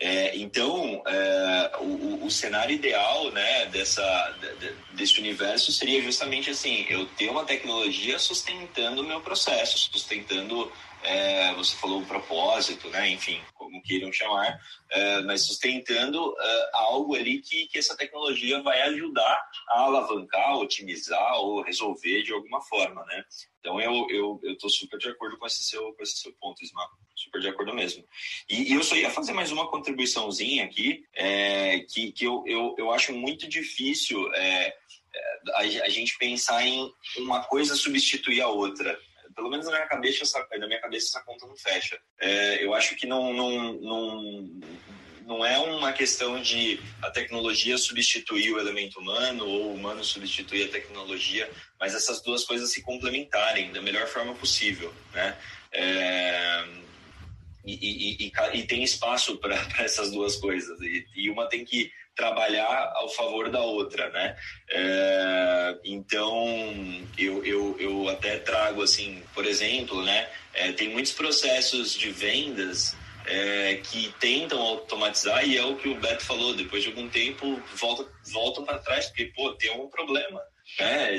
É, 0.00 0.36
então, 0.36 1.02
é, 1.06 1.72
o, 1.80 2.24
o, 2.24 2.30
cenário 2.30 2.72
ideal 2.72 3.32
né, 3.32 3.66
dessa, 3.66 4.36
de, 4.60 4.72
desse 4.96 5.18
universo 5.18 5.72
seria 5.72 6.00
justamente 6.00 6.50
assim: 6.50 6.86
eu 6.88 7.04
ter 7.06 7.28
uma 7.28 7.44
tecnologia 7.44 8.16
sustentando 8.16 9.02
o 9.02 9.04
meu 9.04 9.20
processo, 9.20 9.76
sustentando, 9.76 10.70
é, 11.02 11.52
você 11.54 11.74
falou 11.76 12.00
o 12.00 12.06
propósito, 12.06 12.88
né, 12.90 13.10
enfim, 13.10 13.40
como 13.68 13.82
queiram 13.82 14.12
chamar, 14.12 14.58
é, 14.90 15.20
mas 15.22 15.42
sustentando 15.42 16.34
é, 16.40 16.70
algo 16.72 17.14
ali 17.14 17.40
que, 17.40 17.66
que 17.68 17.78
essa 17.78 17.96
tecnologia 17.96 18.62
vai 18.62 18.80
ajudar 18.82 19.42
a 19.68 19.82
alavancar, 19.82 20.56
otimizar 20.56 21.36
ou 21.36 21.62
resolver 21.62 22.22
de 22.22 22.32
alguma 22.32 22.60
forma. 22.62 23.04
Né? 23.04 23.24
Então, 23.60 23.80
eu 23.80 24.06
estou 24.06 24.40
eu, 24.42 24.58
eu 24.62 24.70
super 24.70 24.98
de 24.98 25.08
acordo 25.08 25.36
com 25.36 25.46
esse 25.46 25.62
seu, 25.62 25.92
com 25.92 26.02
esse 26.02 26.16
seu 26.16 26.32
ponto, 26.40 26.62
Ismael 26.64 26.88
super 27.18 27.40
de 27.40 27.48
acordo 27.48 27.74
mesmo. 27.74 28.04
E, 28.48 28.72
e, 28.72 28.74
eu 28.74 28.82
só 28.82 28.96
ia 28.96 29.10
fazer 29.10 29.32
mais 29.32 29.50
uma 29.50 29.68
contribuiçãozinha 29.68 30.64
aqui, 30.64 31.04
é, 31.14 31.80
que, 31.80 32.12
que 32.12 32.24
eu, 32.24 32.44
eu, 32.46 32.74
eu 32.78 32.92
acho 32.92 33.12
muito 33.12 33.48
difícil 33.48 34.32
é, 34.34 34.68
é 34.68 34.74
a, 35.54 35.84
a, 35.84 35.88
gente 35.88 36.16
pensar 36.16 36.64
em 36.64 36.90
uma 37.18 37.42
coisa 37.44 37.74
substituir 37.74 38.40
a 38.40 38.48
outra. 38.48 38.98
Pelo 39.38 39.50
menos 39.50 39.66
na 39.66 39.72
minha 39.72 39.86
cabeça, 39.86 40.24
essa, 40.24 40.44
na 40.58 40.66
minha 40.66 40.80
cabeça 40.80 41.06
essa 41.06 41.24
conta 41.24 41.46
não 41.46 41.56
fecha. 41.56 41.96
É, 42.20 42.64
eu 42.64 42.74
acho 42.74 42.96
que 42.96 43.06
não, 43.06 43.32
não, 43.32 43.72
não, 43.74 44.60
não 45.24 45.46
é 45.46 45.56
uma 45.58 45.92
questão 45.92 46.42
de 46.42 46.80
a 47.00 47.08
tecnologia 47.08 47.78
substituir 47.78 48.52
o 48.52 48.58
elemento 48.58 48.98
humano 48.98 49.46
ou 49.46 49.66
o 49.66 49.74
humano 49.74 50.02
substituir 50.02 50.64
a 50.64 50.72
tecnologia, 50.72 51.48
mas 51.78 51.94
essas 51.94 52.20
duas 52.20 52.42
coisas 52.42 52.72
se 52.72 52.82
complementarem 52.82 53.70
da 53.70 53.80
melhor 53.80 54.08
forma 54.08 54.34
possível, 54.34 54.92
né? 55.14 55.38
É, 55.70 56.64
e, 57.64 57.74
e, 57.74 58.26
e, 58.26 58.32
e 58.54 58.66
tem 58.66 58.82
espaço 58.82 59.38
para 59.38 59.54
essas 59.78 60.10
duas 60.10 60.34
coisas 60.34 60.76
e, 61.14 61.30
uma 61.30 61.48
tem 61.48 61.64
que 61.64 61.92
trabalhar 62.18 62.92
ao 62.96 63.08
favor 63.08 63.48
da 63.48 63.60
outra, 63.60 64.10
né? 64.10 64.36
É, 64.68 65.78
então 65.84 66.44
eu, 67.16 67.44
eu, 67.44 67.76
eu 67.78 68.08
até 68.08 68.38
trago 68.38 68.82
assim, 68.82 69.22
por 69.32 69.46
exemplo, 69.46 70.02
né? 70.02 70.28
É, 70.52 70.72
tem 70.72 70.88
muitos 70.88 71.12
processos 71.12 71.94
de 71.94 72.10
vendas 72.10 72.96
é, 73.24 73.76
que 73.76 74.12
tentam 74.18 74.60
automatizar 74.60 75.46
e 75.46 75.56
é 75.56 75.64
o 75.64 75.76
que 75.76 75.88
o 75.88 75.94
Beto 75.94 76.24
falou. 76.24 76.54
Depois 76.54 76.82
de 76.82 76.88
algum 76.88 77.08
tempo 77.08 77.62
volta, 77.76 78.04
voltam 78.32 78.64
para 78.64 78.80
trás 78.80 79.06
porque 79.06 79.26
pô 79.26 79.52
tem 79.52 79.70
um 79.70 79.88
problema. 79.88 80.42
Né? 80.80 81.10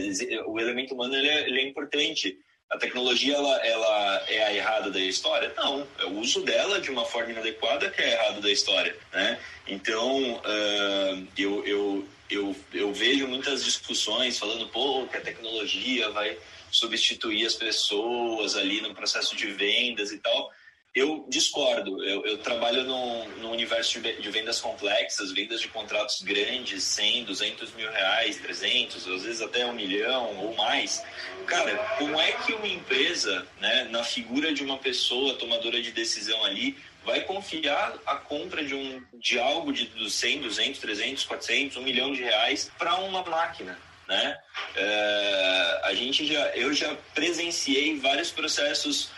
O 0.48 0.60
elemento 0.60 0.94
humano 0.94 1.16
ele 1.16 1.30
é, 1.30 1.48
ele 1.48 1.62
é 1.62 1.64
importante 1.64 2.38
a 2.70 2.78
tecnologia 2.78 3.36
ela, 3.36 3.66
ela 3.66 4.24
é 4.28 4.44
a 4.44 4.54
errada 4.54 4.92
da 4.92 5.00
história? 5.00 5.52
Não, 5.58 5.88
é 6.00 6.06
o 6.06 6.20
uso 6.20 6.42
dela 6.44 6.80
de 6.80 6.92
uma 6.92 7.04
forma 7.04 7.32
inadequada 7.32 7.90
que 7.90 8.02
é 8.02 8.12
errado 8.14 8.42
da 8.42 8.52
história, 8.52 8.96
né? 9.12 9.40
Então, 9.68 10.34
uh, 10.36 11.28
eu, 11.36 11.66
eu, 11.66 12.08
eu, 12.30 12.56
eu 12.72 12.94
vejo 12.94 13.28
muitas 13.28 13.64
discussões 13.64 14.38
falando, 14.38 14.68
pô, 14.68 15.08
que 15.08 15.18
a 15.18 15.22
tecnologia 15.22 16.10
vai 16.12 16.38
substituir 16.72 17.46
as 17.46 17.56
pessoas 17.56 18.56
ali 18.56 18.82
no 18.82 18.94
processo 18.94 19.36
de 19.36 19.48
vendas 19.48 20.12
e 20.12 20.20
tal. 20.20 20.52
Eu 21.00 21.26
discordo. 21.30 22.04
Eu, 22.04 22.26
eu 22.26 22.38
trabalho 22.40 22.84
no, 22.84 23.52
universo 23.52 24.02
de 24.02 24.30
vendas 24.30 24.60
complexas, 24.60 25.32
vendas 25.32 25.62
de 25.62 25.70
contratos 25.70 26.22
grandes, 26.22 26.84
100, 26.84 27.24
200 27.24 27.74
mil 27.74 27.90
reais, 27.90 28.36
300, 28.36 29.08
às 29.08 29.24
vezes 29.24 29.42
até 29.42 29.66
um 29.66 29.72
milhão 29.72 30.36
ou 30.40 30.54
mais. 30.56 31.02
Cara, 31.46 31.78
como 31.98 32.20
é 32.20 32.34
que 32.34 32.52
uma 32.52 32.68
empresa, 32.68 33.48
né, 33.62 33.88
na 33.90 34.04
figura 34.04 34.54
de 34.54 34.62
uma 34.62 34.78
pessoa 34.78 35.36
tomadora 35.36 35.82
de 35.82 35.94
decisão 35.94 36.44
ali, 36.44 36.78
vai 37.06 37.22
confiar 37.22 37.98
a 38.06 38.18
compra 38.18 38.62
de, 38.62 38.76
um, 38.76 39.02
de 39.14 39.40
algo 39.40 39.72
de 39.72 39.90
100, 40.12 40.42
200, 40.42 40.80
300, 40.82 41.24
400, 41.24 41.78
um 41.78 41.82
milhão 41.82 42.12
de 42.14 42.22
reais 42.22 42.70
para 42.78 42.96
uma 42.96 43.24
máquina? 43.24 43.80
Né? 44.06 44.38
É, 44.76 45.82
a 45.86 45.94
gente 45.94 46.26
já, 46.26 46.48
eu 46.56 46.74
já 46.74 46.94
presenciei 47.14 47.98
vários 48.00 48.32
processos 48.32 49.12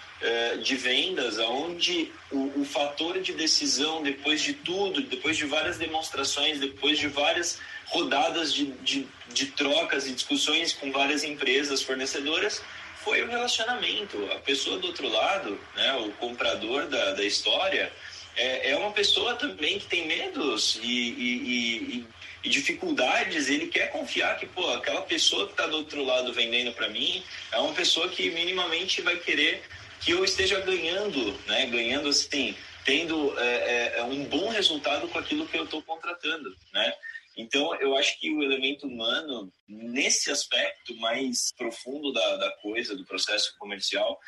de 0.62 0.76
vendas, 0.76 1.40
onde 1.40 2.12
o, 2.32 2.62
o, 2.62 2.66
fator 2.66 3.20
de 3.20 3.34
decisão, 3.34 4.04
depois 4.04 4.42
de 4.42 4.54
tudo, 4.54 5.02
depois 5.02 5.36
de 5.36 5.46
várias 5.46 5.78
demonstrações, 5.78 6.60
depois 6.60 7.00
de 7.00 7.08
várias 7.08 7.60
rodadas 7.88 8.54
de, 8.54 8.68
de, 8.84 9.08
de 9.30 9.48
trocas 9.48 10.08
e 10.08 10.14
discussões 10.14 10.74
com 10.74 10.92
várias 10.92 11.24
empresas 11.24 11.82
fornecedoras, 11.82 12.62
foi 13.04 13.24
o 13.24 13.28
relacionamento. 13.28 14.30
A 14.32 14.40
pessoa 14.40 14.78
do 14.78 14.88
outro 14.88 15.10
lado, 15.10 15.60
né, 15.76 15.94
o 15.96 16.12
comprador 16.14 16.88
da, 16.88 17.14
da 17.14 17.24
história, 17.24 17.92
é, 18.36 18.72
é 18.72 18.78
uma 18.78 18.92
pessoa 18.92 19.36
também 19.36 19.80
que 19.80 19.88
tem 19.88 20.08
medos 20.08 20.80
e, 20.82 20.88
e, 20.88 21.98
e, 21.98 22.06
e 22.44 22.50
dificuldades. 22.50 23.50
Ele 23.50 23.68
quer 23.68 23.92
confiar 23.92 24.38
que, 24.38 24.46
pô, 24.46 24.70
aquela 24.72 25.02
pessoa 25.02 25.48
que 25.48 25.54
está 25.54 25.68
do 25.68 25.78
outro 25.78 26.04
lado 26.04 26.32
vendendo 26.32 26.72
para 26.72 26.88
mim 26.88 27.24
é 27.52 27.58
uma 27.60 27.74
pessoa 27.74 28.08
que 28.08 28.30
minimamente 28.30 29.02
vai 29.02 29.18
querer 29.18 29.64
que 30.04 30.12
eu 30.12 30.24
esteja 30.24 30.60
ganhando, 30.62 31.34
né? 31.48 31.66
Ganhando 31.68 32.10
assim, 32.10 32.56
tendo 32.86 33.38
é, 33.40 34.00
é, 34.00 34.04
um 34.04 34.26
bom 34.26 34.50
resultado 34.50 35.08
com 35.08 35.20
aquilo 35.20 35.48
que 35.48 35.58
eu 35.58 35.66
estou 35.66 35.82
contratando, 35.84 36.56
né? 36.74 36.94
Então, 37.38 37.74
eu 37.76 37.96
acho 37.96 38.20
que 38.20 38.30
o 38.30 38.44
elemento 38.44 38.86
humano, 38.86 39.52
nesse 39.68 40.30
aspecto 40.30 40.96
mais 40.98 41.52
profundo 41.58 42.12
da, 42.12 42.38
da 42.38 42.52
coisa, 42.58 42.96
do 42.96 43.06
processo 43.06 43.56
comercial, 43.58 44.20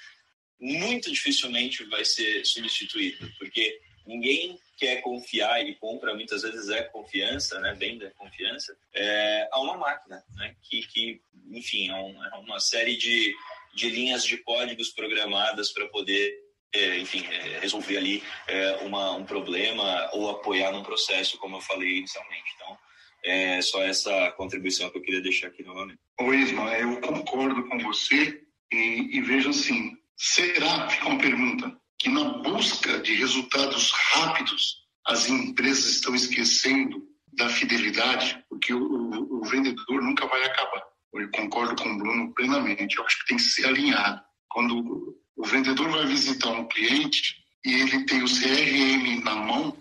muito 0.60 1.12
dificilmente 1.12 1.84
vai 1.86 2.06
ser 2.06 2.46
substituído, 2.46 3.30
porque 3.38 3.78
ninguém 4.08 4.58
quer 4.78 5.02
confiar 5.02 5.66
e 5.66 5.76
compra 5.76 6.14
muitas 6.14 6.44
vezes 6.44 6.70
é 6.70 6.84
confiança, 6.84 7.60
né, 7.60 7.74
venda 7.74 8.14
confiança, 8.18 8.76
é, 8.94 9.48
a 9.52 9.60
uma 9.60 9.78
máquina, 9.78 10.24
né, 10.36 10.56
que, 10.64 10.86
que 10.88 11.22
enfim, 11.52 11.90
é, 11.90 11.96
um, 11.96 12.24
é 12.24 12.36
uma 12.36 12.60
série 12.60 12.96
de, 12.96 13.36
de 13.74 13.90
linhas 13.90 14.24
de 14.24 14.38
códigos 14.38 14.90
programadas 14.90 15.72
para 15.72 15.88
poder 15.88 16.34
é, 16.74 17.00
enfim, 17.00 17.24
é, 17.28 17.60
resolver 17.60 17.98
ali 17.98 18.24
é, 18.48 18.78
uma, 18.82 19.12
um 19.12 19.24
problema 19.24 20.10
ou 20.14 20.30
apoiar 20.30 20.72
num 20.72 20.84
processo, 20.84 21.38
como 21.38 21.58
eu 21.58 21.62
falei 21.62 21.98
inicialmente. 21.98 22.52
Então, 22.56 22.78
é 23.24 23.62
só 23.62 23.82
essa 23.84 24.32
contribuição 24.32 24.90
que 24.90 24.98
eu 24.98 25.02
queria 25.02 25.22
deixar 25.22 25.48
aqui 25.48 25.64
novamente. 25.64 26.00
Oi, 26.20 26.36
Isma, 26.38 26.74
eu 26.74 27.00
concordo 27.00 27.68
com 27.70 27.78
você 27.80 28.42
e, 28.72 29.18
e 29.18 29.22
vejo 29.22 29.50
assim, 29.50 29.96
será, 30.18 30.90
fica 30.90 31.08
uma 31.08 31.20
pergunta, 31.20 31.78
que 32.00 32.10
na 32.10 32.24
busca 32.40 33.00
de 33.00 33.14
resultados 33.16 33.92
rápidos, 33.92 34.84
as 35.06 35.30
empresas 35.30 35.86
estão 35.86 36.16
esquecendo 36.16 37.08
da 37.34 37.50
fidelidade, 37.50 38.44
porque 38.50 38.74
o, 38.74 38.80
o, 38.80 39.42
o 39.42 39.46
vendedor 39.46 40.02
nunca 40.02 40.26
vai 40.28 40.44
acabar. 40.44 40.84
Eu 41.14 41.30
concordo 41.30 41.76
com 41.82 41.90
o 41.90 41.98
Bruno 41.98 42.34
plenamente, 42.34 42.98
eu 42.98 43.06
acho 43.06 43.20
que 43.20 43.28
tem 43.28 43.38
que 43.38 43.44
ser 43.44 43.66
alinhado. 43.66 44.22
Quando 44.50 45.18
o 45.36 45.46
vendedor 45.46 45.90
vai 45.92 46.06
visitar 46.06 46.50
um 46.50 46.68
cliente 46.68 47.36
e 47.66 47.74
ele 47.74 48.06
tem 48.06 48.24
o 48.24 48.28
CRM 48.28 49.24
na 49.24 49.36
mão, 49.36 49.78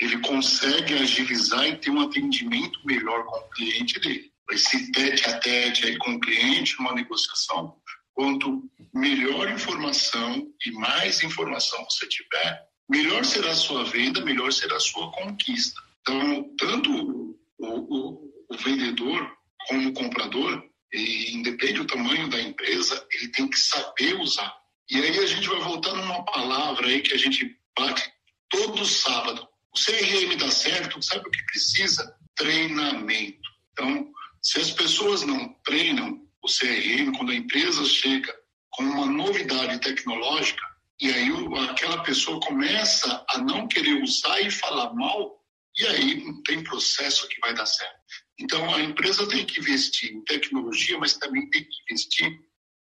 ele 0.00 0.18
consegue 0.18 0.94
agilizar 0.94 1.66
e 1.66 1.76
ter 1.76 1.90
um 1.90 2.00
atendimento 2.00 2.80
melhor 2.84 3.24
com 3.24 3.38
o 3.38 3.50
cliente 3.50 4.00
dele. 4.00 4.30
Esse 4.50 4.90
tete 4.92 5.28
a 5.28 5.38
tete 5.38 5.86
aí 5.86 5.96
com 5.98 6.14
o 6.14 6.20
cliente, 6.20 6.76
uma 6.78 6.92
negociação, 6.92 7.76
quanto 8.12 8.68
melhor 8.92 9.50
informação 9.50 10.46
e 10.66 10.70
mais 10.72 11.22
informação 11.22 11.84
você 11.88 12.06
tiver, 12.08 12.68
melhor 12.88 13.24
será 13.24 13.52
a 13.52 13.56
sua 13.56 13.84
venda, 13.84 14.20
melhor 14.24 14.52
será 14.52 14.76
a 14.76 14.80
sua 14.80 15.10
conquista. 15.12 15.80
Então, 16.00 16.54
tanto 16.58 16.90
o, 16.90 17.38
o, 17.58 18.32
o 18.50 18.56
vendedor 18.58 19.30
como 19.66 19.92
comprador, 19.92 20.62
e 20.92 21.32
independe 21.32 21.74
do 21.74 21.86
tamanho 21.86 22.28
da 22.28 22.40
empresa, 22.40 23.06
ele 23.12 23.28
tem 23.28 23.48
que 23.48 23.58
saber 23.58 24.14
usar. 24.20 24.54
E 24.90 24.96
aí 24.96 25.18
a 25.18 25.26
gente 25.26 25.48
vai 25.48 25.60
voltar 25.60 25.94
numa 25.94 26.24
palavra 26.24 26.86
aí 26.86 27.00
que 27.00 27.14
a 27.14 27.18
gente 27.18 27.56
bate 27.76 28.12
todo 28.50 28.84
sábado. 28.84 29.48
O 29.74 29.78
CRM 29.78 30.36
dá 30.36 30.50
certo, 30.50 31.02
sabe 31.02 31.26
o 31.26 31.30
que 31.30 31.44
precisa? 31.46 32.14
Treinamento. 32.34 33.48
Então, 33.72 34.12
se 34.42 34.60
as 34.60 34.70
pessoas 34.70 35.22
não 35.22 35.48
treinam 35.64 36.20
o 36.42 36.46
CRM, 36.46 37.12
quando 37.16 37.32
a 37.32 37.36
empresa 37.36 37.84
chega 37.84 38.34
com 38.70 38.82
uma 38.82 39.06
novidade 39.06 39.80
tecnológica, 39.80 40.62
e 41.00 41.10
aí 41.10 41.30
aquela 41.70 42.02
pessoa 42.02 42.40
começa 42.40 43.24
a 43.28 43.38
não 43.38 43.66
querer 43.66 44.02
usar 44.02 44.40
e 44.40 44.50
falar 44.50 44.92
mal, 44.92 45.42
e 45.78 45.86
aí 45.86 46.22
não 46.22 46.42
tem 46.42 46.62
processo 46.62 47.26
que 47.28 47.40
vai 47.40 47.54
dar 47.54 47.66
certo. 47.66 47.96
Então, 48.38 48.74
a 48.74 48.80
empresa 48.80 49.28
tem 49.28 49.44
que 49.44 49.60
investir 49.60 50.12
em 50.12 50.24
tecnologia, 50.24 50.98
mas 50.98 51.16
também 51.16 51.48
tem 51.50 51.62
que 51.64 51.82
investir 51.88 52.40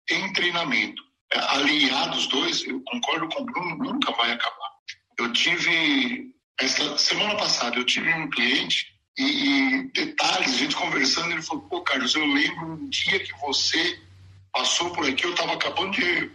em 0.09 0.33
treinamento. 0.33 1.01
É, 1.33 1.39
Aliados 1.39 2.25
os 2.25 2.27
dois, 2.27 2.63
eu 2.65 2.81
concordo 2.81 3.27
com 3.29 3.41
o 3.41 3.45
Bruno, 3.45 3.77
nunca 3.77 4.11
vai 4.11 4.31
acabar. 4.31 4.71
Eu 5.17 5.31
tive, 5.31 6.33
essa 6.59 6.97
semana 6.97 7.35
passada, 7.35 7.77
eu 7.77 7.85
tive 7.85 8.11
um 8.13 8.29
cliente 8.29 8.95
e, 9.17 9.23
e, 9.23 9.83
detalhes, 9.93 10.53
a 10.53 10.57
gente 10.57 10.75
conversando, 10.75 11.31
ele 11.31 11.41
falou, 11.41 11.63
pô, 11.63 11.81
Carlos, 11.81 12.13
eu 12.15 12.25
lembro 12.25 12.73
um 12.73 12.89
dia 12.89 13.19
que 13.19 13.31
você 13.39 13.99
passou 14.51 14.91
por 14.91 15.07
aqui, 15.07 15.25
eu 15.25 15.31
estava 15.31 15.53
acabando 15.53 15.91
de, 15.91 16.31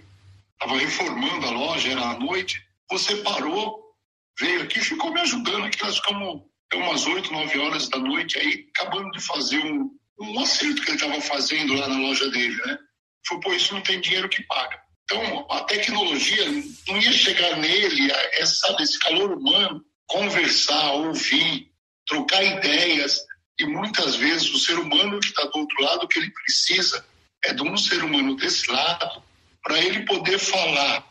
estava 0.52 0.78
reformando 0.78 1.46
a 1.46 1.50
loja, 1.50 1.90
era 1.90 2.10
à 2.10 2.18
noite, 2.18 2.64
você 2.90 3.16
parou, 3.16 3.94
veio 4.38 4.62
aqui 4.62 4.80
ficou 4.80 5.12
me 5.12 5.20
ajudando 5.20 5.66
aqui, 5.66 5.82
nós 5.82 5.96
ficamos 5.96 6.42
umas 6.78 7.06
oito, 7.06 7.32
nove 7.32 7.58
horas 7.58 7.88
da 7.88 7.98
noite 7.98 8.38
aí, 8.38 8.68
acabando 8.74 9.10
de 9.10 9.20
fazer 9.20 9.58
um, 9.58 9.90
um 10.20 10.40
acerto 10.40 10.82
que 10.82 10.90
ele 10.90 10.96
estava 10.96 11.20
fazendo 11.20 11.74
lá 11.74 11.88
na 11.88 11.98
loja 11.98 12.30
dele, 12.30 12.56
né? 12.66 12.78
Falei, 13.26 13.42
pô, 13.42 13.52
isso 13.52 13.74
não 13.74 13.82
tem 13.82 14.00
dinheiro 14.00 14.28
que 14.28 14.42
paga. 14.44 14.80
Então, 15.04 15.46
a 15.50 15.64
tecnologia 15.64 16.44
não 16.86 16.96
ia 16.98 17.12
chegar 17.12 17.56
nele, 17.56 18.12
essa, 18.34 18.76
esse 18.80 18.98
calor 19.00 19.32
humano, 19.32 19.84
conversar, 20.06 20.92
ouvir, 20.92 21.70
trocar 22.06 22.42
ideias. 22.44 23.20
E 23.58 23.66
muitas 23.66 24.14
vezes 24.14 24.48
o 24.50 24.58
ser 24.58 24.78
humano 24.78 25.18
que 25.18 25.26
está 25.26 25.42
do 25.44 25.58
outro 25.58 25.82
lado, 25.82 26.04
o 26.04 26.08
que 26.08 26.18
ele 26.18 26.30
precisa 26.30 27.04
é 27.44 27.52
de 27.52 27.62
um 27.62 27.76
ser 27.76 28.04
humano 28.04 28.36
desse 28.36 28.70
lado, 28.70 29.22
para 29.62 29.78
ele 29.78 30.04
poder 30.04 30.38
falar 30.38 31.06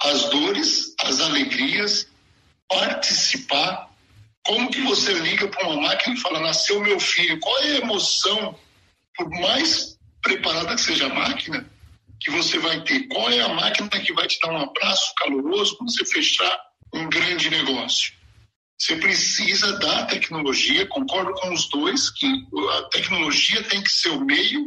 as 0.00 0.30
dores, 0.30 0.94
as 1.00 1.20
alegrias, 1.20 2.08
participar. 2.68 3.85
Como 4.46 4.70
que 4.70 4.80
você 4.82 5.12
liga 5.12 5.48
para 5.48 5.66
uma 5.66 5.88
máquina 5.88 6.14
e 6.14 6.20
fala, 6.20 6.38
nasceu 6.38 6.80
meu 6.80 7.00
filho? 7.00 7.40
Qual 7.40 7.58
é 7.64 7.72
a 7.72 7.78
emoção, 7.78 8.56
por 9.16 9.28
mais 9.28 9.98
preparada 10.22 10.76
que 10.76 10.80
seja 10.80 11.06
a 11.06 11.14
máquina, 11.14 11.68
que 12.20 12.30
você 12.30 12.56
vai 12.60 12.80
ter? 12.84 13.08
Qual 13.08 13.28
é 13.28 13.40
a 13.40 13.48
máquina 13.48 13.88
que 13.88 14.12
vai 14.12 14.28
te 14.28 14.38
dar 14.40 14.52
um 14.52 14.58
abraço 14.58 15.12
caloroso 15.16 15.76
quando 15.76 15.90
você 15.90 16.04
fechar 16.04 16.60
um 16.94 17.08
grande 17.08 17.50
negócio? 17.50 18.12
Você 18.78 18.94
precisa 18.96 19.78
da 19.80 20.06
tecnologia, 20.06 20.86
concordo 20.86 21.32
com 21.34 21.52
os 21.52 21.68
dois, 21.68 22.10
que 22.10 22.26
a 22.78 22.82
tecnologia 22.84 23.64
tem 23.64 23.82
que 23.82 23.90
ser 23.90 24.10
o 24.10 24.24
meio 24.24 24.64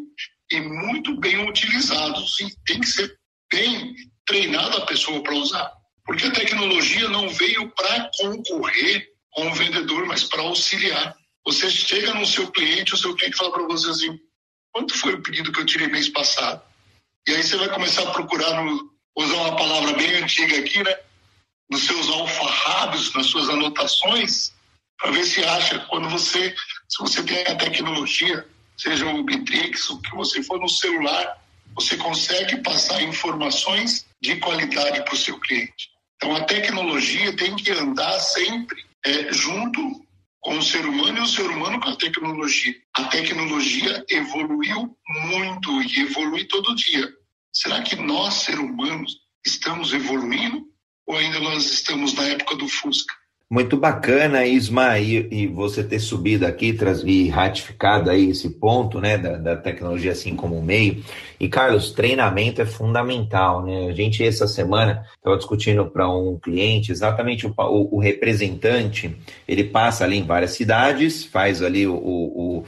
e 0.51 0.59
muito 0.59 1.15
bem 1.15 1.47
utilizado, 1.47 2.27
sim, 2.27 2.49
tem 2.65 2.81
que 2.81 2.87
ser 2.87 3.17
bem 3.49 3.95
treinada 4.25 4.79
a 4.79 4.85
pessoa 4.85 5.23
para 5.23 5.35
usar. 5.35 5.71
Porque 6.03 6.25
a 6.25 6.31
tecnologia 6.31 7.07
não 7.07 7.29
veio 7.29 7.69
para 7.69 8.09
concorrer 8.17 9.07
o 9.47 9.53
vendedor, 9.53 10.05
mas 10.05 10.23
para 10.23 10.41
auxiliar. 10.41 11.15
Você 11.45 11.69
chega 11.69 12.13
no 12.13 12.25
seu 12.25 12.51
cliente, 12.51 12.93
o 12.93 12.97
seu 12.97 13.15
cliente 13.15 13.37
fala 13.37 13.51
para 13.51 13.63
você 13.63 13.89
assim: 13.89 14.19
quanto 14.71 14.97
foi 14.97 15.13
o 15.13 15.21
pedido 15.21 15.51
que 15.51 15.59
eu 15.59 15.65
tirei 15.65 15.87
mês 15.87 16.09
passado? 16.09 16.61
E 17.27 17.31
aí 17.31 17.43
você 17.43 17.57
vai 17.57 17.69
começar 17.69 18.03
a 18.03 18.11
procurar, 18.11 18.63
no, 18.63 18.91
usar 19.17 19.35
uma 19.35 19.55
palavra 19.55 19.93
bem 19.93 20.15
antiga 20.15 20.57
aqui, 20.57 20.83
né? 20.83 20.95
nos 21.69 21.85
seus 21.85 22.09
alfarrábios, 22.09 23.13
nas 23.13 23.27
suas 23.27 23.47
anotações, 23.47 24.51
para 24.97 25.11
ver 25.11 25.23
se 25.23 25.43
acha 25.43 25.79
quando 25.87 26.09
você, 26.09 26.55
se 26.87 26.99
você 26.99 27.23
tem 27.23 27.41
a 27.43 27.55
tecnologia, 27.55 28.45
seja 28.75 29.05
o 29.05 29.23
Bitrix, 29.23 29.89
o 29.89 30.01
que 30.01 30.15
você 30.15 30.41
for 30.41 30.59
no 30.59 30.67
celular, 30.67 31.37
você 31.75 31.95
consegue 31.95 32.57
passar 32.57 33.01
informações 33.03 34.05
de 34.21 34.37
qualidade 34.37 35.03
para 35.03 35.13
o 35.13 35.17
seu 35.17 35.39
cliente. 35.39 35.89
Então 36.15 36.35
a 36.35 36.43
tecnologia 36.43 37.35
tem 37.35 37.55
que 37.55 37.71
andar 37.71 38.19
sempre 38.19 38.83
é, 39.05 39.31
junto 39.33 39.81
com 40.41 40.57
o 40.57 40.63
ser 40.63 40.85
humano 40.85 41.19
e 41.19 41.21
o 41.21 41.27
ser 41.27 41.49
humano 41.49 41.79
com 41.79 41.89
a 41.89 41.95
tecnologia. 41.95 42.75
A 42.95 43.05
tecnologia 43.05 44.05
evoluiu 44.09 44.97
muito 45.25 45.81
e 45.81 46.01
evolui 46.01 46.45
todo 46.45 46.75
dia. 46.75 47.11
Será 47.53 47.81
que 47.81 47.95
nós, 47.95 48.35
seres 48.35 48.59
humanos, 48.59 49.17
estamos 49.45 49.93
evoluindo? 49.93 50.69
ou 51.09 51.17
ainda 51.17 51.39
nós 51.39 51.65
estamos 51.71 52.13
na 52.13 52.23
época 52.25 52.55
do 52.55 52.67
Fusca? 52.67 53.15
Muito 53.51 53.75
bacana, 53.77 54.45
Isma, 54.45 54.99
e, 54.99 55.27
e 55.31 55.47
você 55.47 55.83
ter 55.83 55.97
subido 55.99 56.45
aqui 56.45 56.77
e 57.03 57.29
ratificado 57.29 58.11
aí 58.11 58.29
esse 58.29 58.47
ponto, 58.47 59.01
né, 59.01 59.17
da, 59.17 59.37
da, 59.37 59.57
tecnologia 59.57 60.11
assim 60.11 60.35
como 60.35 60.61
meio. 60.61 61.03
E, 61.39 61.49
Carlos, 61.49 61.91
treinamento 61.91 62.61
é 62.61 62.65
fundamental, 62.67 63.65
né? 63.65 63.87
A 63.87 63.91
gente, 63.91 64.23
essa 64.23 64.45
semana, 64.45 65.03
estava 65.17 65.35
discutindo 65.35 65.83
para 65.87 66.07
um 66.07 66.37
cliente, 66.37 66.91
exatamente 66.91 67.47
o, 67.47 67.53
o, 67.57 67.95
o, 67.95 67.99
representante, 67.99 69.17
ele 69.47 69.63
passa 69.63 70.03
ali 70.03 70.17
em 70.17 70.25
várias 70.27 70.51
cidades, 70.51 71.25
faz 71.25 71.63
ali 71.63 71.87
o, 71.87 71.95
o 71.95 72.65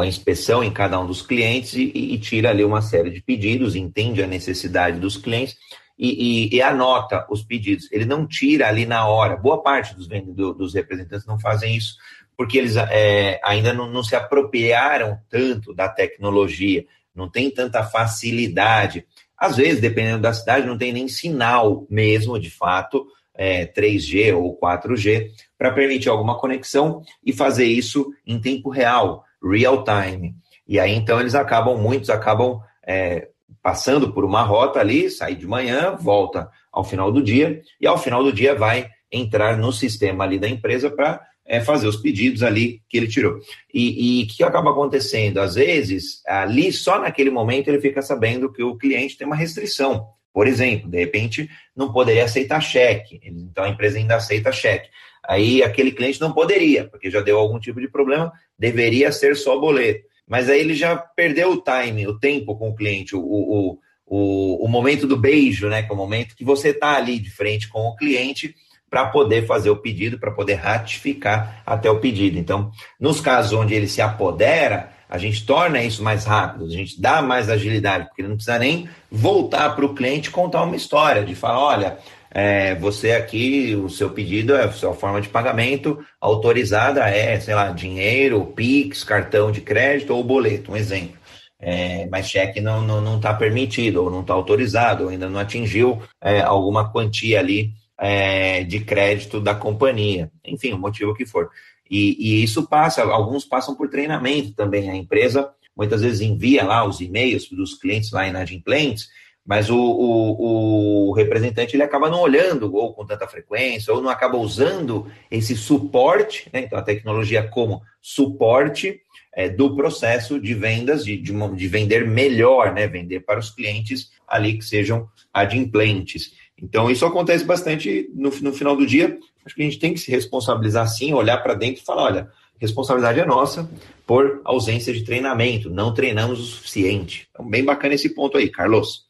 a 0.00 0.06
inspeção 0.06 0.64
em 0.64 0.70
cada 0.70 0.98
um 0.98 1.06
dos 1.06 1.20
clientes 1.20 1.74
e, 1.74 1.92
e, 1.94 2.18
tira 2.18 2.48
ali 2.48 2.64
uma 2.64 2.80
série 2.80 3.10
de 3.10 3.20
pedidos, 3.20 3.76
entende 3.76 4.22
a 4.22 4.26
necessidade 4.26 4.98
dos 4.98 5.18
clientes 5.18 5.58
e, 5.98 6.48
e, 6.52 6.56
e, 6.56 6.62
anota 6.62 7.26
os 7.30 7.42
pedidos. 7.42 7.90
Ele 7.92 8.04
não 8.04 8.26
tira 8.26 8.68
ali 8.68 8.84
na 8.84 9.06
hora. 9.06 9.36
Boa 9.36 9.62
parte 9.62 9.94
dos, 9.94 10.08
dos 10.08 10.74
representantes 10.74 11.26
não 11.26 11.38
fazem 11.38 11.76
isso, 11.76 11.96
porque 12.36 12.58
eles 12.58 12.76
é, 12.76 13.40
ainda 13.44 13.72
não, 13.72 13.90
não, 13.90 14.02
se 14.02 14.16
apropriaram 14.16 15.18
tanto 15.30 15.72
da 15.72 15.88
tecnologia, 15.88 16.84
não 17.14 17.30
tem 17.30 17.50
tanta 17.50 17.84
facilidade. 17.84 19.06
Às 19.38 19.56
vezes, 19.56 19.80
dependendo 19.80 20.22
da 20.22 20.32
cidade, 20.32 20.66
não 20.66 20.76
tem 20.76 20.92
nem 20.92 21.06
sinal 21.06 21.86
mesmo, 21.88 22.38
de 22.38 22.50
fato, 22.50 23.06
é, 23.34 23.66
3G 23.66 24.36
ou 24.36 24.58
4G, 24.58 25.30
para 25.56 25.72
permitir 25.72 26.08
alguma 26.08 26.38
conexão 26.38 27.02
e 27.24 27.32
fazer 27.32 27.66
isso 27.66 28.12
em 28.26 28.40
tempo 28.40 28.68
real, 28.68 29.24
real 29.42 29.84
time. 29.84 30.34
E 30.66 30.80
aí, 30.80 30.94
então, 30.94 31.20
eles 31.20 31.34
acabam, 31.34 31.76
muitos 31.76 32.10
acabam 32.10 32.60
é, 32.86 33.28
passando 33.62 34.12
por 34.12 34.24
uma 34.24 34.42
rota 34.42 34.80
ali, 34.80 35.10
sai 35.10 35.34
de 35.34 35.46
manhã, 35.46 35.96
volta 35.96 36.50
ao 36.72 36.84
final 36.84 37.10
do 37.12 37.22
dia, 37.22 37.62
e 37.80 37.86
ao 37.86 37.98
final 37.98 38.22
do 38.22 38.32
dia 38.32 38.54
vai 38.54 38.88
entrar 39.10 39.56
no 39.56 39.72
sistema 39.72 40.24
ali 40.24 40.38
da 40.38 40.48
empresa 40.48 40.90
para 40.90 41.20
é, 41.46 41.60
fazer 41.60 41.86
os 41.86 41.96
pedidos 41.96 42.42
ali 42.42 42.82
que 42.88 42.96
ele 42.96 43.06
tirou. 43.06 43.38
E 43.72 44.24
o 44.24 44.34
que 44.34 44.42
acaba 44.42 44.70
acontecendo? 44.70 45.38
Às 45.38 45.54
vezes, 45.54 46.22
ali, 46.26 46.72
só 46.72 46.98
naquele 46.98 47.30
momento, 47.30 47.68
ele 47.68 47.80
fica 47.80 48.02
sabendo 48.02 48.50
que 48.52 48.62
o 48.62 48.76
cliente 48.76 49.16
tem 49.16 49.26
uma 49.26 49.36
restrição. 49.36 50.06
Por 50.32 50.48
exemplo, 50.48 50.90
de 50.90 50.98
repente, 50.98 51.48
não 51.76 51.92
poderia 51.92 52.24
aceitar 52.24 52.60
cheque, 52.60 53.20
então 53.22 53.62
a 53.62 53.68
empresa 53.68 53.98
ainda 53.98 54.16
aceita 54.16 54.50
cheque. 54.50 54.88
Aí 55.26 55.62
aquele 55.62 55.92
cliente 55.92 56.20
não 56.20 56.32
poderia, 56.32 56.88
porque 56.88 57.10
já 57.10 57.20
deu 57.20 57.38
algum 57.38 57.58
tipo 57.58 57.80
de 57.80 57.88
problema, 57.88 58.32
deveria 58.58 59.12
ser 59.12 59.36
só 59.36 59.58
boleto. 59.58 60.04
Mas 60.26 60.48
aí 60.48 60.60
ele 60.60 60.74
já 60.74 60.96
perdeu 60.96 61.52
o 61.52 61.62
time, 61.62 62.06
o 62.06 62.18
tempo 62.18 62.56
com 62.56 62.70
o 62.70 62.74
cliente, 62.74 63.14
o, 63.14 63.20
o, 63.20 63.78
o, 64.06 64.64
o 64.64 64.68
momento 64.68 65.06
do 65.06 65.16
beijo, 65.16 65.68
né? 65.68 65.82
Que 65.82 65.90
é 65.90 65.94
o 65.94 65.96
momento 65.96 66.34
que 66.36 66.44
você 66.44 66.70
está 66.70 66.96
ali 66.96 67.18
de 67.18 67.30
frente 67.30 67.68
com 67.68 67.80
o 67.80 67.96
cliente 67.96 68.54
para 68.88 69.06
poder 69.06 69.44
fazer 69.46 69.70
o 69.70 69.76
pedido, 69.76 70.18
para 70.18 70.30
poder 70.30 70.54
ratificar 70.54 71.62
até 71.66 71.90
o 71.90 71.98
pedido. 71.98 72.38
Então, 72.38 72.70
nos 72.98 73.20
casos 73.20 73.52
onde 73.52 73.74
ele 73.74 73.88
se 73.88 74.00
apodera, 74.00 74.92
a 75.08 75.18
gente 75.18 75.44
torna 75.44 75.82
isso 75.82 76.02
mais 76.02 76.24
rápido, 76.24 76.64
a 76.64 76.68
gente 76.68 77.00
dá 77.00 77.20
mais 77.20 77.50
agilidade, 77.50 78.06
porque 78.06 78.22
ele 78.22 78.28
não 78.28 78.36
precisa 78.36 78.58
nem 78.58 78.88
voltar 79.10 79.74
para 79.74 79.84
o 79.84 79.94
cliente 79.94 80.30
contar 80.30 80.62
uma 80.62 80.76
história, 80.76 81.24
de 81.24 81.34
falar, 81.34 81.60
olha, 81.60 81.98
é, 82.34 82.74
você 82.74 83.12
aqui, 83.12 83.76
o 83.76 83.88
seu 83.88 84.10
pedido, 84.10 84.56
é 84.56 84.64
a 84.64 84.72
sua 84.72 84.92
forma 84.92 85.20
de 85.20 85.28
pagamento 85.28 86.04
autorizada 86.20 87.08
é, 87.08 87.38
sei 87.38 87.54
lá, 87.54 87.70
dinheiro, 87.70 88.44
Pix, 88.56 89.04
cartão 89.04 89.52
de 89.52 89.60
crédito 89.60 90.12
ou 90.12 90.24
boleto, 90.24 90.72
um 90.72 90.76
exemplo. 90.76 91.16
É, 91.60 92.06
mas 92.10 92.28
cheque 92.28 92.60
não 92.60 92.82
está 92.82 92.86
não, 92.86 93.00
não 93.00 93.20
tá 93.20 93.32
permitido, 93.32 94.02
ou 94.02 94.10
não 94.10 94.20
está 94.22 94.34
autorizado, 94.34 95.04
ou 95.04 95.10
ainda 95.10 95.30
não 95.30 95.38
atingiu 95.38 96.02
é, 96.20 96.40
alguma 96.40 96.90
quantia 96.92 97.38
ali 97.38 97.72
é, 97.96 98.64
de 98.64 98.80
crédito 98.80 99.40
da 99.40 99.54
companhia. 99.54 100.30
Enfim, 100.44 100.72
o 100.72 100.78
motivo 100.78 101.14
que 101.14 101.24
for. 101.24 101.48
E, 101.88 102.16
e, 102.18 102.42
isso 102.42 102.66
passa, 102.68 103.02
alguns 103.04 103.44
passam 103.44 103.76
por 103.76 103.88
treinamento 103.88 104.52
também. 104.54 104.90
A 104.90 104.96
empresa 104.96 105.48
muitas 105.76 106.02
vezes 106.02 106.20
envia 106.20 106.64
lá 106.64 106.84
os 106.84 107.00
e-mails 107.00 107.48
dos 107.48 107.74
clientes 107.74 108.10
lá 108.10 108.26
inadimplentes, 108.26 109.08
mas 109.44 109.68
o, 109.68 109.76
o, 109.76 111.08
o, 111.08 111.12
representante 111.12 111.76
ele 111.76 111.82
acaba 111.82 112.08
não 112.08 112.20
olhando 112.20 112.74
ou 112.74 112.94
com 112.94 113.04
tanta 113.04 113.28
frequência, 113.28 113.92
ou 113.92 114.00
não 114.00 114.08
acaba 114.08 114.38
usando 114.38 115.06
esse 115.30 115.54
suporte, 115.54 116.48
né? 116.52 116.60
então 116.60 116.78
a 116.78 116.82
tecnologia 116.82 117.46
como 117.46 117.82
suporte 118.00 119.00
é, 119.34 119.48
do 119.48 119.76
processo 119.76 120.40
de 120.40 120.54
vendas, 120.54 121.04
de, 121.04 121.18
de, 121.18 121.32
de, 121.32 121.68
vender 121.68 122.06
melhor, 122.06 122.72
né? 122.72 122.86
vender 122.86 123.20
para 123.20 123.38
os 123.38 123.50
clientes 123.50 124.10
ali 124.26 124.56
que 124.56 124.64
sejam 124.64 125.08
adimplentes. 125.32 126.32
Então 126.56 126.90
isso 126.90 127.04
acontece 127.04 127.44
bastante 127.44 128.08
no, 128.14 128.30
no 128.30 128.52
final 128.52 128.74
do 128.74 128.86
dia. 128.86 129.18
Acho 129.44 129.54
que 129.54 129.62
a 129.62 129.64
gente 129.64 129.78
tem 129.78 129.92
que 129.92 130.00
se 130.00 130.10
responsabilizar 130.10 130.88
sim, 130.88 131.12
olhar 131.12 131.38
para 131.38 131.52
dentro 131.52 131.82
e 131.82 131.84
falar, 131.84 132.04
olha, 132.04 132.30
responsabilidade 132.58 133.20
é 133.20 133.26
nossa 133.26 133.70
por 134.06 134.40
ausência 134.44 134.92
de 134.92 135.04
treinamento, 135.04 135.68
não 135.68 135.92
treinamos 135.92 136.40
o 136.40 136.44
suficiente. 136.44 137.28
Então, 137.30 137.46
bem 137.46 137.64
bacana 137.64 137.94
esse 137.94 138.14
ponto 138.14 138.38
aí, 138.38 138.48
Carlos. 138.48 139.04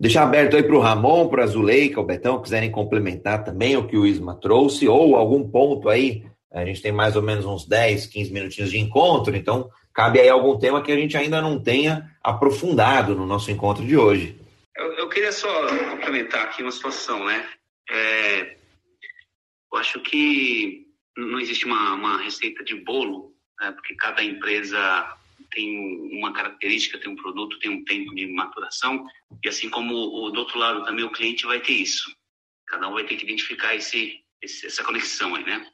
Deixar 0.00 0.22
aberto 0.22 0.56
aí 0.56 0.62
para 0.62 0.74
o 0.74 0.80
Ramon, 0.80 1.28
para 1.28 1.44
a 1.44 1.46
Zuleika, 1.46 2.00
o 2.00 2.04
Betão, 2.04 2.40
quiserem 2.40 2.70
complementar 2.70 3.44
também 3.44 3.76
o 3.76 3.86
que 3.86 3.98
o 3.98 4.06
Isma 4.06 4.34
trouxe, 4.34 4.88
ou 4.88 5.14
algum 5.14 5.46
ponto 5.46 5.90
aí. 5.90 6.24
A 6.50 6.64
gente 6.64 6.80
tem 6.80 6.90
mais 6.90 7.16
ou 7.16 7.22
menos 7.22 7.44
uns 7.44 7.66
10, 7.66 8.06
15 8.06 8.32
minutinhos 8.32 8.70
de 8.70 8.78
encontro, 8.78 9.36
então 9.36 9.68
cabe 9.92 10.18
aí 10.18 10.30
algum 10.30 10.58
tema 10.58 10.82
que 10.82 10.90
a 10.90 10.96
gente 10.96 11.18
ainda 11.18 11.42
não 11.42 11.62
tenha 11.62 12.10
aprofundado 12.24 13.14
no 13.14 13.26
nosso 13.26 13.50
encontro 13.50 13.84
de 13.84 13.94
hoje. 13.94 14.40
Eu, 14.74 14.90
eu 14.94 15.08
queria 15.10 15.32
só 15.32 15.66
complementar 15.90 16.44
aqui 16.44 16.62
uma 16.62 16.72
situação, 16.72 17.22
né? 17.26 17.46
É, 17.90 18.56
eu 19.70 19.78
acho 19.78 20.00
que 20.00 20.86
não 21.14 21.38
existe 21.38 21.66
uma, 21.66 21.92
uma 21.92 22.22
receita 22.22 22.64
de 22.64 22.74
bolo, 22.74 23.34
né? 23.60 23.70
porque 23.72 23.94
cada 23.96 24.24
empresa 24.24 25.14
tem 25.50 26.18
uma 26.18 26.32
característica, 26.32 26.98
tem 26.98 27.10
um 27.10 27.16
produto, 27.16 27.58
tem 27.58 27.70
um 27.70 27.84
tempo 27.84 28.14
de 28.14 28.26
maturação, 28.26 29.06
e 29.42 29.48
assim 29.48 29.68
como 29.68 29.94
o, 29.94 30.30
do 30.30 30.40
outro 30.40 30.58
lado 30.58 30.84
também 30.84 31.04
o 31.04 31.12
cliente 31.12 31.46
vai 31.46 31.60
ter 31.60 31.72
isso. 31.72 32.14
Cada 32.66 32.88
um 32.88 32.94
vai 32.94 33.04
ter 33.04 33.16
que 33.16 33.24
identificar 33.24 33.74
esse, 33.74 34.20
esse 34.40 34.66
essa 34.66 34.84
conexão 34.84 35.34
aí, 35.34 35.44
né? 35.44 35.70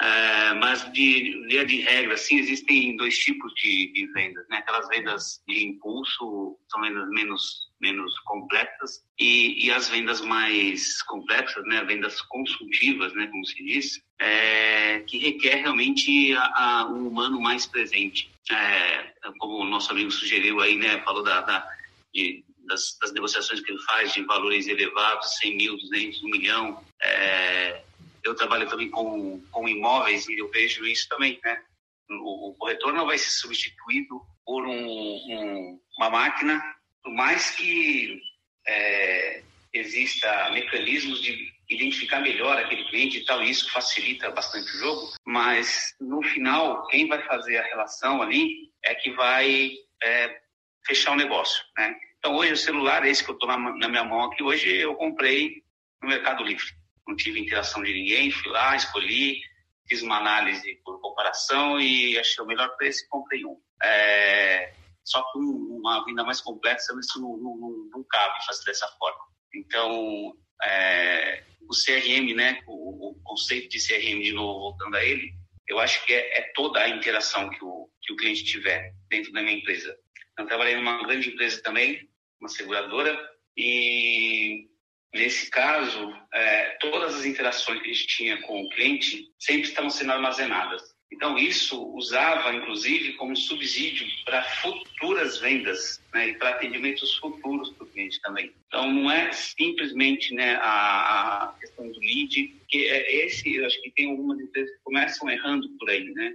É, 0.00 0.54
mas 0.54 0.90
de 0.92 1.46
de 1.48 1.80
regra, 1.80 2.14
assim, 2.14 2.38
existem 2.38 2.96
dois 2.96 3.18
tipos 3.18 3.52
de, 3.54 3.92
de, 3.92 4.06
vendas, 4.12 4.46
né? 4.48 4.58
Aquelas 4.58 4.86
vendas 4.88 5.42
de 5.48 5.64
impulso 5.64 6.56
são 6.70 6.80
vendas 6.80 7.08
menos 7.08 7.68
menos 7.80 8.16
complexas 8.20 9.04
e, 9.18 9.66
e 9.66 9.70
as 9.70 9.88
vendas 9.88 10.20
mais 10.20 11.02
complexas, 11.02 11.64
né? 11.66 11.82
Vendas 11.84 12.20
consultivas, 12.22 13.12
né? 13.14 13.26
Como 13.26 13.44
se 13.44 13.62
diz, 13.64 14.00
é, 14.20 15.00
que 15.00 15.18
requer 15.18 15.56
realmente 15.56 16.32
a, 16.34 16.42
a, 16.54 16.86
um 16.86 17.08
humano 17.08 17.40
mais 17.40 17.66
presente. 17.66 18.30
É, 18.50 19.12
como 19.38 19.62
o 19.62 19.64
nosso 19.64 19.90
amigo 19.90 20.10
sugeriu 20.12 20.60
aí, 20.60 20.76
né? 20.76 21.00
Falou 21.02 21.24
da, 21.24 21.40
da 21.40 21.68
de, 22.14 22.44
das, 22.68 22.96
das, 23.00 23.12
negociações 23.12 23.60
que 23.60 23.72
ele 23.72 23.82
faz 23.82 24.12
de 24.12 24.22
valores 24.22 24.68
elevados, 24.68 25.38
100 25.38 25.56
mil, 25.56 25.76
200, 25.76 26.22
1 26.22 26.28
milhão. 26.28 26.84
É, 27.02 27.82
eu 28.28 28.34
trabalho 28.34 28.68
também 28.68 28.90
com, 28.90 29.40
com 29.50 29.68
imóveis 29.68 30.28
e 30.28 30.38
eu 30.38 30.50
vejo 30.50 30.86
isso 30.86 31.08
também, 31.08 31.40
né? 31.44 31.62
O, 32.10 32.50
o 32.50 32.54
corretor 32.54 32.92
não 32.92 33.06
vai 33.06 33.18
ser 33.18 33.30
substituído 33.30 34.20
por 34.44 34.66
um, 34.66 34.72
um, 34.72 35.80
uma 35.98 36.10
máquina, 36.10 36.62
por 37.02 37.12
mais 37.12 37.50
que 37.50 38.20
é, 38.66 39.42
exista 39.72 40.50
mecanismos 40.50 41.20
de 41.20 41.52
identificar 41.68 42.20
melhor 42.20 42.56
aquele 42.56 42.84
cliente 42.84 43.18
e 43.18 43.24
tal, 43.24 43.42
e 43.42 43.50
isso 43.50 43.70
facilita 43.70 44.30
bastante 44.30 44.70
o 44.74 44.78
jogo, 44.78 45.12
mas 45.26 45.94
no 46.00 46.22
final, 46.22 46.86
quem 46.86 47.06
vai 47.06 47.22
fazer 47.26 47.58
a 47.58 47.64
relação 47.64 48.22
ali 48.22 48.70
é 48.82 48.94
que 48.94 49.10
vai 49.10 49.72
é, 50.02 50.40
fechar 50.86 51.12
o 51.12 51.16
negócio, 51.16 51.62
né? 51.76 51.94
Então, 52.18 52.34
hoje 52.36 52.52
o 52.52 52.56
celular, 52.56 53.06
esse 53.06 53.22
que 53.22 53.30
eu 53.30 53.34
estou 53.34 53.48
na, 53.48 53.58
na 53.58 53.88
minha 53.88 54.04
mão 54.04 54.24
aqui, 54.24 54.42
hoje 54.42 54.76
eu 54.76 54.94
comprei 54.94 55.62
no 56.02 56.08
Mercado 56.08 56.42
Livre. 56.42 56.66
Não 57.08 57.16
tive 57.16 57.40
interação 57.40 57.82
de 57.82 57.92
ninguém, 57.92 58.30
fui 58.30 58.52
lá, 58.52 58.76
escolhi, 58.76 59.40
fiz 59.88 60.02
uma 60.02 60.18
análise 60.18 60.78
por 60.84 61.00
comparação 61.00 61.80
e 61.80 62.18
achei 62.18 62.44
o 62.44 62.46
melhor 62.46 62.76
preço 62.76 63.02
e 63.04 63.08
comprei 63.08 63.44
um. 63.46 63.58
É, 63.82 64.74
só 65.02 65.22
que 65.32 65.38
uma 65.38 66.04
venda 66.04 66.22
mais 66.22 66.42
complexa, 66.42 66.94
isso 67.00 67.18
não, 67.20 67.36
não, 67.38 67.88
não 67.90 68.04
cabe 68.04 68.44
fazer 68.44 68.66
dessa 68.66 68.86
forma. 68.98 69.18
Então, 69.54 70.36
é, 70.62 71.42
o 71.62 71.74
CRM, 71.74 72.34
né, 72.34 72.60
o, 72.66 73.10
o, 73.10 73.14
conceito 73.24 73.70
de 73.70 73.78
CRM, 73.78 74.20
de 74.20 74.32
novo, 74.32 74.60
voltando 74.60 74.96
a 74.96 75.04
ele, 75.04 75.32
eu 75.66 75.78
acho 75.78 76.04
que 76.04 76.12
é, 76.12 76.38
é, 76.38 76.52
toda 76.54 76.80
a 76.80 76.88
interação 76.90 77.48
que 77.48 77.64
o, 77.64 77.88
que 78.02 78.12
o 78.12 78.16
cliente 78.16 78.44
tiver 78.44 78.94
dentro 79.08 79.32
da 79.32 79.40
minha 79.40 79.56
empresa. 79.56 79.96
Eu 80.38 80.46
trabalhei 80.46 80.76
numa 80.76 81.02
grande 81.02 81.30
empresa 81.30 81.62
também, 81.62 82.06
uma 82.38 82.48
seguradora, 82.48 83.18
e 83.56 84.68
nesse 85.14 85.50
caso, 85.50 86.12
é, 86.32 86.76
todas 86.80 87.16
as 87.16 87.24
interações 87.24 87.80
que 87.80 87.90
a 87.90 87.92
gente 87.92 88.06
tinha 88.06 88.42
com 88.42 88.62
o 88.62 88.68
cliente 88.70 89.26
sempre 89.38 89.68
estavam 89.68 89.90
sendo 89.90 90.12
armazenadas. 90.12 90.82
Então, 91.10 91.38
isso 91.38 91.82
usava, 91.94 92.52
inclusive, 92.52 93.14
como 93.14 93.34
subsídio 93.34 94.06
para 94.24 94.42
futuras 94.42 95.38
vendas 95.38 96.02
né, 96.12 96.28
e 96.28 96.34
para 96.34 96.50
atendimentos 96.50 97.16
futuros 97.16 97.70
para 97.70 97.84
o 97.84 97.88
cliente 97.88 98.20
também. 98.20 98.52
Então, 98.66 98.92
não 98.92 99.10
é 99.10 99.32
simplesmente 99.32 100.34
né, 100.34 100.56
a, 100.60 101.54
questão 101.58 101.90
do 101.90 101.98
lead, 101.98 102.54
que 102.68 102.86
é 102.86 103.24
esse, 103.24 103.54
eu 103.54 103.64
acho 103.64 103.80
que 103.80 103.90
tem 103.90 104.10
algumas 104.10 104.38
empresas 104.38 104.70
que 104.70 104.82
começam 104.84 105.30
errando 105.30 105.68
por 105.78 105.88
aí, 105.88 106.04
né? 106.04 106.34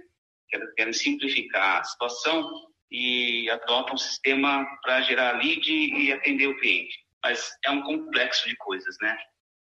Querem 0.76 0.92
simplificar 0.92 1.80
a 1.80 1.84
situação 1.84 2.68
e 2.90 3.48
adotam 3.50 3.94
um 3.94 3.98
sistema 3.98 4.64
para 4.82 5.00
gerar 5.02 5.38
lead 5.38 5.68
e 5.68 6.12
atender 6.12 6.46
o 6.46 6.58
cliente. 6.58 7.03
Mas 7.24 7.56
é 7.64 7.70
um 7.70 7.82
complexo 7.82 8.46
de 8.46 8.54
coisas, 8.56 8.94
né? 9.00 9.16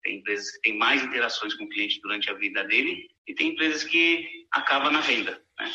Tem 0.04 0.18
empresas 0.18 0.52
que 0.52 0.60
têm 0.60 0.78
mais 0.78 1.02
interações 1.02 1.52
com 1.54 1.64
o 1.64 1.68
cliente 1.68 2.00
durante 2.00 2.30
a 2.30 2.34
vida 2.34 2.62
dele 2.62 3.08
e 3.26 3.34
tem 3.34 3.48
empresas 3.48 3.82
que 3.82 4.46
acabam 4.52 4.92
na 4.92 5.00
venda, 5.00 5.42
né? 5.58 5.72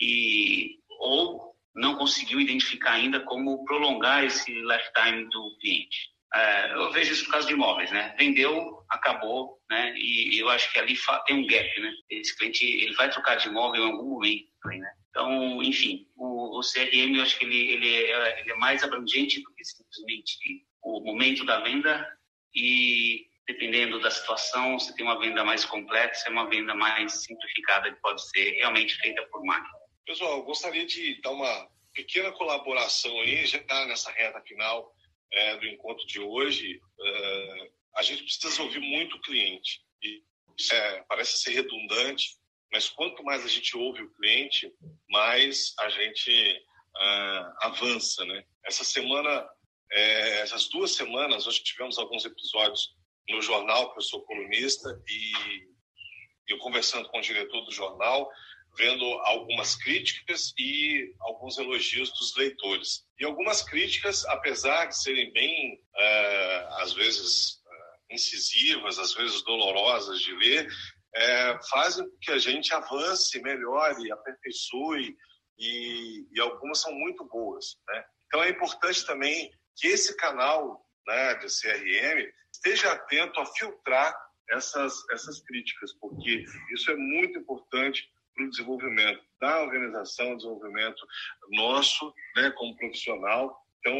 E, 0.00 0.78
ou 0.98 1.54
não 1.74 1.96
conseguiu 1.96 2.40
identificar 2.40 2.92
ainda 2.92 3.20
como 3.20 3.64
prolongar 3.66 4.24
esse 4.24 4.50
lifetime 4.50 5.28
do 5.28 5.56
cliente. 5.60 6.14
É, 6.34 6.72
eu 6.72 6.90
vejo 6.90 7.12
isso 7.12 7.26
no 7.26 7.30
caso 7.30 7.46
de 7.46 7.52
imóveis, 7.52 7.92
né? 7.92 8.14
Vendeu, 8.18 8.82
acabou, 8.88 9.60
né? 9.70 9.94
E 9.96 10.38
eu 10.38 10.48
acho 10.48 10.72
que 10.72 10.78
ali 10.78 10.96
tem 11.26 11.36
um 11.36 11.46
gap, 11.46 11.80
né? 11.80 11.92
Esse 12.08 12.34
cliente 12.36 12.64
ele 12.64 12.94
vai 12.94 13.10
trocar 13.10 13.36
de 13.36 13.48
imóvel 13.48 13.82
em 13.82 13.90
algum 13.92 14.10
momento, 14.10 14.48
né? 14.64 14.90
Então, 15.10 15.62
enfim, 15.62 16.08
o, 16.16 16.58
o 16.58 16.60
CRM 16.62 17.14
eu 17.14 17.22
acho 17.22 17.38
que 17.38 17.44
ele, 17.44 17.72
ele, 17.72 17.94
é, 17.94 18.40
ele 18.40 18.50
é 18.50 18.56
mais 18.56 18.82
abrangente 18.82 19.40
do 19.42 19.54
que 19.54 19.64
simplesmente 19.64 20.38
o 20.84 21.00
momento 21.00 21.44
da 21.44 21.60
venda 21.60 22.06
e 22.54 23.26
dependendo 23.46 24.00
da 24.00 24.10
situação, 24.10 24.78
se 24.78 24.94
tem 24.94 25.04
uma 25.04 25.18
venda 25.18 25.44
mais 25.44 25.64
complexa, 25.64 26.28
é 26.28 26.30
uma 26.30 26.48
venda 26.48 26.74
mais 26.74 27.24
simplificada 27.24 27.92
que 27.92 28.00
pode 28.00 28.26
ser 28.30 28.52
realmente 28.52 28.94
feita 28.96 29.22
por 29.30 29.44
máquina. 29.44 29.78
Pessoal, 30.06 30.42
gostaria 30.44 30.86
de 30.86 31.20
dar 31.20 31.30
uma 31.30 31.68
pequena 31.92 32.32
colaboração 32.32 33.20
aí, 33.20 33.44
já 33.46 33.58
está 33.58 33.86
nessa 33.86 34.10
reta 34.12 34.40
final 34.42 34.92
é, 35.32 35.56
do 35.56 35.66
encontro 35.66 36.06
de 36.06 36.20
hoje. 36.20 36.80
É, 37.00 37.70
a 37.96 38.02
gente 38.02 38.24
precisa 38.24 38.62
ouvir 38.62 38.80
muito 38.80 39.16
o 39.16 39.20
cliente. 39.20 39.80
E 40.02 40.22
é, 40.72 41.04
parece 41.08 41.38
ser 41.38 41.52
redundante, 41.52 42.36
mas 42.72 42.88
quanto 42.88 43.22
mais 43.22 43.44
a 43.44 43.48
gente 43.48 43.76
ouve 43.76 44.02
o 44.02 44.12
cliente, 44.14 44.72
mais 45.08 45.74
a 45.78 45.88
gente 45.88 46.62
uh, 46.96 47.66
avança, 47.66 48.24
né? 48.24 48.44
Essa 48.64 48.84
semana, 48.84 49.48
é, 49.94 50.40
essas 50.40 50.68
duas 50.68 50.92
semanas, 50.92 51.46
hoje 51.46 51.62
tivemos 51.62 51.98
alguns 51.98 52.24
episódios 52.24 52.96
no 53.28 53.40
jornal, 53.40 53.92
que 53.92 53.98
eu 53.98 54.02
sou 54.02 54.22
colunista, 54.22 55.00
e 55.08 55.32
eu 56.48 56.58
conversando 56.58 57.08
com 57.08 57.18
o 57.18 57.22
diretor 57.22 57.60
do 57.64 57.70
jornal, 57.70 58.28
vendo 58.76 59.04
algumas 59.20 59.76
críticas 59.76 60.52
e 60.58 61.14
alguns 61.20 61.58
elogios 61.58 62.10
dos 62.18 62.36
leitores. 62.36 63.06
E 63.20 63.24
algumas 63.24 63.62
críticas, 63.62 64.24
apesar 64.26 64.86
de 64.86 65.00
serem 65.00 65.32
bem, 65.32 65.74
uh, 65.76 66.82
às 66.82 66.92
vezes, 66.92 67.62
uh, 67.64 68.12
incisivas, 68.12 68.98
às 68.98 69.14
vezes 69.14 69.44
dolorosas 69.44 70.20
de 70.20 70.34
ler, 70.34 70.66
uh, 70.66 71.68
fazem 71.70 72.04
com 72.04 72.18
que 72.20 72.32
a 72.32 72.38
gente 72.38 72.74
avance, 72.74 73.40
melhore, 73.40 74.10
aperfeiçoe, 74.10 75.16
e, 75.56 76.26
e 76.32 76.40
algumas 76.40 76.80
são 76.80 76.92
muito 76.92 77.24
boas. 77.26 77.76
Né? 77.88 78.04
Então 78.26 78.42
é 78.42 78.50
importante 78.50 79.06
também 79.06 79.52
que 79.76 79.88
esse 79.88 80.16
canal 80.16 80.84
né, 81.06 81.34
de 81.34 81.46
CRM 81.46 82.32
esteja 82.52 82.92
atento 82.92 83.40
a 83.40 83.46
filtrar 83.46 84.14
essas, 84.50 84.94
essas 85.10 85.40
críticas, 85.42 85.92
porque 86.00 86.44
isso 86.72 86.90
é 86.90 86.96
muito 86.96 87.38
importante 87.38 88.08
para 88.34 88.44
o 88.44 88.50
desenvolvimento 88.50 89.22
da 89.40 89.62
organização, 89.62 90.36
desenvolvimento 90.36 91.06
nosso, 91.50 92.12
né, 92.36 92.50
como 92.52 92.76
profissional. 92.76 93.56
Então, 93.80 93.96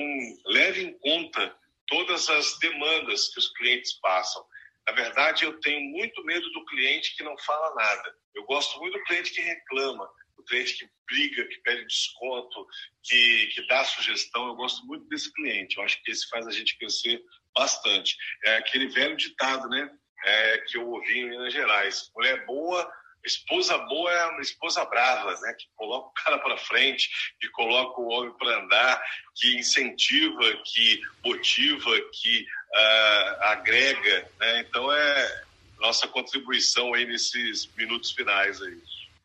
leve 0.46 0.82
em 0.82 0.98
conta 0.98 1.56
todas 1.86 2.28
as 2.28 2.58
demandas 2.58 3.28
que 3.28 3.38
os 3.38 3.52
clientes 3.52 3.94
passam. 4.00 4.44
Na 4.86 4.92
verdade, 4.92 5.44
eu 5.44 5.58
tenho 5.60 5.80
muito 5.90 6.22
medo 6.24 6.50
do 6.50 6.64
cliente 6.66 7.16
que 7.16 7.22
não 7.22 7.36
fala 7.38 7.74
nada. 7.74 8.14
Eu 8.34 8.44
gosto 8.44 8.78
muito 8.80 8.98
do 8.98 9.04
cliente 9.04 9.32
que 9.32 9.40
reclama, 9.40 10.08
cliente 10.44 10.74
que 10.74 10.88
briga, 11.06 11.44
que 11.46 11.58
pede 11.58 11.86
desconto, 11.86 12.66
que, 13.02 13.46
que 13.48 13.66
dá 13.66 13.84
sugestão. 13.84 14.48
Eu 14.48 14.54
gosto 14.54 14.84
muito 14.86 15.06
desse 15.08 15.32
cliente. 15.32 15.76
Eu 15.76 15.84
acho 15.84 16.02
que 16.02 16.10
esse 16.10 16.28
faz 16.28 16.46
a 16.46 16.50
gente 16.50 16.78
crescer 16.78 17.22
bastante. 17.54 18.16
É 18.44 18.56
aquele 18.56 18.88
velho 18.88 19.16
ditado, 19.16 19.68
né? 19.68 19.90
É, 20.24 20.58
que 20.58 20.78
eu 20.78 20.88
ouvi 20.88 21.18
em 21.18 21.30
Minas 21.30 21.52
Gerais. 21.52 22.10
Mulher 22.14 22.46
boa 22.46 22.90
esposa 23.24 23.78
boa 23.78 24.12
é 24.12 24.26
uma 24.26 24.40
esposa 24.40 24.84
brava, 24.84 25.32
né? 25.40 25.54
Que 25.58 25.66
coloca 25.74 26.08
o 26.08 26.24
cara 26.24 26.38
para 26.38 26.56
frente, 26.58 27.08
que 27.40 27.48
coloca 27.48 28.00
o 28.00 28.08
homem 28.08 28.32
para 28.34 28.62
andar, 28.62 29.02
que 29.34 29.56
incentiva, 29.56 30.62
que 30.64 31.00
motiva, 31.24 31.90
que 32.12 32.42
uh, 32.42 33.42
agrega, 33.44 34.30
né? 34.38 34.60
Então 34.60 34.92
é 34.92 35.44
nossa 35.78 36.06
contribuição 36.06 36.94
aí 36.94 37.04
nesses 37.04 37.66
minutos 37.74 38.12
finais 38.12 38.60
aí. 38.62 38.78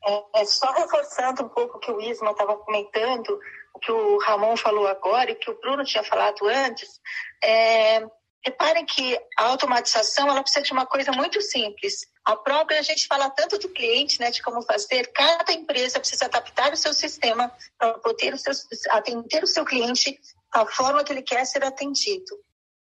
É, 0.06 0.42
é 0.42 0.46
só 0.46 0.72
reforçando 0.72 1.44
um 1.44 1.50
pouco 1.50 1.78
o 1.78 1.80
que 1.80 1.92
o 1.92 2.02
Isma 2.02 2.32
estava 2.32 2.56
comentando, 2.58 3.40
o 3.74 3.80
que 3.80 3.92
o 3.92 4.18
Ramon 4.20 4.56
falou 4.56 4.88
agora 4.88 5.32
e 5.32 5.36
que 5.36 5.52
o 5.52 5.60
Bruno 5.60 5.84
tinha 5.84 6.04
falado 6.04 6.48
antes. 6.48 7.00
É, 7.44 8.06
Reparem 8.46 8.86
que 8.86 9.20
a 9.38 9.46
automatização 9.46 10.30
ela 10.30 10.42
precisa 10.42 10.64
de 10.64 10.72
uma 10.72 10.86
coisa 10.86 11.12
muito 11.12 11.42
simples. 11.42 12.08
A 12.24 12.38
própria, 12.38 12.80
a 12.80 12.82
gente 12.82 13.06
fala 13.06 13.30
tanto 13.30 13.60
do 13.60 13.68
cliente, 13.68 14.20
né, 14.20 14.32
de 14.32 14.42
como 14.42 14.62
fazer, 14.62 15.12
cada 15.12 15.52
empresa 15.52 16.00
precisa 16.00 16.26
adaptar 16.26 16.72
o 16.72 16.78
seu 16.78 16.94
sistema 16.94 17.52
para 17.78 17.96
poder 17.96 18.34
o 18.34 18.38
seu, 18.38 18.54
atender 18.92 19.44
o 19.44 19.48
seu 19.48 19.66
cliente 19.66 20.18
da 20.54 20.66
forma 20.66 21.04
que 21.04 21.12
ele 21.12 21.22
quer 21.22 21.44
ser 21.46 21.66
atendido. 21.66 22.34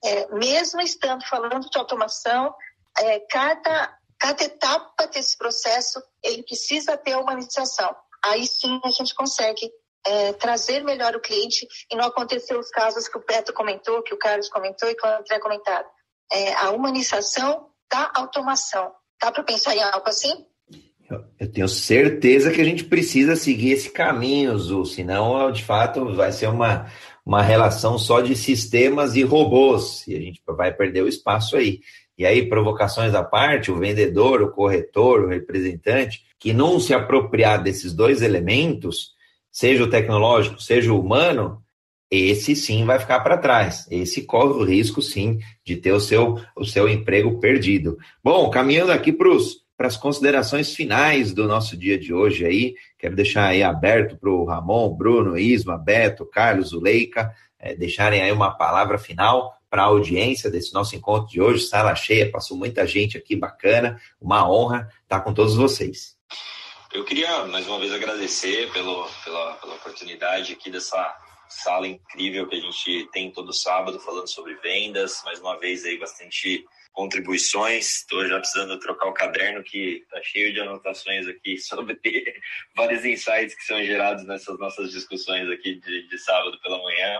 É, 0.03 0.27
mesmo 0.35 0.81
estando 0.81 1.25
falando 1.25 1.69
de 1.69 1.77
automação, 1.77 2.53
é, 2.97 3.19
cada, 3.21 3.97
cada 4.19 4.43
etapa 4.43 5.07
desse 5.07 5.37
processo, 5.37 6.01
ele 6.23 6.43
precisa 6.43 6.97
ter 6.97 7.15
humanização. 7.15 7.95
Aí 8.23 8.45
sim 8.45 8.79
a 8.83 8.89
gente 8.89 9.13
consegue 9.13 9.71
é, 10.05 10.33
trazer 10.33 10.83
melhor 10.83 11.15
o 11.15 11.21
cliente 11.21 11.67
e 11.91 11.95
não 11.95 12.05
acontecer 12.05 12.57
os 12.57 12.69
casos 12.69 13.07
que 13.07 13.17
o 13.17 13.25
Beto 13.25 13.53
comentou, 13.53 14.03
que 14.03 14.13
o 14.13 14.17
Carlos 14.17 14.49
comentou 14.49 14.89
e 14.89 14.95
que 14.95 15.05
o 15.05 15.09
André 15.09 15.39
comentaram. 15.39 15.87
É, 16.31 16.53
a 16.53 16.71
humanização 16.71 17.69
da 17.91 18.11
automação. 18.15 18.91
Dá 19.21 19.31
para 19.31 19.43
pensar 19.43 19.75
em 19.75 19.81
algo 19.81 20.07
assim? 20.07 20.45
Eu 21.39 21.51
tenho 21.51 21.67
certeza 21.67 22.51
que 22.51 22.59
a 22.59 22.63
gente 22.63 22.83
precisa 22.83 23.35
seguir 23.35 23.73
esse 23.73 23.91
caminho, 23.91 24.57
Zu, 24.57 24.85
senão, 24.85 25.51
de 25.51 25.63
fato, 25.63 26.15
vai 26.15 26.31
ser 26.31 26.47
uma, 26.47 26.91
uma 27.23 27.43
relação 27.43 27.99
só 27.99 28.21
de 28.21 28.35
sistemas 28.35 29.15
e 29.15 29.21
robôs, 29.21 30.07
e 30.07 30.15
a 30.15 30.19
gente 30.19 30.41
vai 30.47 30.73
perder 30.73 31.03
o 31.03 31.07
espaço 31.07 31.55
aí. 31.55 31.79
E 32.17 32.25
aí, 32.25 32.47
provocações 32.47 33.13
à 33.13 33.23
parte, 33.23 33.71
o 33.71 33.77
vendedor, 33.77 34.41
o 34.41 34.51
corretor, 34.51 35.21
o 35.21 35.27
representante, 35.27 36.21
que 36.39 36.53
não 36.53 36.79
se 36.79 36.93
apropriar 36.93 37.61
desses 37.61 37.93
dois 37.93 38.21
elementos, 38.21 39.11
seja 39.51 39.83
o 39.83 39.89
tecnológico, 39.89 40.61
seja 40.61 40.93
o 40.93 40.99
humano, 40.99 41.61
esse 42.09 42.55
sim 42.55 42.85
vai 42.85 42.99
ficar 42.99 43.19
para 43.21 43.37
trás. 43.37 43.87
Esse 43.89 44.23
corre 44.23 44.53
o 44.53 44.63
risco, 44.63 45.01
sim, 45.01 45.39
de 45.63 45.75
ter 45.75 45.91
o 45.91 45.99
seu, 45.99 46.39
o 46.55 46.63
seu 46.63 46.87
emprego 46.87 47.39
perdido. 47.39 47.97
Bom, 48.23 48.49
caminhando 48.49 48.91
aqui 48.91 49.11
para 49.11 49.87
as 49.87 49.97
considerações 49.97 50.73
finais 50.73 51.33
do 51.33 51.47
nosso 51.47 51.75
dia 51.75 51.97
de 51.97 52.13
hoje 52.13 52.45
aí, 52.45 52.75
quero 52.97 53.15
deixar 53.15 53.47
aí 53.47 53.63
aberto 53.63 54.17
para 54.17 54.29
o 54.29 54.45
Ramon, 54.45 54.95
Bruno, 54.95 55.37
Isma, 55.37 55.77
Beto, 55.77 56.25
Carlos, 56.25 56.69
Zuleika, 56.69 57.31
é, 57.59 57.75
deixarem 57.75 58.21
aí 58.21 58.31
uma 58.31 58.51
palavra 58.51 58.97
final 58.97 59.54
para 59.75 59.83
a 59.83 59.87
audiência 59.87 60.49
desse 60.49 60.73
nosso 60.73 60.95
encontro 60.95 61.27
de 61.27 61.41
hoje, 61.41 61.65
sala 61.65 61.93
cheia, 61.93 62.31
passou 62.31 62.55
muita 62.55 62.87
gente 62.87 63.17
aqui, 63.17 63.35
bacana, 63.35 64.01
uma 64.21 64.49
honra 64.49 64.89
estar 65.03 65.19
com 65.19 65.33
todos 65.33 65.53
vocês. 65.53 66.15
Eu 66.93 67.03
queria 67.03 67.43
mais 67.47 67.67
uma 67.67 67.77
vez 67.77 67.91
agradecer 67.91 68.71
pelo, 68.71 69.05
pela, 69.25 69.55
pela 69.55 69.75
oportunidade 69.75 70.53
aqui 70.53 70.71
dessa 70.71 71.13
sala 71.49 71.85
incrível 71.89 72.47
que 72.47 72.55
a 72.55 72.59
gente 72.61 73.09
tem 73.11 73.29
todo 73.31 73.51
sábado 73.51 73.99
falando 73.99 74.29
sobre 74.29 74.55
vendas. 74.55 75.21
Mais 75.25 75.41
uma 75.41 75.59
vez 75.59 75.83
aí 75.83 75.99
bastante 75.99 76.65
contribuições. 76.93 77.97
Estou 77.97 78.25
já 78.29 78.39
precisando 78.39 78.79
trocar 78.79 79.07
o 79.07 79.13
caderno 79.13 79.61
que 79.61 80.03
está 80.03 80.21
cheio 80.23 80.53
de 80.53 80.61
anotações 80.61 81.27
aqui 81.27 81.57
sobre 81.61 81.99
vários 82.73 83.03
insights 83.03 83.53
que 83.53 83.63
são 83.65 83.83
gerados 83.83 84.25
nessas 84.25 84.57
nossas 84.57 84.89
discussões 84.91 85.49
aqui 85.49 85.75
de, 85.75 86.07
de 86.07 86.17
sábado 86.17 86.57
pela 86.61 86.81
manhã. 86.81 87.19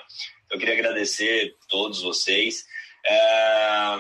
Eu 0.52 0.60
queria 0.60 0.74
agradecer 0.76 1.56
todos 1.68 2.02
vocês. 2.02 2.66
É, 3.08 3.98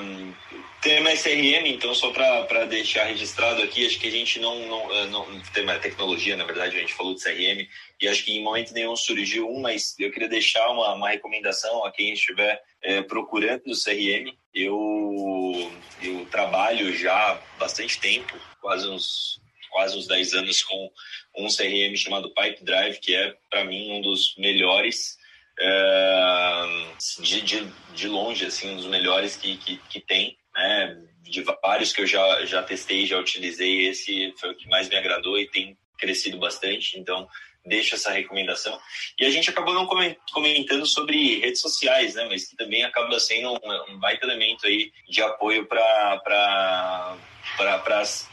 tema 0.81 1.11
SRM, 1.11 1.67
então, 1.67 1.93
só 1.93 2.11
para 2.11 2.65
deixar 2.65 3.05
registrado 3.05 3.61
aqui, 3.61 3.85
acho 3.85 3.99
que 3.99 4.07
a 4.07 4.11
gente 4.11 4.39
não, 4.39 4.67
não, 4.67 4.93
é, 4.93 5.07
não. 5.07 5.41
Tema 5.53 5.77
tecnologia, 5.77 6.35
na 6.35 6.43
verdade, 6.43 6.75
a 6.75 6.79
gente 6.79 6.93
falou 6.93 7.13
de 7.13 7.21
CRM, 7.21 7.67
e 8.01 8.07
acho 8.07 8.25
que 8.25 8.35
em 8.35 8.43
momento 8.43 8.73
nenhum 8.73 8.95
surgiu 8.95 9.47
um, 9.47 9.61
mas 9.61 9.95
eu 9.99 10.11
queria 10.11 10.27
deixar 10.27 10.67
uma, 10.69 10.93
uma 10.93 11.09
recomendação 11.09 11.85
a 11.85 11.91
quem 11.91 12.13
estiver 12.13 12.61
é, 12.81 13.01
procurando 13.01 13.67
o 13.67 13.79
CRM. 13.79 14.33
Eu, 14.53 15.71
eu 16.01 16.25
trabalho 16.31 16.95
já 16.95 17.13
há 17.13 17.41
bastante 17.59 17.99
tempo, 17.99 18.33
quase 18.59 18.87
uns, 18.87 19.39
quase 19.69 19.97
uns 19.97 20.07
10 20.07 20.33
anos, 20.33 20.63
com 20.63 20.91
um 21.37 21.47
CRM 21.47 21.95
chamado 21.95 22.33
Pipe 22.33 22.63
Drive, 22.63 22.97
que 22.99 23.13
é, 23.13 23.35
para 23.51 23.65
mim, 23.65 23.91
um 23.91 24.01
dos 24.01 24.35
melhores 24.37 25.17
de, 27.21 27.41
de, 27.41 27.71
de, 27.93 28.07
longe, 28.07 28.45
assim, 28.45 28.71
um 28.71 28.75
dos 28.77 28.87
melhores 28.87 29.35
que, 29.35 29.57
que, 29.57 29.77
que 29.89 29.99
tem, 30.01 30.37
né? 30.53 31.01
De 31.21 31.41
vários 31.41 31.91
que 31.91 32.01
eu 32.01 32.07
já, 32.07 32.45
já 32.45 32.61
testei, 32.61 33.05
já 33.05 33.17
utilizei, 33.17 33.87
esse 33.87 34.33
foi 34.37 34.51
o 34.51 34.55
que 34.55 34.67
mais 34.69 34.87
me 34.87 34.95
agradou 34.95 35.39
e 35.39 35.49
tem 35.49 35.77
crescido 35.97 36.37
bastante, 36.37 36.99
então 36.99 37.27
deixo 37.65 37.95
essa 37.95 38.11
recomendação. 38.11 38.79
E 39.19 39.25
a 39.25 39.29
gente 39.29 39.49
acabou 39.49 39.73
não 39.73 39.87
comentando 40.31 40.85
sobre 40.85 41.39
redes 41.39 41.61
sociais, 41.61 42.13
né? 42.13 42.25
Mas 42.29 42.47
que 42.47 42.55
também 42.55 42.83
acaba 42.83 43.19
sendo 43.19 43.53
um, 43.53 43.93
um 43.93 43.99
baita 43.99 44.25
elemento 44.25 44.67
aí 44.67 44.91
de 45.09 45.21
apoio 45.21 45.65
para 45.65 46.21
para 47.57 47.99
as 47.99 48.29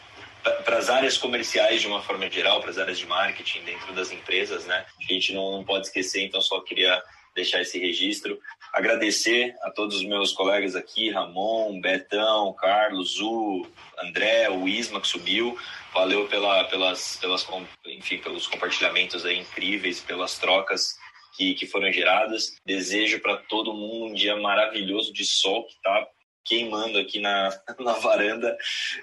áreas 0.92 1.18
comerciais 1.18 1.80
de 1.80 1.86
uma 1.86 2.02
forma 2.02 2.30
geral, 2.30 2.60
para 2.60 2.70
as 2.70 2.78
áreas 2.78 2.98
de 2.98 3.06
marketing 3.06 3.62
dentro 3.64 3.92
das 3.92 4.12
empresas, 4.12 4.64
né? 4.66 4.84
A 5.00 5.12
gente 5.12 5.32
não, 5.32 5.52
não 5.52 5.64
pode 5.64 5.86
esquecer, 5.86 6.22
então 6.24 6.40
só 6.40 6.60
queria 6.60 7.02
deixar 7.34 7.60
esse 7.60 7.78
registro. 7.78 8.38
Agradecer 8.72 9.54
a 9.62 9.70
todos 9.70 9.96
os 9.96 10.04
meus 10.04 10.32
colegas 10.32 10.76
aqui, 10.76 11.10
Ramon, 11.10 11.80
Betão, 11.80 12.54
Carlos, 12.54 13.14
Zu, 13.14 13.66
André, 13.98 14.48
o 14.50 14.68
Isma 14.68 15.00
que 15.00 15.08
subiu. 15.08 15.58
Valeu 15.92 16.26
pela, 16.28 16.64
pelas, 16.64 17.16
pelas, 17.16 17.46
enfim, 17.86 18.18
pelos 18.18 18.46
compartilhamentos 18.46 19.24
incríveis, 19.26 20.00
pelas 20.00 20.38
trocas 20.38 20.96
que, 21.36 21.54
que 21.54 21.66
foram 21.66 21.92
geradas. 21.92 22.56
Desejo 22.64 23.20
para 23.20 23.36
todo 23.36 23.74
mundo 23.74 24.06
um 24.06 24.14
dia 24.14 24.36
maravilhoso 24.36 25.12
de 25.12 25.24
sol 25.24 25.64
que 25.64 25.74
está 25.74 26.08
queimando 26.44 26.98
aqui 26.98 27.20
na, 27.20 27.50
na 27.78 27.92
varanda. 27.94 28.56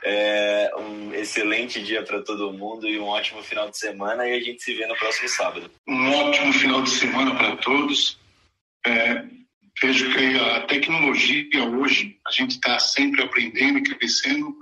É, 0.04 0.72
um 0.78 1.14
excelente 1.14 1.82
dia 1.82 2.04
para 2.04 2.22
todo 2.22 2.54
mundo 2.54 2.88
e 2.88 3.00
um 3.00 3.06
ótimo 3.06 3.42
final 3.44 3.70
de 3.70 3.78
semana. 3.78 4.28
E 4.28 4.34
a 4.34 4.40
gente 4.40 4.62
se 4.62 4.74
vê 4.74 4.86
no 4.86 4.96
próximo 4.96 5.30
sábado. 5.30 5.72
Um 5.88 6.14
ótimo 6.14 6.54
final 6.54 6.82
de 6.82 6.90
semana 6.90 7.36
para 7.36 7.56
todos. 7.58 8.18
É, 8.86 9.24
vejo 9.82 10.14
que 10.14 10.40
a 10.40 10.62
tecnologia 10.62 11.64
hoje, 11.64 12.18
a 12.28 12.32
gente 12.32 12.52
está 12.52 12.80
sempre 12.80 13.24
aprendendo 13.24 13.80
e 13.80 13.84
crescendo, 13.84 14.56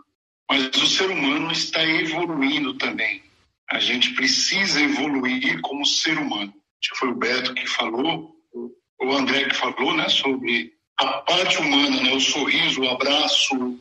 mas 0.50 0.68
o 0.68 0.88
ser 0.88 1.10
humano 1.10 1.52
está 1.52 1.84
evoluindo 1.84 2.74
também. 2.76 3.24
A 3.70 3.80
gente 3.80 4.14
precisa 4.14 4.82
evoluir 4.82 5.60
como 5.62 5.86
ser 5.86 6.18
humano. 6.18 6.54
Foi 6.96 7.10
o 7.10 7.16
Beto 7.16 7.54
que 7.54 7.68
falou, 7.68 8.34
o 8.54 9.12
André 9.12 9.46
que 9.46 9.56
falou, 9.56 9.94
né, 9.96 10.08
sobre 10.08 10.77
a 11.00 11.22
parte 11.22 11.58
humana, 11.58 12.02
né, 12.02 12.14
o 12.14 12.20
sorriso, 12.20 12.82
o 12.82 12.90
abraço, 12.90 13.80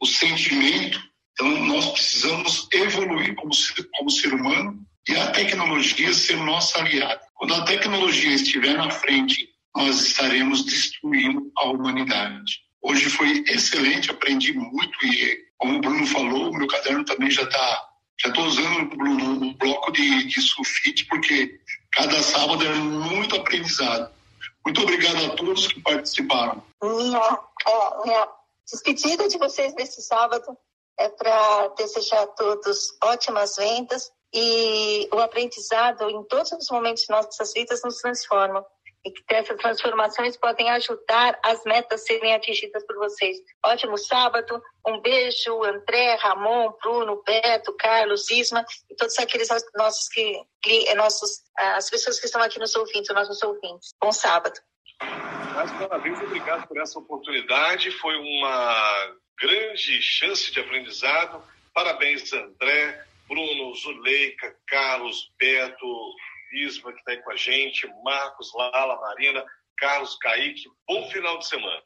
o 0.00 0.06
sentimento. 0.06 1.00
Então, 1.32 1.48
nós 1.66 1.90
precisamos 1.90 2.68
evoluir 2.72 3.34
como 3.34 3.52
ser, 3.52 3.88
como 3.96 4.10
ser 4.10 4.32
humano 4.32 4.78
e 5.08 5.14
a 5.16 5.30
tecnologia 5.30 6.12
ser 6.12 6.36
nossa 6.36 6.78
aliada. 6.78 7.20
Quando 7.34 7.54
a 7.54 7.64
tecnologia 7.64 8.32
estiver 8.32 8.76
na 8.76 8.90
frente, 8.90 9.48
nós 9.76 10.00
estaremos 10.00 10.64
destruindo 10.64 11.50
a 11.58 11.68
humanidade. 11.68 12.60
Hoje 12.82 13.10
foi 13.10 13.44
excelente, 13.48 14.10
aprendi 14.10 14.52
muito 14.52 15.04
e, 15.04 15.38
como 15.58 15.76
o 15.76 15.80
Bruno 15.80 16.06
falou, 16.06 16.52
meu 16.52 16.66
caderno 16.66 17.04
também 17.04 17.30
já 17.30 17.42
está. 17.42 17.88
Já 18.22 18.28
estou 18.28 18.46
usando, 18.46 18.88
um 18.98 19.52
bloco 19.54 19.92
de, 19.92 20.24
de 20.24 20.40
sulfite, 20.40 21.04
porque 21.04 21.60
cada 21.92 22.22
sábado 22.22 22.64
é 22.64 22.74
muito 22.74 23.36
aprendizado. 23.36 24.10
Muito 24.66 24.82
obrigado 24.82 25.26
a 25.26 25.36
todos 25.36 25.68
que 25.68 25.80
participaram. 25.80 26.60
Minha, 26.82 27.20
é, 27.20 28.02
minha 28.02 28.28
despedida 28.68 29.28
de 29.28 29.38
vocês 29.38 29.72
nesse 29.74 30.02
sábado 30.02 30.58
é 30.98 31.08
para 31.08 31.68
desejar 31.68 32.24
a 32.24 32.26
todos 32.26 32.98
ótimas 33.00 33.54
vendas 33.54 34.10
e 34.34 35.08
o 35.12 35.20
aprendizado 35.20 36.10
em 36.10 36.20
todos 36.24 36.50
os 36.50 36.68
momentos 36.68 37.04
de 37.04 37.10
nossas 37.10 37.52
vidas 37.52 37.80
nos 37.84 37.98
transforma 37.98 38.66
e 39.06 39.12
que 39.12 39.22
essas 39.32 39.56
transformações 39.56 40.36
podem 40.36 40.68
ajudar 40.70 41.38
as 41.44 41.62
metas 41.64 42.04
serem 42.04 42.34
atingidas 42.34 42.84
por 42.84 42.96
vocês. 42.96 43.36
Ótimo 43.64 43.96
sábado, 43.96 44.60
um 44.84 45.00
beijo, 45.00 45.62
André, 45.62 46.16
Ramon, 46.16 46.72
Bruno, 46.82 47.22
Beto, 47.24 47.72
Carlos, 47.74 48.28
Isma 48.32 48.66
e 48.90 48.96
todos 48.96 49.16
aqueles 49.18 49.48
nossos 49.76 50.08
que, 50.08 50.94
nossos, 50.96 51.44
as 51.56 51.88
pessoas 51.88 52.18
que 52.18 52.26
estão 52.26 52.42
aqui 52.42 52.58
nos 52.58 52.74
ouvindo, 52.74 53.14
nossos 53.14 53.40
ouvintes. 53.42 53.94
Bom 54.02 54.10
sábado. 54.10 54.60
Mais 55.54 55.70
uma 55.70 55.98
vez, 55.98 56.20
obrigado 56.20 56.66
por 56.66 56.78
essa 56.78 56.98
oportunidade. 56.98 57.92
Foi 57.92 58.16
uma 58.16 59.14
grande 59.40 60.02
chance 60.02 60.50
de 60.50 60.58
aprendizado. 60.58 61.40
Parabéns, 61.72 62.32
André, 62.32 63.04
Bruno, 63.28 63.72
Zuleika, 63.76 64.56
Carlos, 64.66 65.30
Beto, 65.38 65.86
Isma, 66.52 66.92
que 66.92 66.98
está 66.98 67.12
aí 67.12 67.22
com 67.22 67.32
a 67.32 67.36
gente, 67.36 67.88
Marcos, 68.04 68.52
Lala, 68.54 69.00
Marina, 69.00 69.44
Carlos, 69.78 70.16
Kaique. 70.20 70.64
Bom 70.88 71.08
final 71.10 71.38
de 71.38 71.46
semana. 71.46 71.82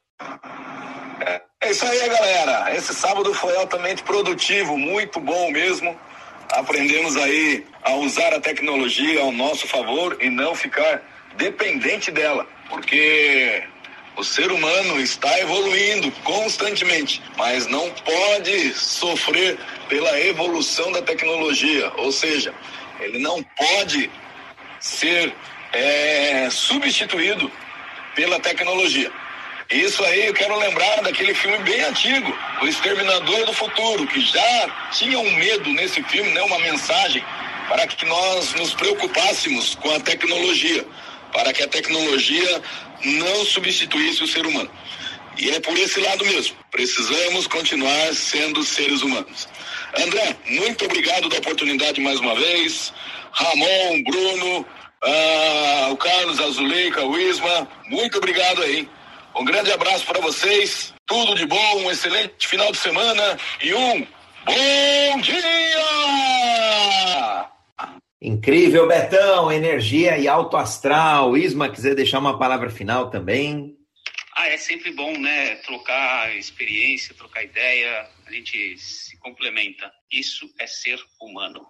É, 1.25 1.41
é 1.61 1.71
isso 1.71 1.85
aí, 1.85 2.09
galera. 2.09 2.75
Esse 2.75 2.93
sábado 2.93 3.33
foi 3.33 3.55
altamente 3.57 4.03
produtivo, 4.03 4.77
muito 4.77 5.19
bom 5.19 5.51
mesmo. 5.51 5.99
Aprendemos 6.51 7.15
aí 7.17 7.65
a 7.83 7.93
usar 7.93 8.33
a 8.33 8.41
tecnologia 8.41 9.21
ao 9.21 9.31
nosso 9.31 9.67
favor 9.67 10.17
e 10.19 10.29
não 10.29 10.53
ficar 10.53 11.01
dependente 11.37 12.11
dela, 12.11 12.45
porque 12.69 13.63
o 14.17 14.23
ser 14.23 14.51
humano 14.51 14.99
está 14.99 15.39
evoluindo 15.39 16.11
constantemente, 16.23 17.21
mas 17.37 17.67
não 17.67 17.89
pode 17.91 18.73
sofrer 18.73 19.57
pela 19.87 20.19
evolução 20.19 20.91
da 20.91 21.01
tecnologia, 21.01 21.91
ou 21.97 22.11
seja, 22.11 22.53
ele 22.99 23.19
não 23.19 23.41
pode 23.43 24.11
ser 24.81 25.33
é, 25.71 26.49
substituído 26.49 27.49
pela 28.15 28.39
tecnologia. 28.39 29.11
Isso 29.69 30.03
aí 30.03 30.25
eu 30.25 30.33
quero 30.33 30.57
lembrar 30.59 31.01
daquele 31.01 31.33
filme 31.33 31.57
bem 31.59 31.81
antigo, 31.81 32.37
O 32.61 32.67
Exterminador 32.67 33.45
do 33.45 33.53
Futuro, 33.53 34.05
que 34.05 34.19
já 34.19 34.89
tinha 34.91 35.17
um 35.17 35.31
medo 35.37 35.69
nesse 35.69 36.03
filme, 36.03 36.29
né, 36.31 36.41
uma 36.41 36.59
mensagem 36.59 37.23
para 37.69 37.87
que 37.87 38.05
nós 38.05 38.53
nos 38.55 38.73
preocupássemos 38.73 39.75
com 39.75 39.95
a 39.95 39.99
tecnologia, 40.01 40.85
para 41.31 41.53
que 41.53 41.63
a 41.63 41.67
tecnologia 41.69 42.61
não 43.01 43.45
substituísse 43.45 44.21
o 44.23 44.27
ser 44.27 44.45
humano. 44.45 44.69
E 45.37 45.49
é 45.49 45.59
por 45.61 45.77
esse 45.77 46.01
lado 46.01 46.25
mesmo. 46.25 46.57
Precisamos 46.69 47.47
continuar 47.47 48.13
sendo 48.13 48.63
seres 48.63 49.01
humanos. 49.01 49.47
André, 49.97 50.35
muito 50.45 50.83
obrigado 50.83 51.29
da 51.29 51.37
oportunidade 51.37 52.01
mais 52.01 52.19
uma 52.19 52.35
vez. 52.35 52.91
Ramon, 53.31 54.03
Bruno, 54.03 54.65
ah, 55.03 55.89
o 55.91 55.97
Carlos, 55.97 56.39
Azuleika, 56.39 57.03
o 57.03 57.17
Isma, 57.17 57.67
muito 57.87 58.17
obrigado 58.17 58.61
aí. 58.61 58.87
Um 59.35 59.45
grande 59.45 59.71
abraço 59.71 60.05
para 60.05 60.19
vocês, 60.19 60.93
tudo 61.05 61.35
de 61.35 61.45
bom, 61.45 61.77
um 61.77 61.91
excelente 61.91 62.47
final 62.47 62.71
de 62.71 62.77
semana 62.77 63.37
e 63.63 63.73
um 63.73 64.05
bom 64.45 65.21
dia! 65.21 65.41
Incrível, 68.21 68.87
Betão, 68.87 69.51
energia 69.51 70.17
e 70.17 70.27
alto 70.27 70.55
astral. 70.55 71.35
Isma, 71.35 71.69
quiser 71.69 71.95
deixar 71.95 72.19
uma 72.19 72.37
palavra 72.37 72.69
final 72.69 73.09
também? 73.09 73.75
Ah, 74.35 74.47
é 74.47 74.57
sempre 74.57 74.91
bom, 74.91 75.17
né? 75.17 75.55
Trocar 75.57 76.35
experiência, 76.35 77.15
trocar 77.15 77.43
ideia, 77.43 78.07
a 78.27 78.31
gente 78.31 78.77
se 78.77 79.17
complementa. 79.17 79.91
Isso 80.11 80.47
é 80.59 80.67
ser 80.67 80.99
humano. 81.19 81.61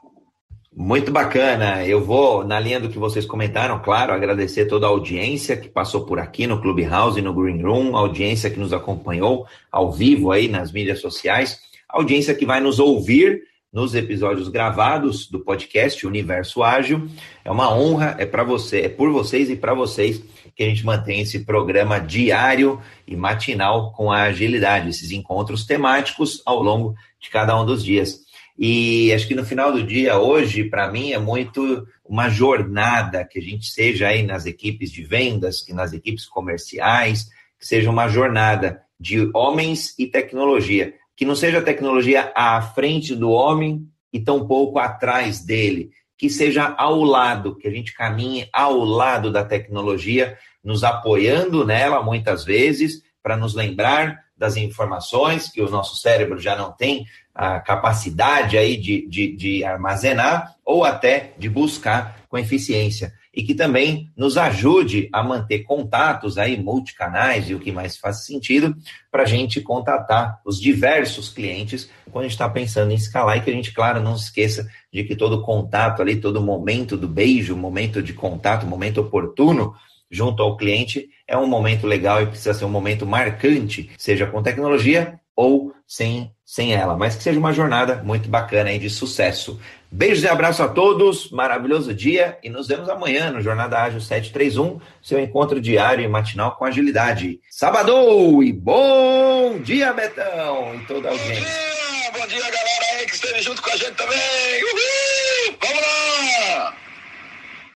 Muito 0.84 1.12
bacana. 1.12 1.86
Eu 1.86 2.04
vou, 2.04 2.44
na 2.44 2.60
linha 2.60 2.80
do 2.80 2.90
que 2.90 2.98
vocês 2.98 3.24
comentaram, 3.24 3.80
claro, 3.84 4.12
agradecer 4.12 4.66
toda 4.66 4.88
a 4.88 4.90
audiência 4.90 5.56
que 5.56 5.70
passou 5.70 6.08
por 6.08 6.18
aqui 6.18 6.48
no 6.48 6.60
Clubhouse 6.60 7.20
e 7.20 7.22
no 7.22 7.36
Green 7.36 7.62
Room, 7.62 7.96
a 7.96 8.00
audiência 8.00 8.50
que 8.50 8.60
nos 8.60 8.74
acompanhou 8.74 9.46
ao 9.72 9.92
vivo 9.92 10.32
aí 10.32 10.48
nas 10.48 10.72
mídias 10.72 11.00
sociais, 11.00 11.60
a 11.88 11.98
audiência 12.00 12.34
que 12.34 12.48
vai 12.48 12.60
nos 12.60 12.80
ouvir 12.80 13.44
nos 13.72 13.94
episódios 13.94 14.48
gravados 14.48 15.30
do 15.30 15.40
podcast 15.42 16.06
Universo 16.08 16.64
Ágil. 16.64 17.08
É 17.46 17.52
uma 17.52 17.72
honra, 17.72 18.16
é 18.18 18.26
para 18.26 18.44
você, 18.44 18.82
é 18.82 18.90
por 18.90 19.12
vocês 19.12 19.52
e 19.52 19.56
para 19.56 19.76
vocês 19.76 20.20
que 20.56 20.64
a 20.64 20.66
gente 20.66 20.84
mantém 20.84 21.22
esse 21.22 21.46
programa 21.46 22.00
diário 22.00 22.82
e 23.06 23.16
matinal 23.16 23.94
com 23.94 24.12
a 24.12 24.24
agilidade, 24.24 24.90
esses 24.90 25.12
encontros 25.12 25.64
temáticos 25.64 26.42
ao 26.44 26.64
longo 26.64 26.96
de 27.20 27.30
cada 27.30 27.56
um 27.62 27.64
dos 27.64 27.84
dias. 27.86 28.31
E 28.64 29.12
acho 29.12 29.28
que 29.28 29.34
no 29.34 29.43
final 29.43 29.72
do 29.72 29.82
dia, 29.82 30.20
hoje, 30.20 30.64
para 30.66 30.91
mim, 30.91 31.14
é 31.14 31.18
muito 31.18 31.84
uma 32.05 32.30
jornada 32.30 33.26
que 33.26 33.39
a 33.39 33.41
gente 33.41 33.66
seja 33.66 34.09
aí 34.09 34.22
nas 34.22 34.45
equipes 34.45 34.91
de 34.91 35.03
vendas, 35.03 35.62
que 35.62 35.74
nas 35.74 35.93
equipes 35.93 36.28
comerciais, 36.28 37.24
que 37.59 37.66
seja 37.66 37.89
uma 37.89 38.07
jornada 38.07 38.84
de 38.99 39.32
homens 39.34 39.97
e 39.97 40.05
tecnologia. 40.05 40.93
Que 41.18 41.26
não 41.26 41.36
seja 41.36 41.57
a 41.57 41.64
tecnologia 41.64 42.32
à 42.36 42.62
frente 42.62 43.16
do 43.16 43.32
homem 43.32 43.88
e 44.14 44.20
tampouco 44.20 44.78
atrás 44.78 45.43
dele. 45.43 45.89
Que 46.16 46.30
seja 46.30 46.76
ao 46.78 47.01
lado, 47.01 47.55
que 47.55 47.68
a 47.68 47.72
gente 47.72 47.95
caminhe 47.95 48.47
ao 48.53 48.78
lado 48.78 49.32
da 49.32 49.43
tecnologia, 49.43 50.38
nos 50.64 50.84
apoiando 50.84 51.66
nela 51.66 52.03
muitas 52.03 52.45
vezes, 52.45 53.01
para 53.24 53.36
nos 53.36 53.55
lembrar 53.55 54.20
das 54.38 54.55
informações 54.55 55.49
que 55.51 55.62
o 55.62 55.70
nosso 55.70 55.97
cérebro 55.97 56.39
já 56.39 56.55
não 56.55 56.72
tem 56.72 57.05
a 57.34 57.60
capacidade 57.60 58.58
aí 58.58 58.78
de, 58.78 59.08
de, 59.08 59.36
de 59.36 59.64
armazenar 59.64 60.56
ou 60.66 60.84
até 60.84 61.34
de 61.38 61.50
buscar 61.50 62.22
com 62.30 62.38
eficiência. 62.38 63.14
E 63.34 63.44
que 63.44 63.56
também 63.56 64.12
nos 64.16 64.38
ajude 64.38 65.08
a 65.14 65.24
manter 65.24 65.60
contatos 65.60 66.38
aí 66.38 66.62
multicanais 66.62 67.50
e 67.50 67.56
o 67.56 67.60
que 67.60 67.72
mais 67.72 67.98
faz 67.98 68.26
sentido 68.26 68.76
para 69.10 69.24
a 69.24 69.26
gente 69.26 69.62
contatar 69.62 70.42
os 70.46 70.60
diversos 70.60 71.30
clientes 71.30 71.90
quando 72.12 72.26
a 72.26 72.28
gente 72.28 72.34
está 72.34 72.50
pensando 72.50 72.92
em 72.92 72.96
escalar. 72.96 73.38
E 73.38 73.42
que 73.42 73.50
a 73.50 73.54
gente, 73.54 73.74
claro, 73.74 74.02
não 74.02 74.18
se 74.18 74.26
esqueça 74.26 74.70
de 74.92 75.06
que 75.06 75.16
todo 75.16 75.44
contato 75.44 76.02
ali, 76.02 76.18
todo 76.18 76.42
momento 76.42 76.98
do 76.98 77.08
beijo, 77.08 77.56
momento 77.56 78.04
de 78.04 78.12
contato, 78.12 78.66
momento 78.66 79.00
oportuno 79.00 79.74
junto 80.10 80.44
ao 80.44 80.58
cliente 80.58 81.08
é 81.26 81.38
um 81.38 81.48
momento 81.48 81.88
legal 81.88 82.22
e 82.22 82.28
precisa 82.28 82.54
ser 82.54 82.66
um 82.66 82.70
momento 82.70 83.06
marcante, 83.06 83.90
seja 83.98 84.28
com 84.28 84.44
tecnologia 84.44 85.20
ou 85.36 85.74
sem, 85.88 86.32
sem 86.46 86.74
ela, 86.74 86.96
mas 86.96 87.16
que 87.16 87.24
seja 87.24 87.40
uma 87.40 87.54
jornada 87.54 88.02
muito 88.04 88.30
bacana 88.30 88.70
aí 88.70 88.80
de 88.80 88.90
sucesso. 88.90 89.60
Beijos 89.92 90.24
e 90.24 90.28
abraço 90.28 90.64
a 90.64 90.68
todos, 90.68 91.30
maravilhoso 91.32 91.94
dia 91.94 92.38
e 92.44 92.50
nos 92.50 92.68
vemos 92.68 92.88
amanhã 92.88 93.32
no 93.32 93.42
Jornada 93.42 93.80
Ágil 93.80 94.00
731, 94.00 94.80
seu 95.02 95.20
encontro 95.20 95.60
diário 95.60 96.04
e 96.04 96.08
matinal 96.08 96.56
com 96.56 96.66
agilidade. 96.66 97.40
Sábado 97.50 98.42
e 98.42 98.54
bom 98.54 99.60
dia, 99.60 99.92
Betão, 99.92 100.76
e 100.76 100.86
toda 100.86 101.10
a 101.10 101.12
audiência. 101.12 101.44
Bom 101.44 101.48
dia, 101.92 102.12
bom 102.20 102.28
dia 102.28 102.40
galera 102.40 103.00
aí 103.00 103.06
que 103.06 103.16
esteve 103.16 103.42
junto 103.42 103.62
com 103.62 103.70
a 103.70 103.76
gente 103.76 103.96
também. 103.96 104.64
Uhul! 104.64 104.82